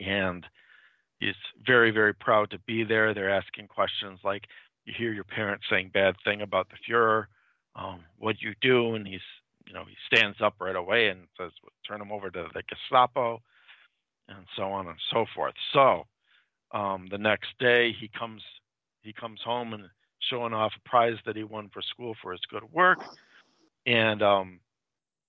[0.00, 0.44] and
[1.20, 1.34] he's
[1.66, 3.14] very very proud to be there.
[3.14, 4.44] They're asking questions like,
[4.84, 7.26] "You hear your parents saying bad thing about the Fuhrer?
[7.76, 9.20] Um, what do you do?" And he's
[9.66, 11.50] you know, he stands up right away and says,
[11.86, 13.40] turn him over to the Gestapo,
[14.28, 15.54] and so on and so forth.
[15.72, 16.04] So
[16.72, 18.42] um, the next day he comes
[19.02, 19.84] he comes home and
[20.30, 22.98] showing off a prize that he won for school for his good work,
[23.86, 24.60] and um,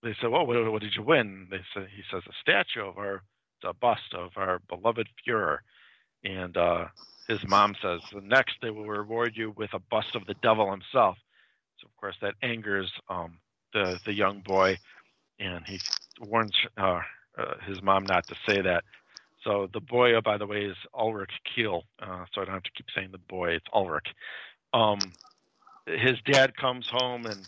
[0.02, 1.48] they said, well, what, what, did you win?
[1.52, 3.22] They said he says a statue of our
[3.64, 5.58] a bust of our beloved Fuhrer,
[6.24, 6.86] and uh,
[7.28, 10.70] his mom says the next they will reward you with a bust of the devil
[10.70, 11.18] himself.
[11.80, 13.40] So of course that angers um,
[13.76, 14.78] the the young boy,
[15.40, 15.80] and he
[16.20, 17.02] warns uh,
[17.38, 18.84] uh, his mom not to say that.
[19.44, 21.84] So the boy, oh, by the way, is Ulrich Kiel.
[22.02, 24.08] Uh, so I don't have to keep saying the boy; it's Ulrich.
[24.74, 25.00] Um,
[25.86, 27.48] his dad comes home and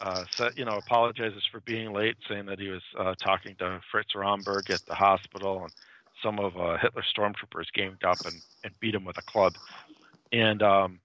[0.00, 0.24] uh,
[0.56, 4.70] you know, apologizes for being late, saying that he was uh, talking to Fritz Romberg
[4.70, 5.72] at the hospital, and
[6.22, 9.54] some of uh, Hitler's stormtroopers gamed up and, and beat him with a club.
[10.32, 11.00] And um,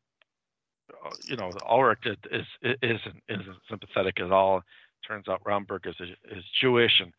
[1.23, 4.61] you know, Ulrich is isn't isn't sympathetic at all.
[5.07, 7.13] Turns out Romberg is is Jewish, and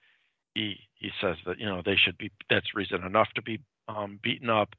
[0.54, 4.18] he he says that you know they should be that's reason enough to be um,
[4.22, 4.70] beaten up.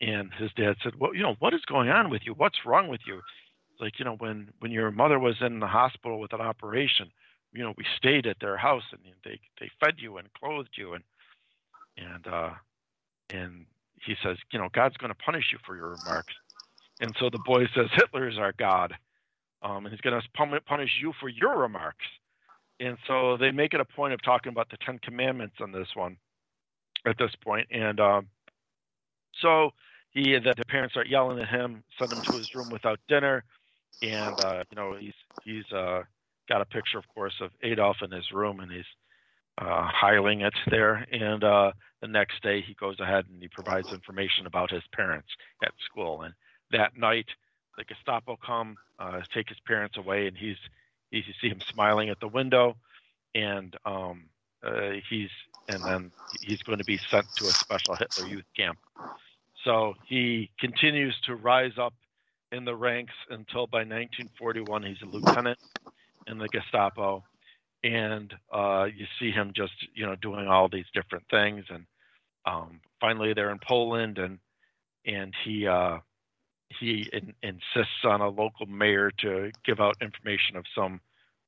[0.00, 2.34] And his dad said, "Well, you know, what is going on with you?
[2.34, 3.20] What's wrong with you?"
[3.80, 7.10] like you know when when your mother was in the hospital with an operation
[7.52, 10.94] you know we stayed at their house and they they fed you and clothed you
[10.94, 11.04] and
[11.96, 12.50] and uh
[13.30, 13.66] and
[14.04, 16.34] he says you know god's going to punish you for your remarks
[17.00, 18.94] and so the boy says hitler is our god
[19.62, 22.06] um and he's going to punish you for your remarks
[22.80, 25.88] and so they make it a point of talking about the ten commandments on this
[25.94, 26.16] one
[27.06, 28.28] at this point and um
[29.40, 29.70] so
[30.10, 33.44] he the, the parents start yelling at him send him to his room without dinner
[34.02, 35.14] and uh, you know he's
[35.44, 36.02] he's uh,
[36.48, 38.84] got a picture, of course, of Adolf in his room, and he's
[39.58, 41.06] uh, hiling it there.
[41.12, 45.28] And uh, the next day, he goes ahead and he provides information about his parents
[45.64, 46.22] at school.
[46.22, 46.34] And
[46.72, 47.26] that night,
[47.76, 50.56] the Gestapo come uh, take his parents away, and he's
[51.10, 52.76] you see him smiling at the window,
[53.34, 54.24] and um,
[54.62, 55.30] uh, he's
[55.68, 58.78] and then he's going to be sent to a special Hitler Youth camp.
[59.64, 61.94] So he continues to rise up
[62.52, 65.58] in the ranks until by 1941 he's a lieutenant
[66.28, 67.24] in the Gestapo,
[67.82, 71.84] and uh, you see him just you know doing all these different things, and
[72.46, 74.38] um, finally they're in Poland, and
[75.04, 75.98] and he uh,
[76.68, 81.00] he in, insists on a local mayor to give out information of some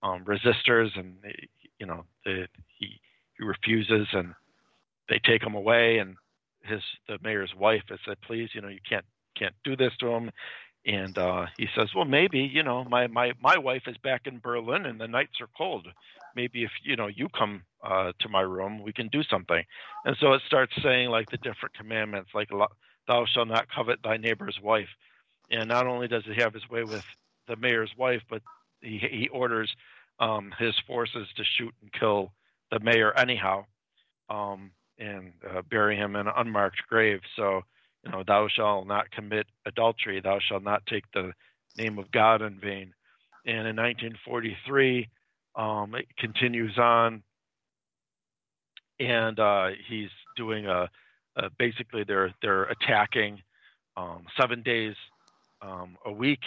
[0.03, 1.17] um, resistors, and
[1.79, 2.47] you know the,
[2.79, 3.01] he
[3.37, 4.35] he refuses, and
[5.09, 6.17] they take him away, and
[6.63, 9.05] his the mayor's wife has said, please, you know, you can't
[9.37, 10.31] can't do this to him
[10.89, 14.41] and uh, he says, "Well, maybe you know, my my my wife is back in
[14.41, 15.87] Berlin, and the nights are cold.
[16.35, 19.63] Maybe if you know you come uh, to my room, we can do something."
[20.05, 22.49] And so it starts saying like the different commandments, like
[23.07, 24.89] "Thou shalt not covet thy neighbor's wife."
[25.51, 27.05] And not only does he have his way with
[27.47, 28.43] the mayor's wife, but
[28.81, 29.75] he he orders
[30.21, 32.33] um, his forces to shoot and kill
[32.71, 33.65] the mayor anyhow,
[34.29, 37.21] um, and uh, bury him in an unmarked grave.
[37.37, 37.63] So
[38.05, 41.33] you know, thou shalt not commit adultery, thou shalt not take the
[41.77, 42.95] name of God in vain.
[43.47, 45.09] And in 1943,
[45.57, 47.23] um, it continues on,
[49.01, 50.89] and uh, he's doing a,
[51.37, 53.43] a, basically they're they're attacking
[53.97, 54.95] um, seven days
[55.63, 56.41] um, a week,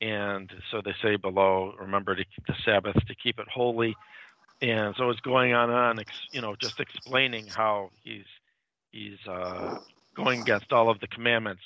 [0.00, 3.96] and so they say below, remember to keep the Sabbath to keep it holy,
[4.62, 8.24] and so it's going on and on, you know, just explaining how he's
[8.92, 9.78] he's uh,
[10.16, 11.62] going against all of the commandments.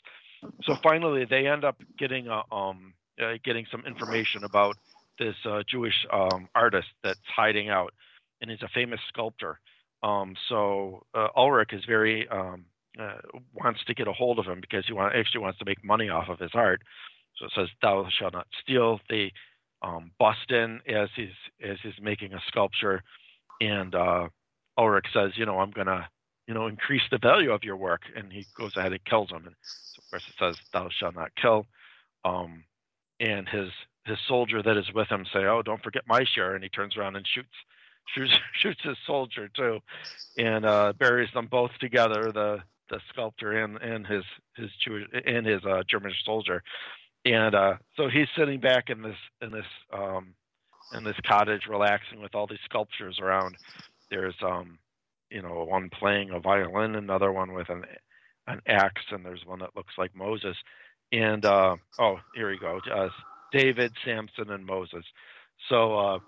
[0.65, 4.77] So finally, they end up getting a, um, uh, getting some information about
[5.19, 7.95] this uh, Jewish um, artist that's hiding out,
[8.41, 9.59] and he's a famous sculptor.
[10.03, 12.67] Um, so uh, Ulrich is very um,
[12.99, 13.19] uh,
[13.53, 16.09] wants to get a hold of him because he want, actually wants to make money
[16.09, 16.83] off of his art.
[17.37, 19.33] So it says, "Thou shalt not steal." They
[19.83, 23.03] um, bust in as he's as he's making a sculpture,
[23.61, 24.29] and uh,
[24.79, 26.09] Ulrich says, "You know, I'm gonna
[26.47, 28.03] you know, increase the value of your work.
[28.15, 29.45] And he goes ahead and kills him.
[29.47, 29.55] And
[29.99, 31.67] of course it says, thou shalt not kill.
[32.25, 32.65] Um,
[33.21, 33.71] and his
[34.05, 36.55] his soldier that is with him say, oh, don't forget my share.
[36.55, 37.55] And he turns around and shoots
[38.15, 39.81] shoots shoots his soldier too,
[40.37, 42.31] and uh, buries them both together.
[42.33, 44.25] The the sculptor and and his
[44.57, 46.63] his Jewish and his uh, German soldier.
[47.25, 50.35] And uh, so he's sitting back in this in this um,
[50.95, 53.57] in this cottage, relaxing with all these sculptures around.
[54.11, 54.79] There's um,
[55.31, 57.85] you know, one playing a violin, another one with an
[58.47, 60.57] an axe, and there's one that looks like Moses.
[61.13, 63.09] And uh, oh, here we go, uh,
[63.53, 65.05] David, Samson, and Moses.
[65.69, 66.19] So uh,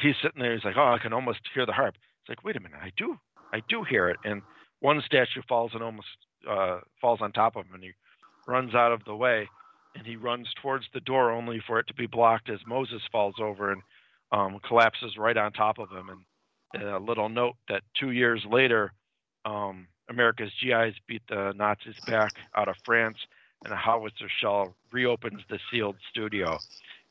[0.00, 0.54] he's sitting there.
[0.54, 1.94] He's like, oh, I can almost hear the harp.
[1.94, 3.16] It's like, wait a minute, I do,
[3.52, 4.16] I do hear it.
[4.24, 4.42] And
[4.82, 6.08] one statue falls and almost
[6.48, 7.92] uh, falls on top of him, and he
[8.46, 9.48] runs out of the way,
[9.94, 13.36] and he runs towards the door only for it to be blocked as Moses falls
[13.40, 13.82] over and
[14.32, 16.24] um, collapses right on top of him.
[16.74, 18.92] And a little note that two years later,
[19.44, 23.18] um, America's GIs beat the Nazis back out of France,
[23.64, 26.58] and a howitzer shell reopens the sealed studio,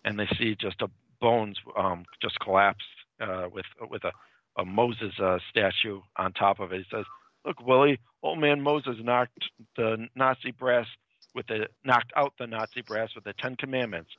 [0.03, 0.89] and they see just a
[1.21, 2.83] bones um, just collapse
[3.21, 4.11] uh, with with a,
[4.59, 6.79] a Moses uh, statue on top of it.
[6.79, 7.05] He says,
[7.45, 10.87] "Look, Willie, old man Moses knocked the Nazi brass
[11.33, 14.11] with the knocked out the Nazi brass with the Ten Commandments."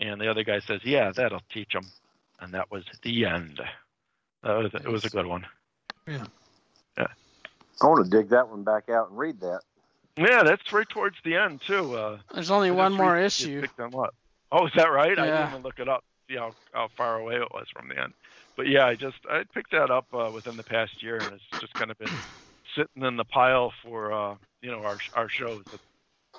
[0.00, 1.86] And the other guy says, "Yeah, that'll teach them."
[2.40, 3.60] And that was the end.
[4.42, 5.46] That was, it was a good one.
[6.08, 6.24] Yeah.
[6.98, 7.06] Yeah.
[7.80, 9.60] I want to dig that one back out and read that.
[10.16, 11.96] Yeah, that's right towards the end too.
[11.96, 13.66] Uh, There's only one more issue.
[14.50, 15.16] Oh, is that right?
[15.16, 15.22] Yeah.
[15.22, 16.04] I didn't even look it up.
[16.28, 18.12] see how how far away it was from the end.
[18.56, 21.60] But yeah, I just I picked that up uh, within the past year, and it's
[21.60, 22.10] just kind of been
[22.74, 25.62] sitting in the pile for uh, you know our our shows.
[25.72, 25.82] It's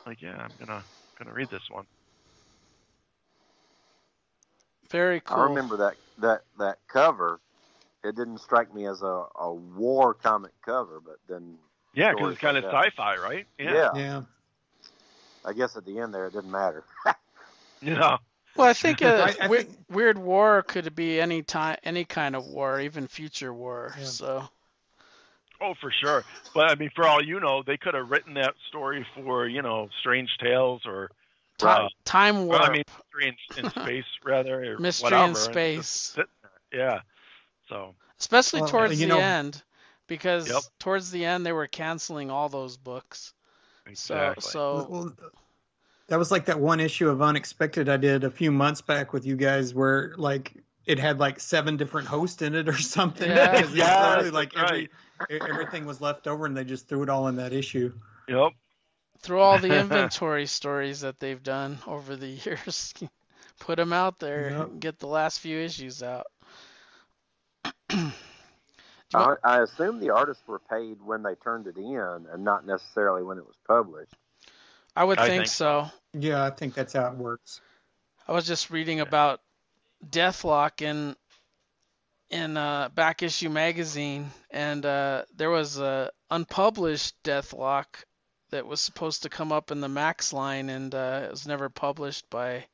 [0.06, 0.84] like yeah, I'm gonna
[1.20, 1.86] gonna read this one.
[4.90, 5.38] Very cool.
[5.38, 7.40] I remember that that that cover.
[8.04, 11.56] It didn't strike me as a, a war comic cover, but then
[11.94, 12.74] Yeah, because it's kind of that.
[12.74, 13.48] sci-fi, right?
[13.58, 13.92] yeah.
[13.96, 14.22] Yeah.
[15.46, 16.84] I guess at the end there it didn't matter.
[17.82, 18.18] Yeah.
[18.56, 22.06] Well, I think a I- I we- think- weird war could be any time, any
[22.06, 23.94] kind of war, even future war.
[23.98, 24.06] Yeah.
[24.06, 24.50] So
[25.64, 26.24] Oh, for sure.
[26.54, 29.62] But I mean, for all you know, they could have written that story for you
[29.62, 31.10] know Strange Tales or
[31.58, 31.90] ti- Right.
[32.06, 35.46] time warp, well, I mean, Strange in Space rather, or mystery whatever, in and just
[35.46, 36.18] space.
[36.74, 37.00] Yeah.
[37.70, 39.64] So especially Well, towards you the know- end,
[40.08, 40.62] because Yep.
[40.80, 43.34] towards the end they were canceling all those books.
[43.88, 44.42] exactly.
[44.42, 45.14] So so Well,
[46.08, 49.26] that was like that one issue of Unexpected I did a few months back with
[49.26, 50.54] you guys where like
[50.86, 53.30] it had like seven different hosts in it or something.
[53.32, 53.52] Yeah.
[53.52, 54.90] Because it was Yes, literally, like that's every, e-
[55.30, 57.94] everything was left over and they just threw it all in that issue.
[58.28, 58.52] Yep.
[59.20, 62.94] through all the inventory stories that they've done over the years,
[63.60, 64.68] put them out there, Yep.
[64.68, 66.26] and get the last few issues out.
[67.90, 68.12] I,
[69.14, 73.24] uh, I assume the artists were paid when they turned it in, and not necessarily
[73.24, 74.14] when it was published.
[74.96, 75.88] I would I think, think so.
[76.14, 77.62] Yeah, I think that's how it works.
[78.28, 79.42] I was just reading about
[80.10, 81.16] Deathlok in
[82.34, 87.86] in uh, back issue magazine, and uh, there was a unpublished Deathlok
[88.50, 91.70] that was supposed to come up in the Max line, and uh, it was never
[91.70, 92.66] published by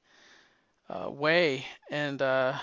[0.90, 2.58] uh, Way, and uh,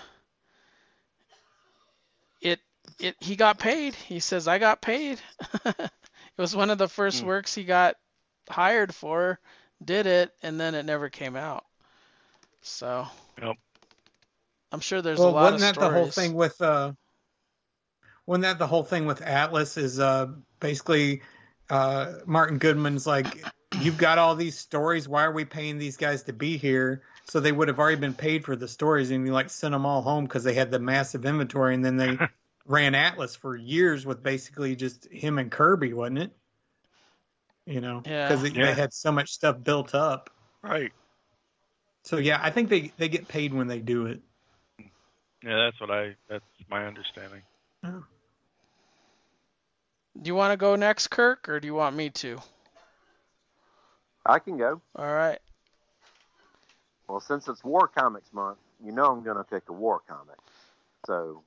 [2.41, 2.61] it
[2.99, 3.95] it he got paid.
[3.95, 5.21] He says I got paid.
[5.67, 5.91] it
[6.39, 7.27] was one of the first Hmm.
[7.27, 7.97] works he got
[8.49, 9.39] hired for,
[9.85, 11.67] did it, and then it never came out.
[12.63, 13.07] So.
[13.43, 13.57] Yep.
[14.73, 15.93] I'm sure there's well, a lot wasn't of that stories.
[15.93, 16.93] the whole thing with uh
[18.27, 20.27] wasn't that the whole thing with Atlas is uh
[20.61, 21.23] basically
[21.71, 23.45] uh Martin Goodman's like
[23.83, 27.41] you've got all these stories why are we paying these guys to be here so
[27.41, 30.03] they would have already been paid for the stories and you like sent them all
[30.03, 32.19] home because they had the massive inventory and then they
[32.67, 36.37] ran Atlas for years with basically just him and Kirby wasn't it
[37.67, 38.29] you know Yeah.
[38.29, 38.67] because Yeah.
[38.67, 40.31] they had so much stuff built up
[40.63, 40.93] Right.
[42.05, 44.21] so yeah I think they they get paid when they do it
[45.47, 46.17] Yeah, that's what I.
[46.29, 47.43] That's my understanding.
[47.85, 48.01] Hmm.
[50.21, 52.39] Do you want to go next, Kirk, or do you want me to?
[54.25, 54.81] I can go.
[54.97, 55.39] All right.
[57.09, 60.39] Well, since it's War Comics Month, you know I'm going to pick a war comic.
[61.07, 61.43] So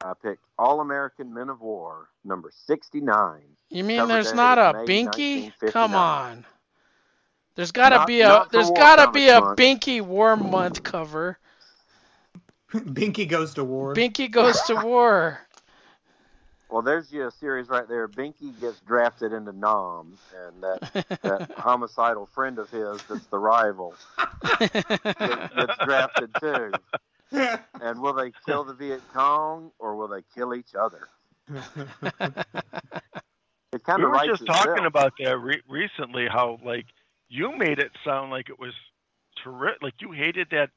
[0.00, 3.40] I picked All American Men of War, number 69.
[3.68, 5.52] You mean there's not a May Binky?
[5.72, 6.46] Come on.
[7.56, 9.58] There's got to be a there's got to be a Month.
[9.58, 11.38] Binky War Month cover.
[12.74, 15.40] Binky goes to war Binky goes to war.
[16.68, 18.08] Well, there's your series right there.
[18.08, 23.94] Binky gets drafted into Nom, and that, that homicidal friend of his that's the rival
[24.48, 26.72] gets, gets drafted too.
[27.80, 31.06] And will they kill the Viet Cong or will they kill each other?
[33.72, 34.86] It kind We of were writes just talking itself.
[34.86, 36.26] about that re- recently.
[36.26, 36.86] How like
[37.28, 38.74] you made it sound like it was
[39.42, 39.82] terrific.
[39.82, 40.70] Like you hated that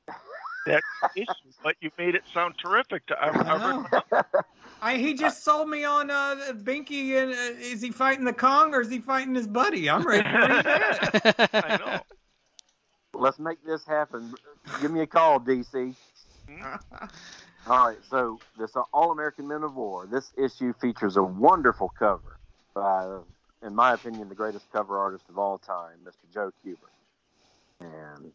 [0.66, 0.82] that
[1.16, 1.28] issue,
[1.64, 3.06] but you made it sound terrific.
[3.08, 4.22] To, I, I, know.
[4.82, 7.22] I, he just sold me on uh, Binky.
[7.22, 9.90] And uh, is he fighting the Kong or is he fighting his buddy?
[9.90, 11.50] I'm ready to read that.
[11.54, 12.00] I know.
[13.14, 14.34] Let's make this happen.
[14.82, 15.96] Give me a call, DC.
[17.68, 20.08] All right, so this All American Men of War.
[20.08, 22.40] This issue features a wonderful cover
[22.74, 23.20] by,
[23.66, 26.34] in my opinion, the greatest cover artist of all time, Mr.
[26.34, 26.78] Joe Kubert.
[27.82, 28.32] And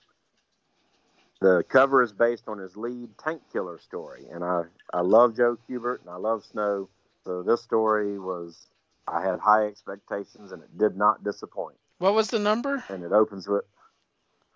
[1.44, 4.24] the cover is based on his lead tank killer story.
[4.32, 4.62] And I,
[4.94, 6.88] I love Joe Kubert and I love Snow.
[7.22, 8.68] So this story was,
[9.06, 11.76] I had high expectations and it did not disappoint.
[11.98, 12.82] what was the number?
[12.88, 13.64] And it opens with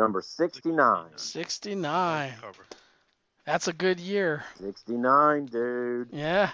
[0.01, 1.11] number 69.
[1.17, 2.33] 69.
[3.45, 4.45] That's a good year.
[4.59, 6.09] 69, dude.
[6.11, 6.53] Yeah.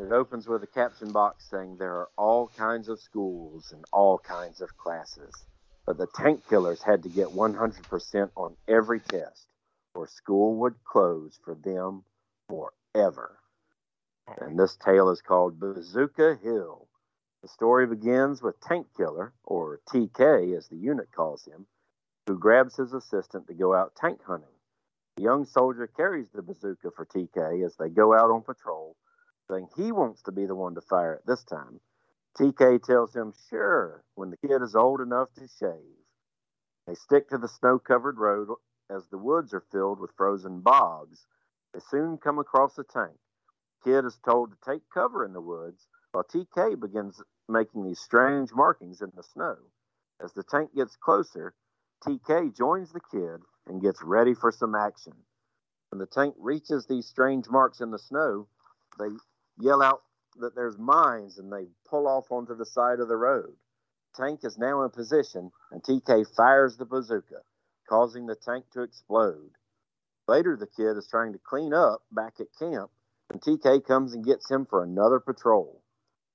[0.00, 4.18] It opens with a caption box saying there are all kinds of schools and all
[4.18, 5.32] kinds of classes,
[5.86, 9.46] but the tank killers had to get 100% on every test,
[9.94, 12.02] or school would close for them
[12.48, 13.38] forever.
[14.40, 16.88] And this tale is called Bazooka Hill.
[17.42, 21.66] The story begins with Tank Killer, or TK as the unit calls him,
[22.26, 24.48] who grabs his assistant to go out tank hunting.
[25.16, 28.96] The young soldier carries the bazooka for TK as they go out on patrol
[29.48, 31.80] saying he wants to be the one to fire it this time.
[32.38, 35.96] TK tells him, sure, when the kid is old enough to shave.
[36.86, 38.48] They stick to the snow covered road
[38.90, 41.26] as the woods are filled with frozen bogs.
[41.72, 43.16] They soon come across a tank.
[43.84, 48.52] Kid is told to take cover in the woods, while TK begins making these strange
[48.52, 49.56] markings in the snow.
[50.22, 51.54] As the tank gets closer,
[52.04, 55.14] TK joins the kid and gets ready for some action.
[55.90, 58.48] When the tank reaches these strange marks in the snow,
[58.98, 59.08] they
[59.58, 60.02] yell out
[60.40, 63.54] that there's mines and they pull off onto the side of the road.
[64.14, 67.42] Tank is now in position and TK fires the bazooka,
[67.88, 69.50] causing the tank to explode.
[70.28, 72.90] Later, the kid is trying to clean up back at camp,
[73.30, 75.82] and TK comes and gets him for another patrol.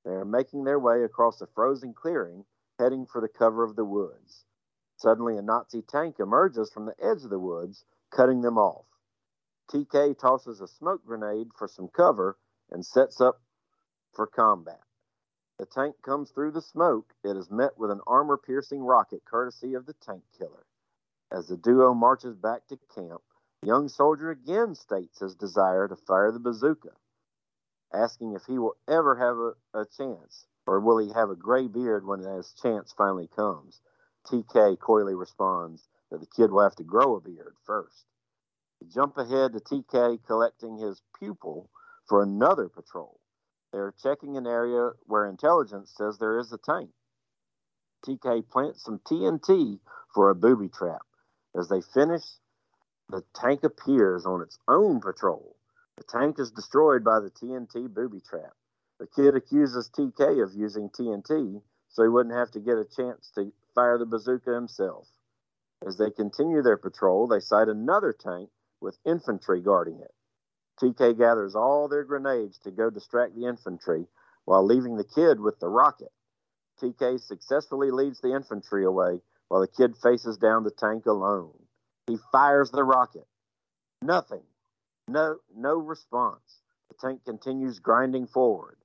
[0.06, 2.46] They are making their way across a frozen clearing,
[2.80, 4.46] heading for the cover of the woods.
[4.96, 8.86] Suddenly, a Nazi tank emerges from the edge of the woods, cutting them off.
[9.70, 12.38] TK tosses a smoke grenade for some cover
[12.70, 13.42] and sets up
[14.14, 14.84] for combat.
[15.58, 17.14] The tank comes through the smoke.
[17.24, 20.66] It is met with an armor piercing rocket courtesy of the tank killer.
[21.32, 23.22] As the duo marches back to camp,
[23.64, 26.92] young soldier again states his desire to fire the bazooka,
[27.94, 31.68] asking if he will ever have a, a chance, or will he have a gray
[31.68, 33.82] beard when his chance finally comes.
[34.26, 38.06] TK coyly responds that the kid will have to grow a beard first.
[38.82, 41.70] We jump ahead to TK collecting his pupil
[42.08, 43.21] for another patrol.
[43.72, 46.90] They're checking an area where intelligence says there is a tank.
[48.06, 49.80] TK plants some TNT
[50.14, 51.04] for a booby trap.
[51.56, 52.24] As they finish,
[53.10, 55.56] the tank appears on its own patrol.
[55.98, 58.54] The tank is destroyed by the TNT booby trap.
[59.00, 63.32] The kid accuses TK of using TNT so he wouldn't have to get a chance
[63.36, 65.08] to fire the bazooka himself.
[65.86, 68.50] As they continue their patrol, they sight another tank
[68.80, 70.14] with infantry guarding it.
[70.82, 74.08] TK gathers all their grenades to go distract the infantry
[74.46, 76.12] while leaving the kid with the rocket.
[76.82, 81.54] TK successfully leads the infantry away while the kid faces down the tank alone.
[82.08, 83.28] He fires the rocket.
[84.02, 84.42] Nothing.
[85.08, 86.62] No no response.
[86.90, 88.78] The tank continues grinding forward.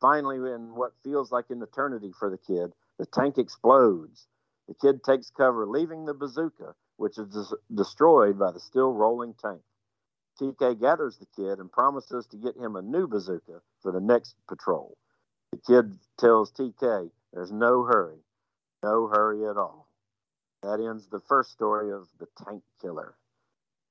[0.00, 4.26] Finally, in what feels like an eternity for the kid, the tank explodes.
[4.68, 9.34] The kid takes cover, leaving the bazooka, which is des- destroyed by the still rolling
[9.34, 9.62] tank.
[10.40, 14.36] TK gathers the kid and promises to get him a new bazooka for the next
[14.48, 14.96] patrol.
[15.52, 18.18] The kid tells TK there's no hurry,
[18.82, 19.86] no hurry at all.
[20.62, 23.14] That ends the first story of the tank killer.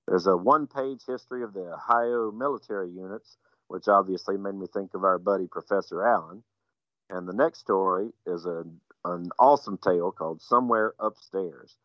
[0.08, 4.96] There's a one page history of the Ohio military units, which obviously made me think
[4.96, 6.44] of our buddy Professor Allen.
[7.10, 8.64] And the next story is a,
[9.06, 11.78] an awesome tale called Somewhere Upstairs.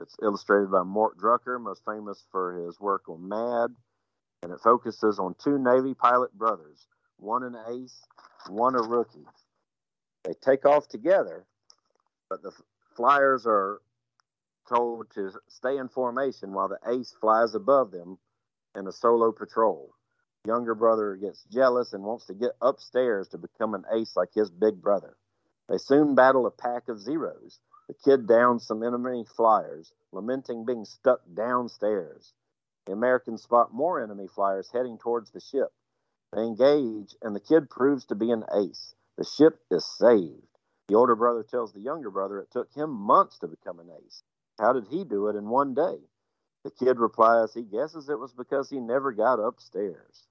[0.00, 3.74] It's illustrated by Mort Drucker, most famous for his work on Mad,
[4.44, 8.02] and it focuses on two Navy pilot brothers, one an ace,
[8.50, 9.26] one a rookie.
[10.22, 11.46] They take off together,
[12.28, 12.52] but the
[12.94, 13.80] flyers are
[14.68, 18.18] told to stay in formation while the ace flies above them
[18.76, 19.94] in a solo patrol.
[20.46, 24.50] Younger brother gets jealous and wants to get upstairs to become an ace like his
[24.50, 25.16] big brother.
[25.70, 27.60] They soon battle a pack of zeros.
[27.88, 32.34] The kid downs some enemy flyers, lamenting being stuck downstairs.
[32.86, 35.72] The Americans spot more enemy flyers heading towards the ship.
[36.32, 38.94] They engage, and the kid proves to be an ace.
[39.16, 40.58] The ship is saved.
[40.88, 44.22] The older brother tells the younger brother it took him months to become an ace.
[44.58, 45.98] How did he do it in one day?
[46.64, 50.26] The kid replies he guesses it was because he never got upstairs.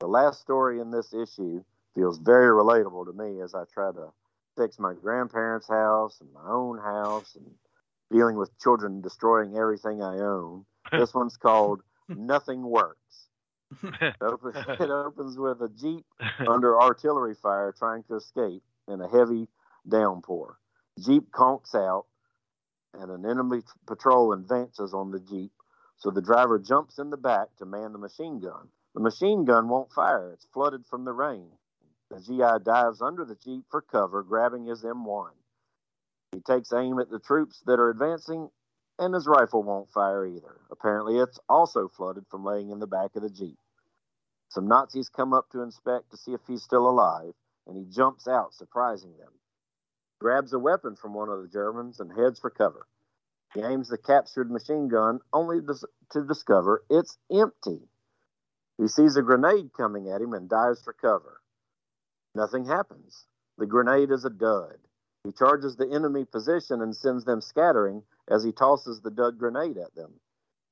[0.00, 4.12] The last story in this issue feels very relatable to me as I try to
[4.56, 7.46] fix my grandparents' house and my own house and
[8.10, 10.64] dealing with children destroying everything I own.
[10.98, 13.28] This one's called Nothing Works.
[14.00, 16.06] It opens, it opens with a Jeep
[16.48, 19.46] under artillery fire trying to escape in a heavy
[19.86, 20.58] downpour.
[20.98, 22.06] Jeep conks out,
[22.94, 25.52] and an enemy patrol advances on the Jeep,
[25.98, 28.68] so the driver jumps in the back to man the machine gun.
[28.94, 31.50] The machine gun won't fire, it's flooded from the rain.
[32.10, 35.30] The GI dives under the Jeep for cover, grabbing his M1.
[36.32, 38.50] He takes aim at the troops that are advancing
[38.98, 40.60] and his rifle won't fire either.
[40.70, 43.58] Apparently, it's also flooded from laying in the back of the Jeep.
[44.48, 47.34] Some Nazis come up to inspect to see if he's still alive,
[47.66, 49.32] and he jumps out, surprising them.
[50.20, 52.86] Grabs a weapon from one of the Germans and heads for cover.
[53.54, 55.60] He aims the captured machine gun only
[56.10, 57.88] to discover it's empty.
[58.78, 61.40] He sees a grenade coming at him and dives for cover.
[62.34, 63.26] Nothing happens.
[63.56, 64.78] The grenade is a dud.
[65.24, 69.78] He charges the enemy position and sends them scattering as he tosses the dud grenade
[69.78, 70.12] at them.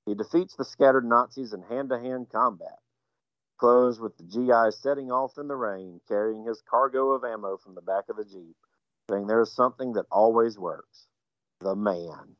[0.04, 2.78] He defeats the scattered Nazis in hand to hand combat.
[3.58, 7.74] Close with the GI setting off in the rain, carrying his cargo of ammo from
[7.74, 8.56] the back of the Jeep,
[9.10, 11.06] saying there's something that always works
[11.60, 12.36] the man.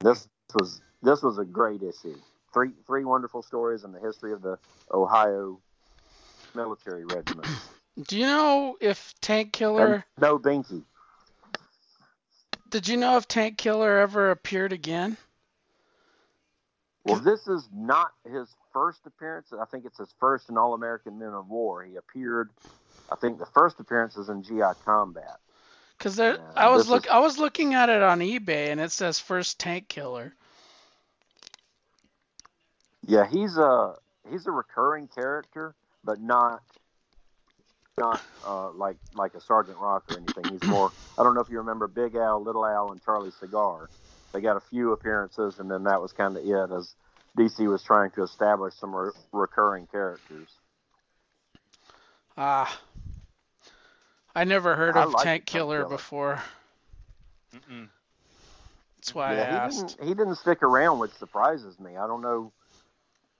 [0.00, 2.16] This was this was a great issue.
[2.52, 4.58] Three three wonderful stories in the history of the
[4.92, 5.58] Ohio
[6.54, 7.50] military regiments.
[8.06, 9.94] Do you know if Tank Killer?
[9.94, 10.82] And no Binky.
[12.74, 15.16] Did you know if Tank Killer ever appeared again?
[17.04, 19.52] Well, this is not his first appearance.
[19.52, 21.84] I think it's his first in All American Men of War.
[21.84, 22.50] He appeared.
[23.12, 25.36] I think the first appearance is in GI Combat.
[25.96, 28.80] Because there, Yeah, I was look, is- I was looking at it on eBay, and
[28.80, 30.34] it says first Tank Killer.
[33.06, 33.94] Yeah, he's a
[34.28, 36.60] he's a recurring character, but not
[37.98, 40.44] not uh, like like a Sergeant Rock or anything.
[40.52, 40.92] He's more.
[41.18, 43.88] I don't know if you remember Big Al, Little Al, and Charlie Cigar.
[44.32, 46.72] They got a few appearances, and then that was kind of it.
[46.74, 46.94] As
[47.38, 50.48] DC was trying to establish some re- recurring characters.
[52.36, 52.80] Ah,
[54.34, 55.88] I never heard I of Tank Tank Killer Killer.
[55.88, 56.42] before.
[57.54, 57.88] Mm-mm.
[58.96, 59.76] That's why I yeah, asked.
[59.76, 61.96] he didn't he didn't stick around, which surprises me.
[61.96, 62.52] I don't know.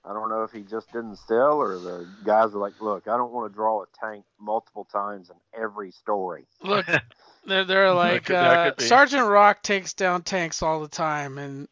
[0.07, 3.17] I don't know if he just didn't sell or the guys are like, "Look, I
[3.17, 6.85] don't want to draw a tank multiple times in every story." Look,
[7.45, 8.73] they're, they're like could- uh.
[8.77, 11.67] Sergeant Rock takes down tanks all the time, and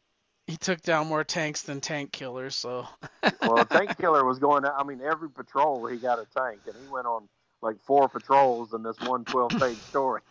[0.48, 2.50] he took down more tanks than Tank Killer.
[2.50, 2.88] So
[3.42, 4.76] Well, Tank Killer was going out.
[4.78, 7.28] I mean, every patrol he got a tank, and he went on
[7.62, 10.22] like four patrols in this one 12 page story.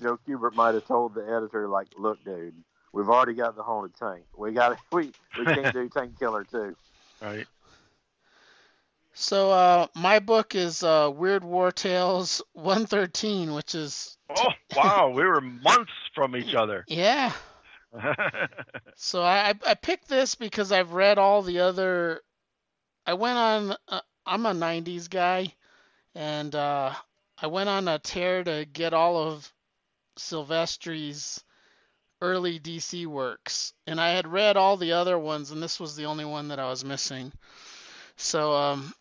[0.00, 2.54] Joe Kubert might have told the editor, like, "Look, dude,
[2.96, 4.24] we've already got the haunted tank.
[4.36, 6.74] We got we we can't do Tank Killer too."
[7.22, 7.46] right.
[9.12, 15.24] So uh, my book is uh, Weird War Tales 113, which is Oh wow, we
[15.24, 16.84] were months from each other.
[16.88, 17.32] yeah.
[18.96, 22.22] So I I picked this because I've read all the other.
[23.06, 23.76] I went on.
[23.88, 25.54] Uh, I'm a '90s guy,
[26.14, 26.92] and uh,
[27.38, 29.50] I went on a tear to get all of
[30.18, 31.42] Silvestri's
[32.20, 36.06] early DC works, and I had read all the other ones, and this was the
[36.06, 37.32] only one that I was missing.
[38.16, 38.94] So um,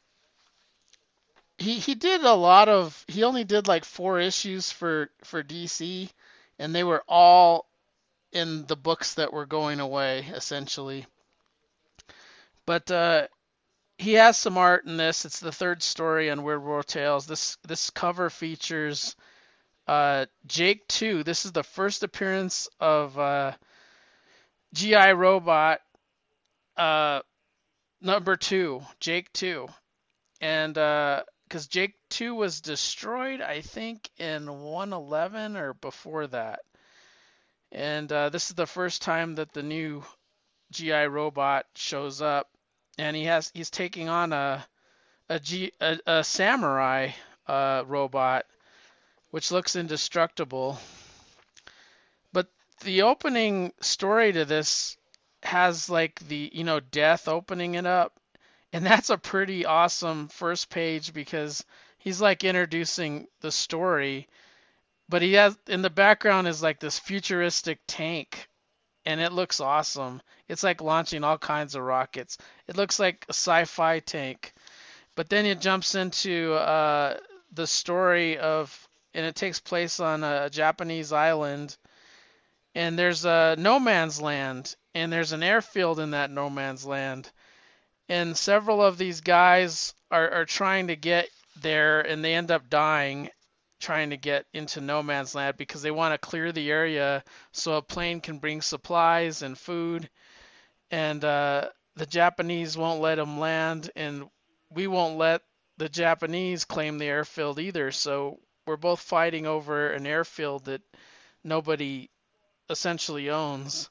[1.58, 3.04] he he did a lot of.
[3.08, 6.10] He only did like four issues for for DC,
[6.60, 7.68] and they were all
[8.32, 11.06] in the books that were going away, essentially.
[12.66, 13.28] But uh,
[13.98, 15.24] he has some art in this.
[15.26, 17.26] It's the third story on Weird War Tales.
[17.26, 19.16] This this cover features
[19.88, 21.24] uh, Jake Two.
[21.24, 23.53] This is the first appearance of uh,
[24.74, 25.82] GI Robot
[26.78, 27.22] uh,
[28.02, 29.68] number two, Jake Two,
[30.41, 36.62] and because Jake Two was destroyed, I think in 111 or before that.
[37.72, 40.03] And uh, this is the first time that the new
[40.72, 42.49] GI robot shows up,
[42.98, 44.66] and he has he's taking on a
[45.30, 47.12] a, G, a, a samurai
[47.48, 48.45] uh, robot,
[49.36, 50.80] which looks indestructible.
[52.32, 52.48] But
[52.86, 54.95] the opening story to this
[55.44, 58.18] has like the you know death opening it up,
[58.72, 61.66] and that's a pretty awesome first page because
[61.98, 64.30] he's like introducing the story.
[65.10, 68.48] But he has in the background is like this futuristic tank.
[69.06, 70.22] And it looks awesome.
[70.48, 72.38] It's like launching all kinds of rockets.
[72.70, 74.53] It looks like a sci-fi tank.
[75.14, 77.18] But then it jumps into uh,
[77.52, 78.85] the story of
[79.16, 81.76] and it takes place on a japanese island
[82.76, 87.32] and there's a no man's land and there's an airfield in that no man's land
[88.10, 91.28] and several of these guys are, are trying to get
[91.62, 93.30] there and they end up dying
[93.80, 97.78] trying to get into no man's land because they want to clear the area so
[97.78, 100.10] a plane can bring supplies and food
[100.92, 104.26] and uh, the japanese won't let them land and
[104.72, 105.42] we won't let
[105.78, 110.82] the japanese claim the airfield either so we're both fighting over an airfield that
[111.44, 112.10] nobody
[112.70, 113.90] essentially owns.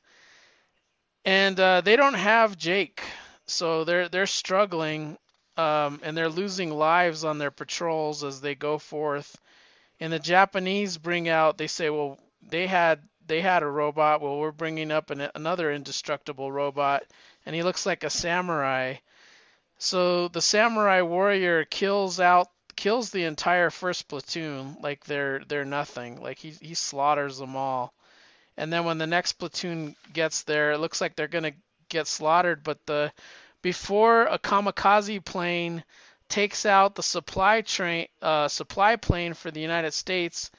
[1.24, 3.02] And uh, they don't have jake
[3.46, 5.18] so they're they're struggling
[5.56, 9.36] um, and they're losing lives on their patrols as they go forth.
[10.00, 14.20] And the Japanese bring out they say well they had they had a robot.
[14.20, 17.04] Well we're bringing up an, another indestructible robot
[17.44, 18.94] and he looks like a samurai.
[19.78, 26.20] So the samurai warrior kills out kills the entire first platoon like they're they're nothing
[26.20, 27.92] like he he slaughters them all
[28.56, 31.52] and then when the next platoon gets there it looks like they're to
[31.88, 33.12] get slaughtered but the
[33.64, 35.82] before a kamikaze plane
[36.28, 40.50] takes out the supply train uh, supply plane for the United States.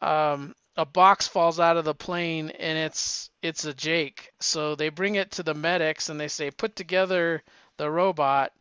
[0.00, 4.30] Um, a box falls out of the plane and it's it's a Jake.
[4.40, 7.42] So they bring it to the medics and they say put together
[7.76, 8.52] the robot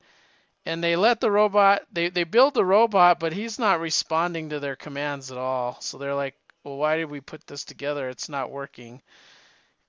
[0.68, 4.60] and they let the robot they, they build the robot but he's not responding to
[4.60, 5.78] their commands at all.
[5.80, 8.10] So they're like, well, why did we put this together?
[8.10, 9.02] It's not working.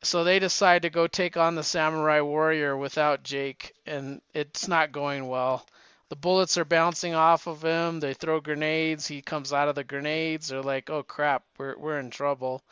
[0.02, 4.92] So they decide to go take on the samurai warrior without Jake, and it's not
[4.92, 5.66] going well.
[6.08, 7.98] The bullets are bouncing off of him.
[7.98, 9.08] They throw grenades.
[9.08, 10.48] He comes out of the grenades.
[10.48, 12.62] They're like, "Oh crap, we're we're in trouble."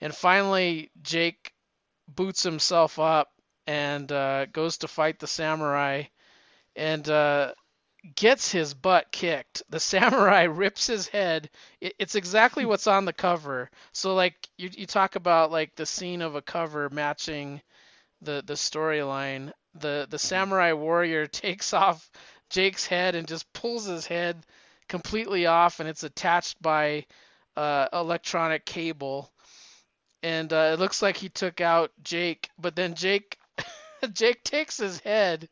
[0.00, 1.52] And finally, Jake
[2.08, 3.30] boots himself up
[3.66, 6.04] and uh, goes to fight the samurai,
[6.76, 7.52] and uh,
[8.16, 9.62] gets his butt kicked.
[9.70, 11.50] The samurai rips his head.
[11.80, 13.70] It, it's exactly what's on the cover.
[13.92, 17.60] So like you you talk about like the scene of a cover matching
[18.22, 19.52] the the storyline.
[19.74, 22.10] The the samurai warrior takes off
[22.50, 24.44] Jake's head and just pulls his head
[24.88, 27.06] completely off, and it's attached by
[27.56, 29.30] uh, electronic cable.
[30.22, 33.36] And uh, it looks like he took out Jake, but then Jake
[34.12, 35.48] Jake takes his head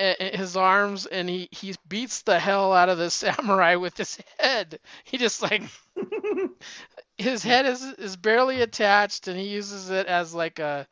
[0.00, 4.80] his arms and he he beats the hell out of the samurai with his head.
[5.04, 5.62] He just like
[7.18, 10.86] his head is is barely attached and he uses it as like a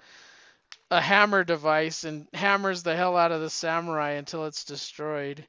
[0.90, 5.46] a hammer device and hammers the hell out of the samurai until it's destroyed.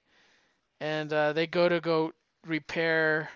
[0.82, 2.12] And uh, they go to go
[2.46, 3.30] repair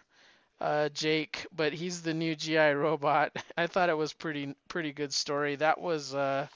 [0.61, 3.31] uh, Jake, but he's the new GI robot.
[3.57, 5.55] I thought it was pretty pretty good story.
[5.57, 6.47] That was uh,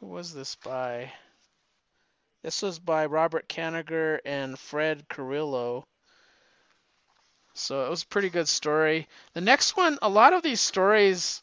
[0.00, 1.12] who was this by?
[2.42, 5.86] This was by Robert Kanigher and Fred Carrillo.
[7.54, 9.06] So it was a pretty good story.
[9.34, 11.42] The next one, a lot of these stories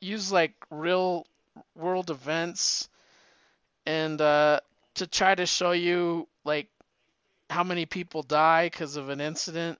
[0.00, 1.26] use like real
[1.74, 2.88] world events
[3.86, 4.60] and uh,
[4.94, 6.68] to try to show you like
[7.50, 9.78] how many people die because of an incident.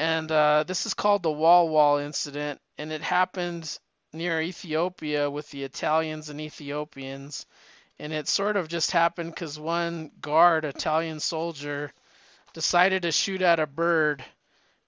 [0.00, 3.78] And uh, this is called the Walwal incident, and it happened
[4.12, 7.46] near Ethiopia with the Italians and Ethiopians
[7.98, 11.92] and it sort of just happened because one guard, Italian soldier,
[12.52, 14.24] decided to shoot at a bird,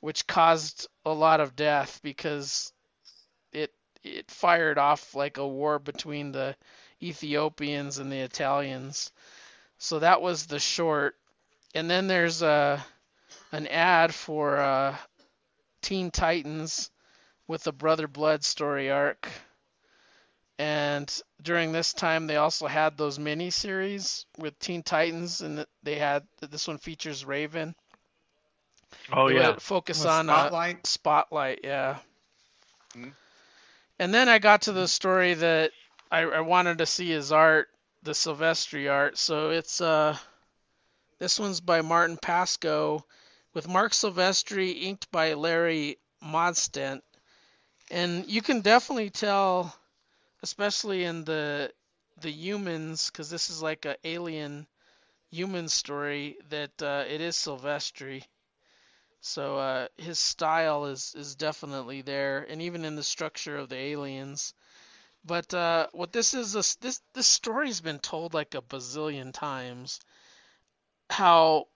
[0.01, 2.73] which caused a lot of death because
[3.53, 3.73] it
[4.03, 6.57] it fired off like a war between the
[7.03, 9.13] Ethiopians and the Italians.
[9.79, 11.17] So that was the short.
[11.75, 12.85] And then there's a
[13.53, 14.97] an ad for uh,
[15.83, 16.91] Teen Titans
[17.49, 19.29] with the Brother Blood story arc
[20.61, 25.95] and during this time, they also had those mini series with Teen Titans, and they
[25.95, 27.75] had this one features Raven.
[29.11, 29.57] Oh yeah.
[29.59, 30.77] Focus on uh, Spotlight.
[30.77, 31.97] Uh, Spotlight, yeah.
[32.95, 33.09] Mm-hmm.
[34.01, 35.71] And then I got to the story that
[36.11, 37.69] I, I wanted to see his art,
[38.03, 39.17] the Silvestri art.
[39.17, 40.15] So it's uh,
[41.19, 43.03] this one's by Martin Pasko,
[43.55, 47.01] with Marc Silvestri inked by Larry Mahlstedt,
[47.91, 49.75] and you can definitely tell
[50.43, 51.73] especially in the
[52.21, 54.67] the humans, because this is like an alien
[55.31, 58.25] human story that uh, it is Silvestri.
[59.21, 63.77] So uh, his style is is definitely there, and even in the structure of the
[63.77, 64.55] aliens.
[65.25, 70.01] But uh, what this is, this this this story's been told like a bazillion times.
[71.11, 71.69] How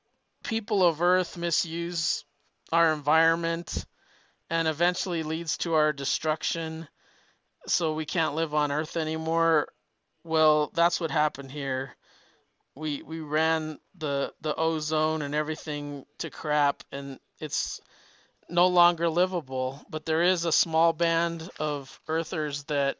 [0.42, 2.24] people of Earth misuse
[2.72, 3.84] our environment,
[4.48, 6.88] and eventually leads to our destruction
[7.66, 9.68] so we can't live on Earth anymore.
[10.22, 11.94] Well, that's what happened here.
[12.74, 17.80] We we ran the the ozone and everything to crap, and it's
[18.48, 19.84] no longer livable.
[19.88, 22.98] But there is a small band of Earthers that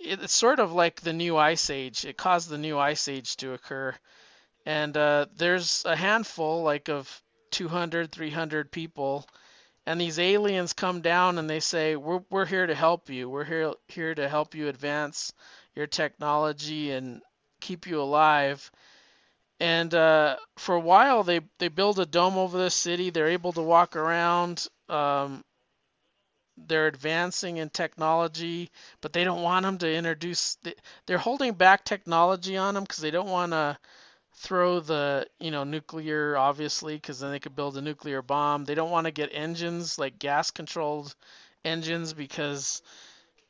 [0.00, 2.04] it's sort of like the new ice age.
[2.04, 3.94] It caused the new ice age to occur,
[4.66, 9.26] and uh, there's a handful, like of 200, 300 people
[9.88, 13.30] and these aliens come down and they say we're we're here to help you.
[13.30, 15.32] We're here here to help you advance
[15.74, 17.22] your technology and
[17.62, 18.70] keep you alive.
[19.60, 23.08] And uh, for a while, they they build a dome over the city.
[23.08, 24.68] They're able to walk around.
[24.90, 25.42] Um,
[26.58, 28.70] they're advancing in technology,
[29.00, 30.58] but they don't want them to introduce.
[31.06, 33.78] They're holding back technology on them because they don't want to
[34.40, 38.64] throw the you know nuclear obviously because then they could build a nuclear bomb.
[38.64, 41.14] They don't want to get engines like gas controlled
[41.64, 42.82] engines because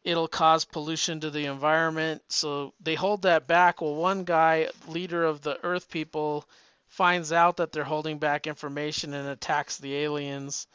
[0.02, 2.22] it'll cause pollution to the environment.
[2.28, 3.80] So they hold that back.
[3.82, 6.48] Well one guy leader of the earth people
[6.86, 10.66] finds out that they're holding back information and attacks the aliens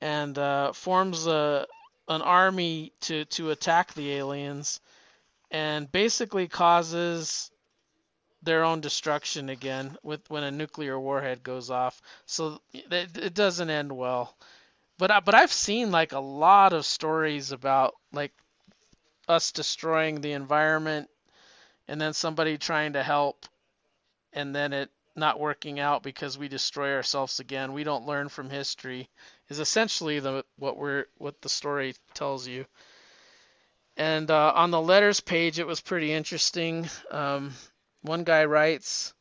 [0.00, 1.66] and uh, forms a
[2.08, 4.80] an army to to attack the aliens
[5.50, 7.51] and basically causes
[8.42, 12.02] their own destruction again with when a nuclear warhead goes off.
[12.26, 14.36] So it, it doesn't end well.
[14.98, 18.32] But I, but I've seen like a lot of stories about like
[19.28, 21.08] us destroying the environment
[21.88, 23.46] and then somebody trying to help
[24.32, 27.72] and then it not working out because we destroy ourselves again.
[27.72, 29.08] We don't learn from history.
[29.48, 32.64] Is essentially the what we're what the story tells you.
[33.96, 36.88] And uh, on the letters page, it was pretty interesting.
[37.10, 37.52] Um,
[38.02, 39.14] one guy writes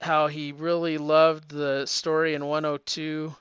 [0.00, 3.34] how he really loved the story in 102,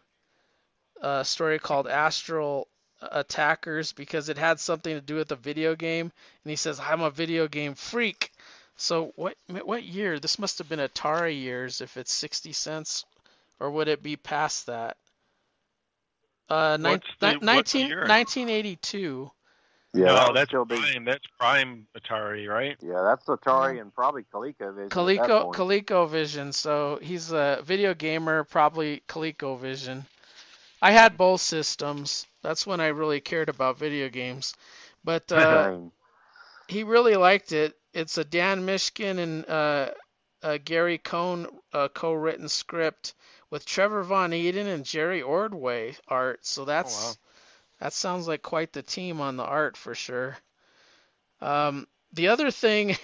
[1.01, 2.67] a story called Astral
[3.01, 6.11] Attackers, because it had something to do with a video game.
[6.43, 8.31] And he says, I'm a video game freak.
[8.75, 10.19] So what what year?
[10.19, 13.05] This must have been Atari years if it's 60 cents,
[13.59, 14.97] or would it be past that?
[16.49, 18.05] Uh, ni- the- ni- what's 19, year?
[18.07, 19.31] 1982.
[19.93, 21.05] Yeah, no, that that's still be- prime.
[21.05, 22.77] That's prime Atari, right?
[22.81, 24.85] Yeah, that's Atari and probably ColecoVision.
[24.85, 25.57] at Coleco point.
[25.57, 26.53] ColecoVision.
[26.53, 30.05] So he's a video gamer, probably ColecoVision.
[30.81, 32.27] I had both systems.
[32.43, 34.53] That's when I really cared about video games.
[35.03, 35.77] But uh,
[36.67, 37.73] he really liked it.
[37.93, 39.89] It's a Dan Mishkin and uh,
[40.43, 43.15] uh, Gary Cohn uh, co-written script
[43.49, 46.45] with Trevor Von Eeden and Jerry Ordway art.
[46.45, 47.13] So that's wow.
[47.79, 50.37] That sounds like quite the team on the art for sure.
[51.41, 52.97] Um, the other thing,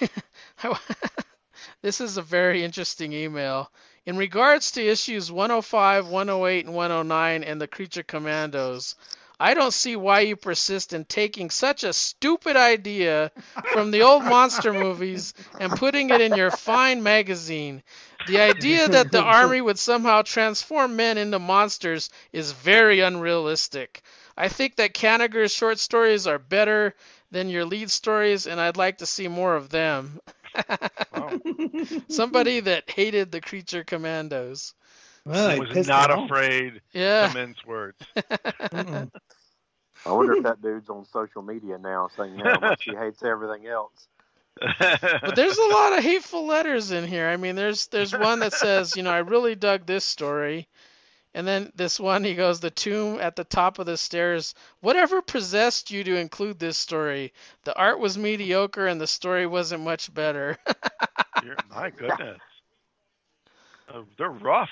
[1.81, 3.71] this is a very interesting email.
[4.05, 8.95] In regards to issues 105, 108, and 109 and the Creature Commandos,
[9.39, 13.31] I don't see why you persist in taking such a stupid idea
[13.73, 17.83] from the old monster movies and putting it in your fine magazine.
[18.27, 24.03] The idea that the army would somehow transform men into monsters is very unrealistic.
[24.37, 26.93] I think that Kanigher's short stories are better
[27.31, 30.19] than your lead stories, and I'd like to see more of them.
[31.13, 31.39] Wow.
[32.09, 34.73] Somebody that hated the Creature Commandos.
[35.25, 37.27] Well, He he was not afraid Yeah.
[37.27, 37.97] to mince words.
[40.05, 43.67] I wonder if that dude's on social media now saying how much he hates everything
[43.67, 44.07] else.
[44.79, 47.27] but there's a lot of hateful letters in here.
[47.27, 50.67] I mean, there's there's one that says, you know, I really dug this story.
[51.35, 54.55] And then this one, he goes, the tomb at the top of the stairs.
[54.79, 57.33] Whatever possessed you to include this story?
[57.65, 60.57] The art was mediocre and the story wasn't much better.
[61.69, 62.39] My goodness.
[63.93, 64.69] Uh, they're rough.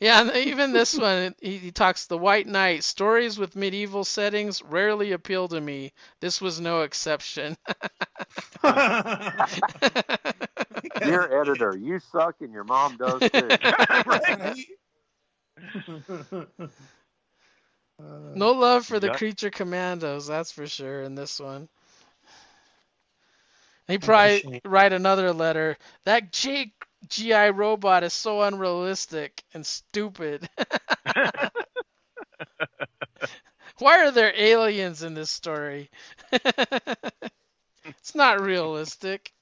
[0.00, 2.82] yeah, and even this one, he, he talks the White Knight.
[2.82, 5.92] Stories with medieval settings rarely appeal to me.
[6.18, 7.56] This was no exception.
[10.98, 13.48] Dear editor, you suck and your mom does too.
[18.34, 19.10] No love for the Yep.
[19.10, 21.68] creature commandos, that's for sure in this one.
[23.88, 25.76] He probably write another letter.
[26.04, 26.72] That J
[27.08, 30.48] GI robot is so unrealistic and stupid.
[33.78, 35.90] Why are there aliens in this story?
[36.32, 39.32] it's not realistic.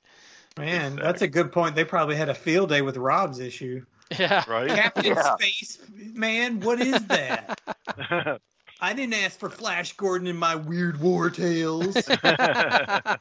[0.56, 1.74] Man, that's a good point.
[1.74, 3.84] They probably had a field day with Rob's issue.
[4.18, 4.44] Yeah.
[4.46, 4.74] Right?
[4.74, 5.36] Captain Yeah.
[5.36, 7.60] Space Man, what is that?
[8.80, 12.08] I didn't ask for Flash Gordon in my weird war tales.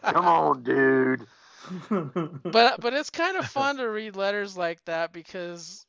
[0.06, 1.28] Come on, dude.
[2.52, 5.86] but but it's kind of fun to read letters like that because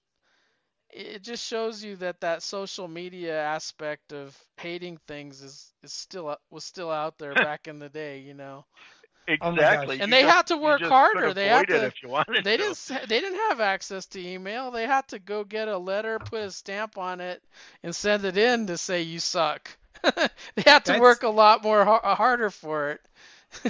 [0.90, 6.36] it just shows you that that social media aspect of hating things is is still
[6.50, 8.64] was still out there back in the day, you know.
[9.40, 9.96] Oh my exactly.
[9.98, 10.02] gosh.
[10.04, 11.20] And You they just- had to work harder.
[11.28, 12.62] could They had avoid it to- if you wanted They to.
[12.62, 14.70] didn't they didn't have access to email.
[14.70, 17.42] They had to go get a letter, put a stamp on it,
[17.82, 19.70] and send it in to say you suck.
[20.02, 20.10] they
[20.64, 23.00] had to That's- work a lot more har- uh, harder for it.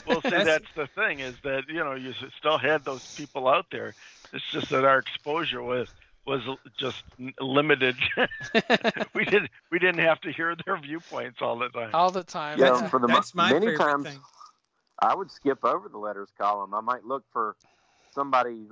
[0.07, 3.49] Well, see, That's- that's the thing is that you know you still had those people
[3.49, 3.95] out there.
[4.33, 5.89] It's just that our exposure was
[6.27, 6.43] was
[6.79, 7.03] just
[7.41, 7.97] limited.
[9.15, 11.91] we didn't we didn't have to hear their viewpoints all the time.
[11.95, 12.59] all the time.
[12.61, 12.89] Yeah, yeah.
[12.89, 14.21] for the mo- That's my many favorite times thing.
[15.01, 16.75] I would skip over the letters column.
[16.75, 17.57] I might look for
[18.13, 18.67] somebody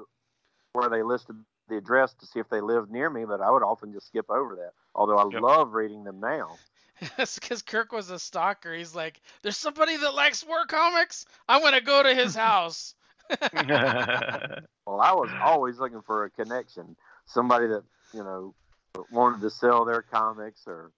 [0.72, 1.36] where they listed
[1.68, 4.30] the address to see if they lived near me, but I would often just skip
[4.30, 4.72] over that.
[4.94, 5.40] Although I Yep.
[5.40, 6.58] love reading them now.
[7.18, 8.74] It's because Kirk was a stalker.
[8.74, 11.26] He's like, there's somebody that likes war comics.
[11.48, 12.94] I'm gonna go to his house.
[14.86, 16.96] Well, I was always looking for a connection,
[17.26, 17.82] somebody that
[18.14, 18.54] you know
[19.10, 20.92] wanted to sell their comics, or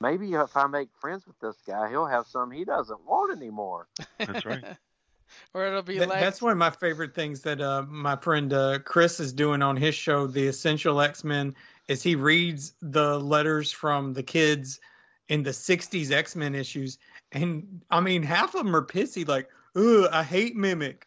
[0.00, 3.88] maybe if I make friends with this guy, he'll have some he doesn't want anymore.
[4.18, 4.64] That's right.
[5.54, 8.52] or it'll be That- like, that's one of my favorite things that uh, my friend
[8.52, 11.54] uh, Chris is doing on his show, The Essential X Men,
[11.88, 14.80] is he reads the letters from the kids
[15.28, 16.98] in the '60s X Men issues,
[17.32, 21.06] and I mean half of them are pissy, like, "Ugh, I hate Mimic.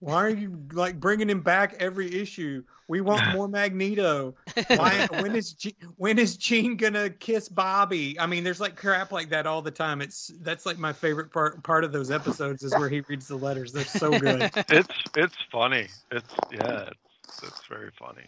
[0.00, 2.62] Why are you like bringing him back every issue?
[2.86, 4.34] We want more Magneto.
[4.68, 5.06] Why?
[5.18, 8.18] when is G- when is Gene gonna kiss Bobby?
[8.18, 10.00] I mean, there's like crap like that all the time.
[10.00, 13.36] It's that's like my favorite part part of those episodes is where he reads the
[13.36, 13.72] letters.
[13.72, 14.50] They're so good.
[14.70, 15.88] It's it's funny.
[16.10, 16.90] It's yeah.
[16.90, 18.26] It's, it's very funny.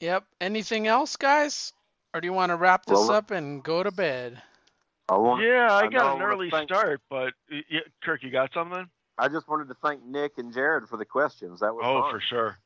[0.00, 0.24] Yep.
[0.40, 1.72] Anything else, guys?
[2.14, 4.42] Or do you want to wrap this Well, up and go to bed?
[5.10, 7.32] I want, Yeah, I, I got know, I an early thank- start, but
[7.68, 8.88] yeah, Kirk, you got something?
[9.18, 11.60] I just wanted to thank Nick and Jared for the questions.
[11.60, 12.12] That was Oh, fun.
[12.12, 12.58] for sure.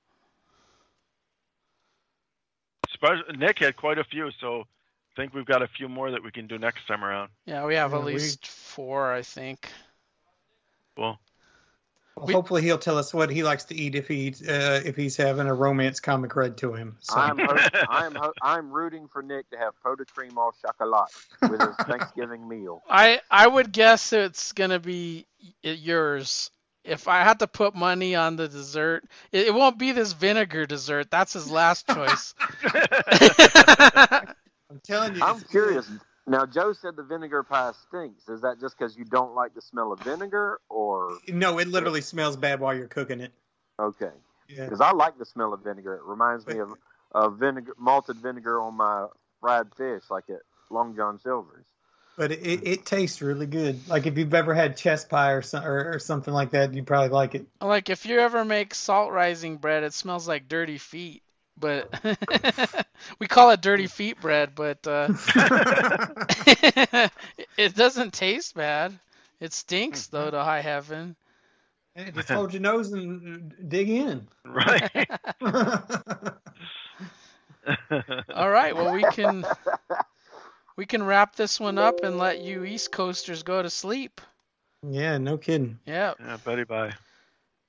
[2.89, 6.23] Especially, Nick had quite a few, so I think we've got a few more that
[6.23, 7.31] we can do next time around.
[7.47, 9.69] Yeah, we have Yeah, at we- least four, I think.
[10.97, 11.19] Cool.
[12.17, 14.95] Well, We- hopefully he'll tell us what he likes to eat if he uh, if
[14.97, 16.97] he's having a romance comic read to him.
[17.01, 17.17] So.
[17.17, 21.09] I'm ho- I'm ho- I'm rooting for Nick to have pot de creme au chocolat
[21.43, 22.83] with his Thanksgiving meal.
[22.89, 25.27] I I would guess it's gonna be
[25.63, 26.51] yours.
[26.85, 30.67] If I had to put money on the dessert, it, it won't be this vinegar
[30.67, 31.11] dessert.
[31.11, 32.35] That's his last choice.
[34.71, 35.89] I'm telling you, I'm curious.
[36.27, 38.29] Now, Joe said the vinegar pie stinks.
[38.29, 41.19] Is that just because you don't like the smell of vinegar, or.
[41.29, 43.33] No, it literally smells bad while you're cooking it.
[43.79, 44.11] okay?
[44.49, 44.65] Yeah.
[44.65, 45.95] Because I like the smell of vinegar.
[45.95, 46.75] It reminds me of
[47.13, 49.07] of vinegar, malted vinegar on my
[49.41, 50.41] fried fish, like at
[50.71, 51.67] Long John Silver's.
[52.17, 53.89] But it, it, it tastes really good.
[53.89, 56.85] Like if you've ever had chess pie or, some, or, or something like that, you
[56.85, 57.47] probably like it.
[57.61, 61.24] like if you ever make salt rising bread, it smells like dirty feet.
[61.59, 61.89] But
[63.19, 65.09] we call it dirty feet bread, but uh,
[67.57, 68.99] it doesn't taste bad.
[69.41, 71.17] It stinks though to high heaven.
[71.95, 74.27] Hey, just hold your nose and dig in.
[74.45, 75.09] right.
[78.35, 79.45] All right, well we can
[80.77, 84.21] we can wrap this one up and let you East Coasters go to sleep.
[84.89, 85.79] yeah, no kidding.
[85.87, 86.15] Yeah.
[86.19, 86.93] yeah, Betty bye.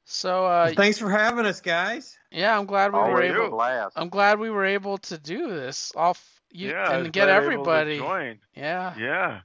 [0.05, 2.17] So uh, Well, thanks for having us, guys.
[2.31, 3.45] yeah, I'm glad we were able.
[3.47, 3.93] a blast.
[3.97, 5.91] I'm glad we were able to do this.
[5.95, 7.97] Off you yeah, and get glad able to everybody.
[7.97, 8.39] join.
[8.55, 9.41] Yeah, Yeah.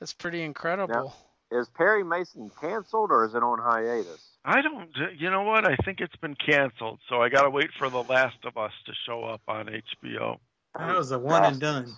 [0.00, 1.14] it's pretty incredible.
[1.50, 4.24] Is Perry Mason canceled or is it on hiatus?
[4.44, 4.88] I don't.
[5.16, 5.64] You know what?
[5.66, 8.72] I think it's been canceled, so I got to wait for The Last of Us
[8.86, 10.38] to show up on HBO.
[10.78, 11.92] That was a one and done.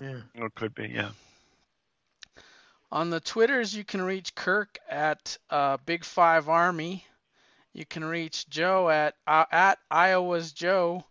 [0.00, 0.20] Yeah.
[0.34, 1.10] It could be, yeah.
[2.92, 7.04] On the Twitters, you can reach Kirk at uh, Big Five Army.
[7.76, 11.04] You can reach Joe at uh, at Iowa's Joe,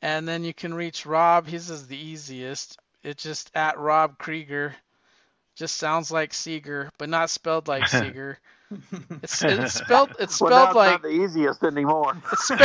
[0.00, 1.46] and then you can reach Rob.
[1.46, 2.78] His is the easiest.
[3.02, 4.74] It's just at Rob Krieger.
[5.56, 8.38] Just sounds like Seeger, but not spelled like Seeger.
[9.22, 12.16] It's, it's spelled it's spelled it's like not the easiest anymore.
[12.32, 12.56] it's, spe-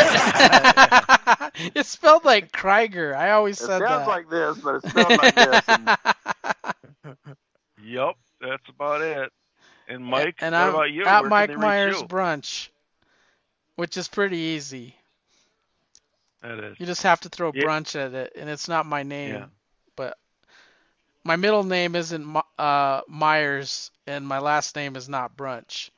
[1.76, 3.14] it's spelled like Krieger.
[3.14, 4.08] I always said It said sounds that.
[4.08, 5.62] like this, but it's spelled like this.
[5.68, 7.36] And
[7.84, 9.30] Yep, that's about it.
[9.90, 11.06] And Mike, and what I'm about you?
[11.06, 12.08] at Where Mike they reach Myers you?
[12.08, 12.70] Brunch,
[13.80, 14.94] which is pretty easy.
[16.42, 16.78] That is.
[16.80, 17.64] You just have to throw Yeah.
[17.64, 19.36] brunch at it, and it's not my name.
[19.36, 19.46] Yeah.
[19.96, 20.18] But
[21.24, 25.92] my middle name isn't uh, Myers, and my last name is not Brunch.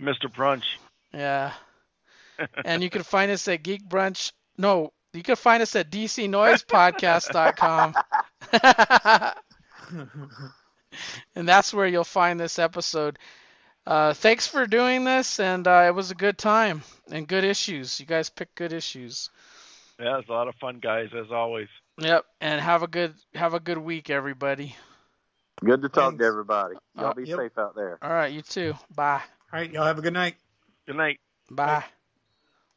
[0.00, 0.28] Mr.
[0.28, 0.64] Brunch.
[1.12, 1.52] Yeah.
[2.64, 4.32] and you can find us at Geek Brunch.
[4.58, 7.94] No, you can find us at dcnoisepodcast.com.
[11.36, 13.20] and that's where you'll find this episode.
[13.86, 18.00] Uh, thanks for doing this, and uh, it was a good time and good issues.
[18.00, 19.28] You guys picked good issues.
[20.00, 21.68] Yeah, it's a lot of fun, guys, as always.
[21.98, 24.74] Yep, and have a good have a good week, everybody.
[25.64, 26.22] good to talk Thanks.
[26.22, 26.74] to everybody.
[26.96, 27.38] Y'all Uh, be yep.
[27.38, 27.98] safe out there.
[28.02, 28.74] All right, you too.
[28.94, 29.22] Bye.
[29.52, 30.36] All right, y'all have a good night.
[30.86, 31.20] Good night.
[31.50, 31.84] Bye.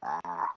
[0.04, 0.22] Ah.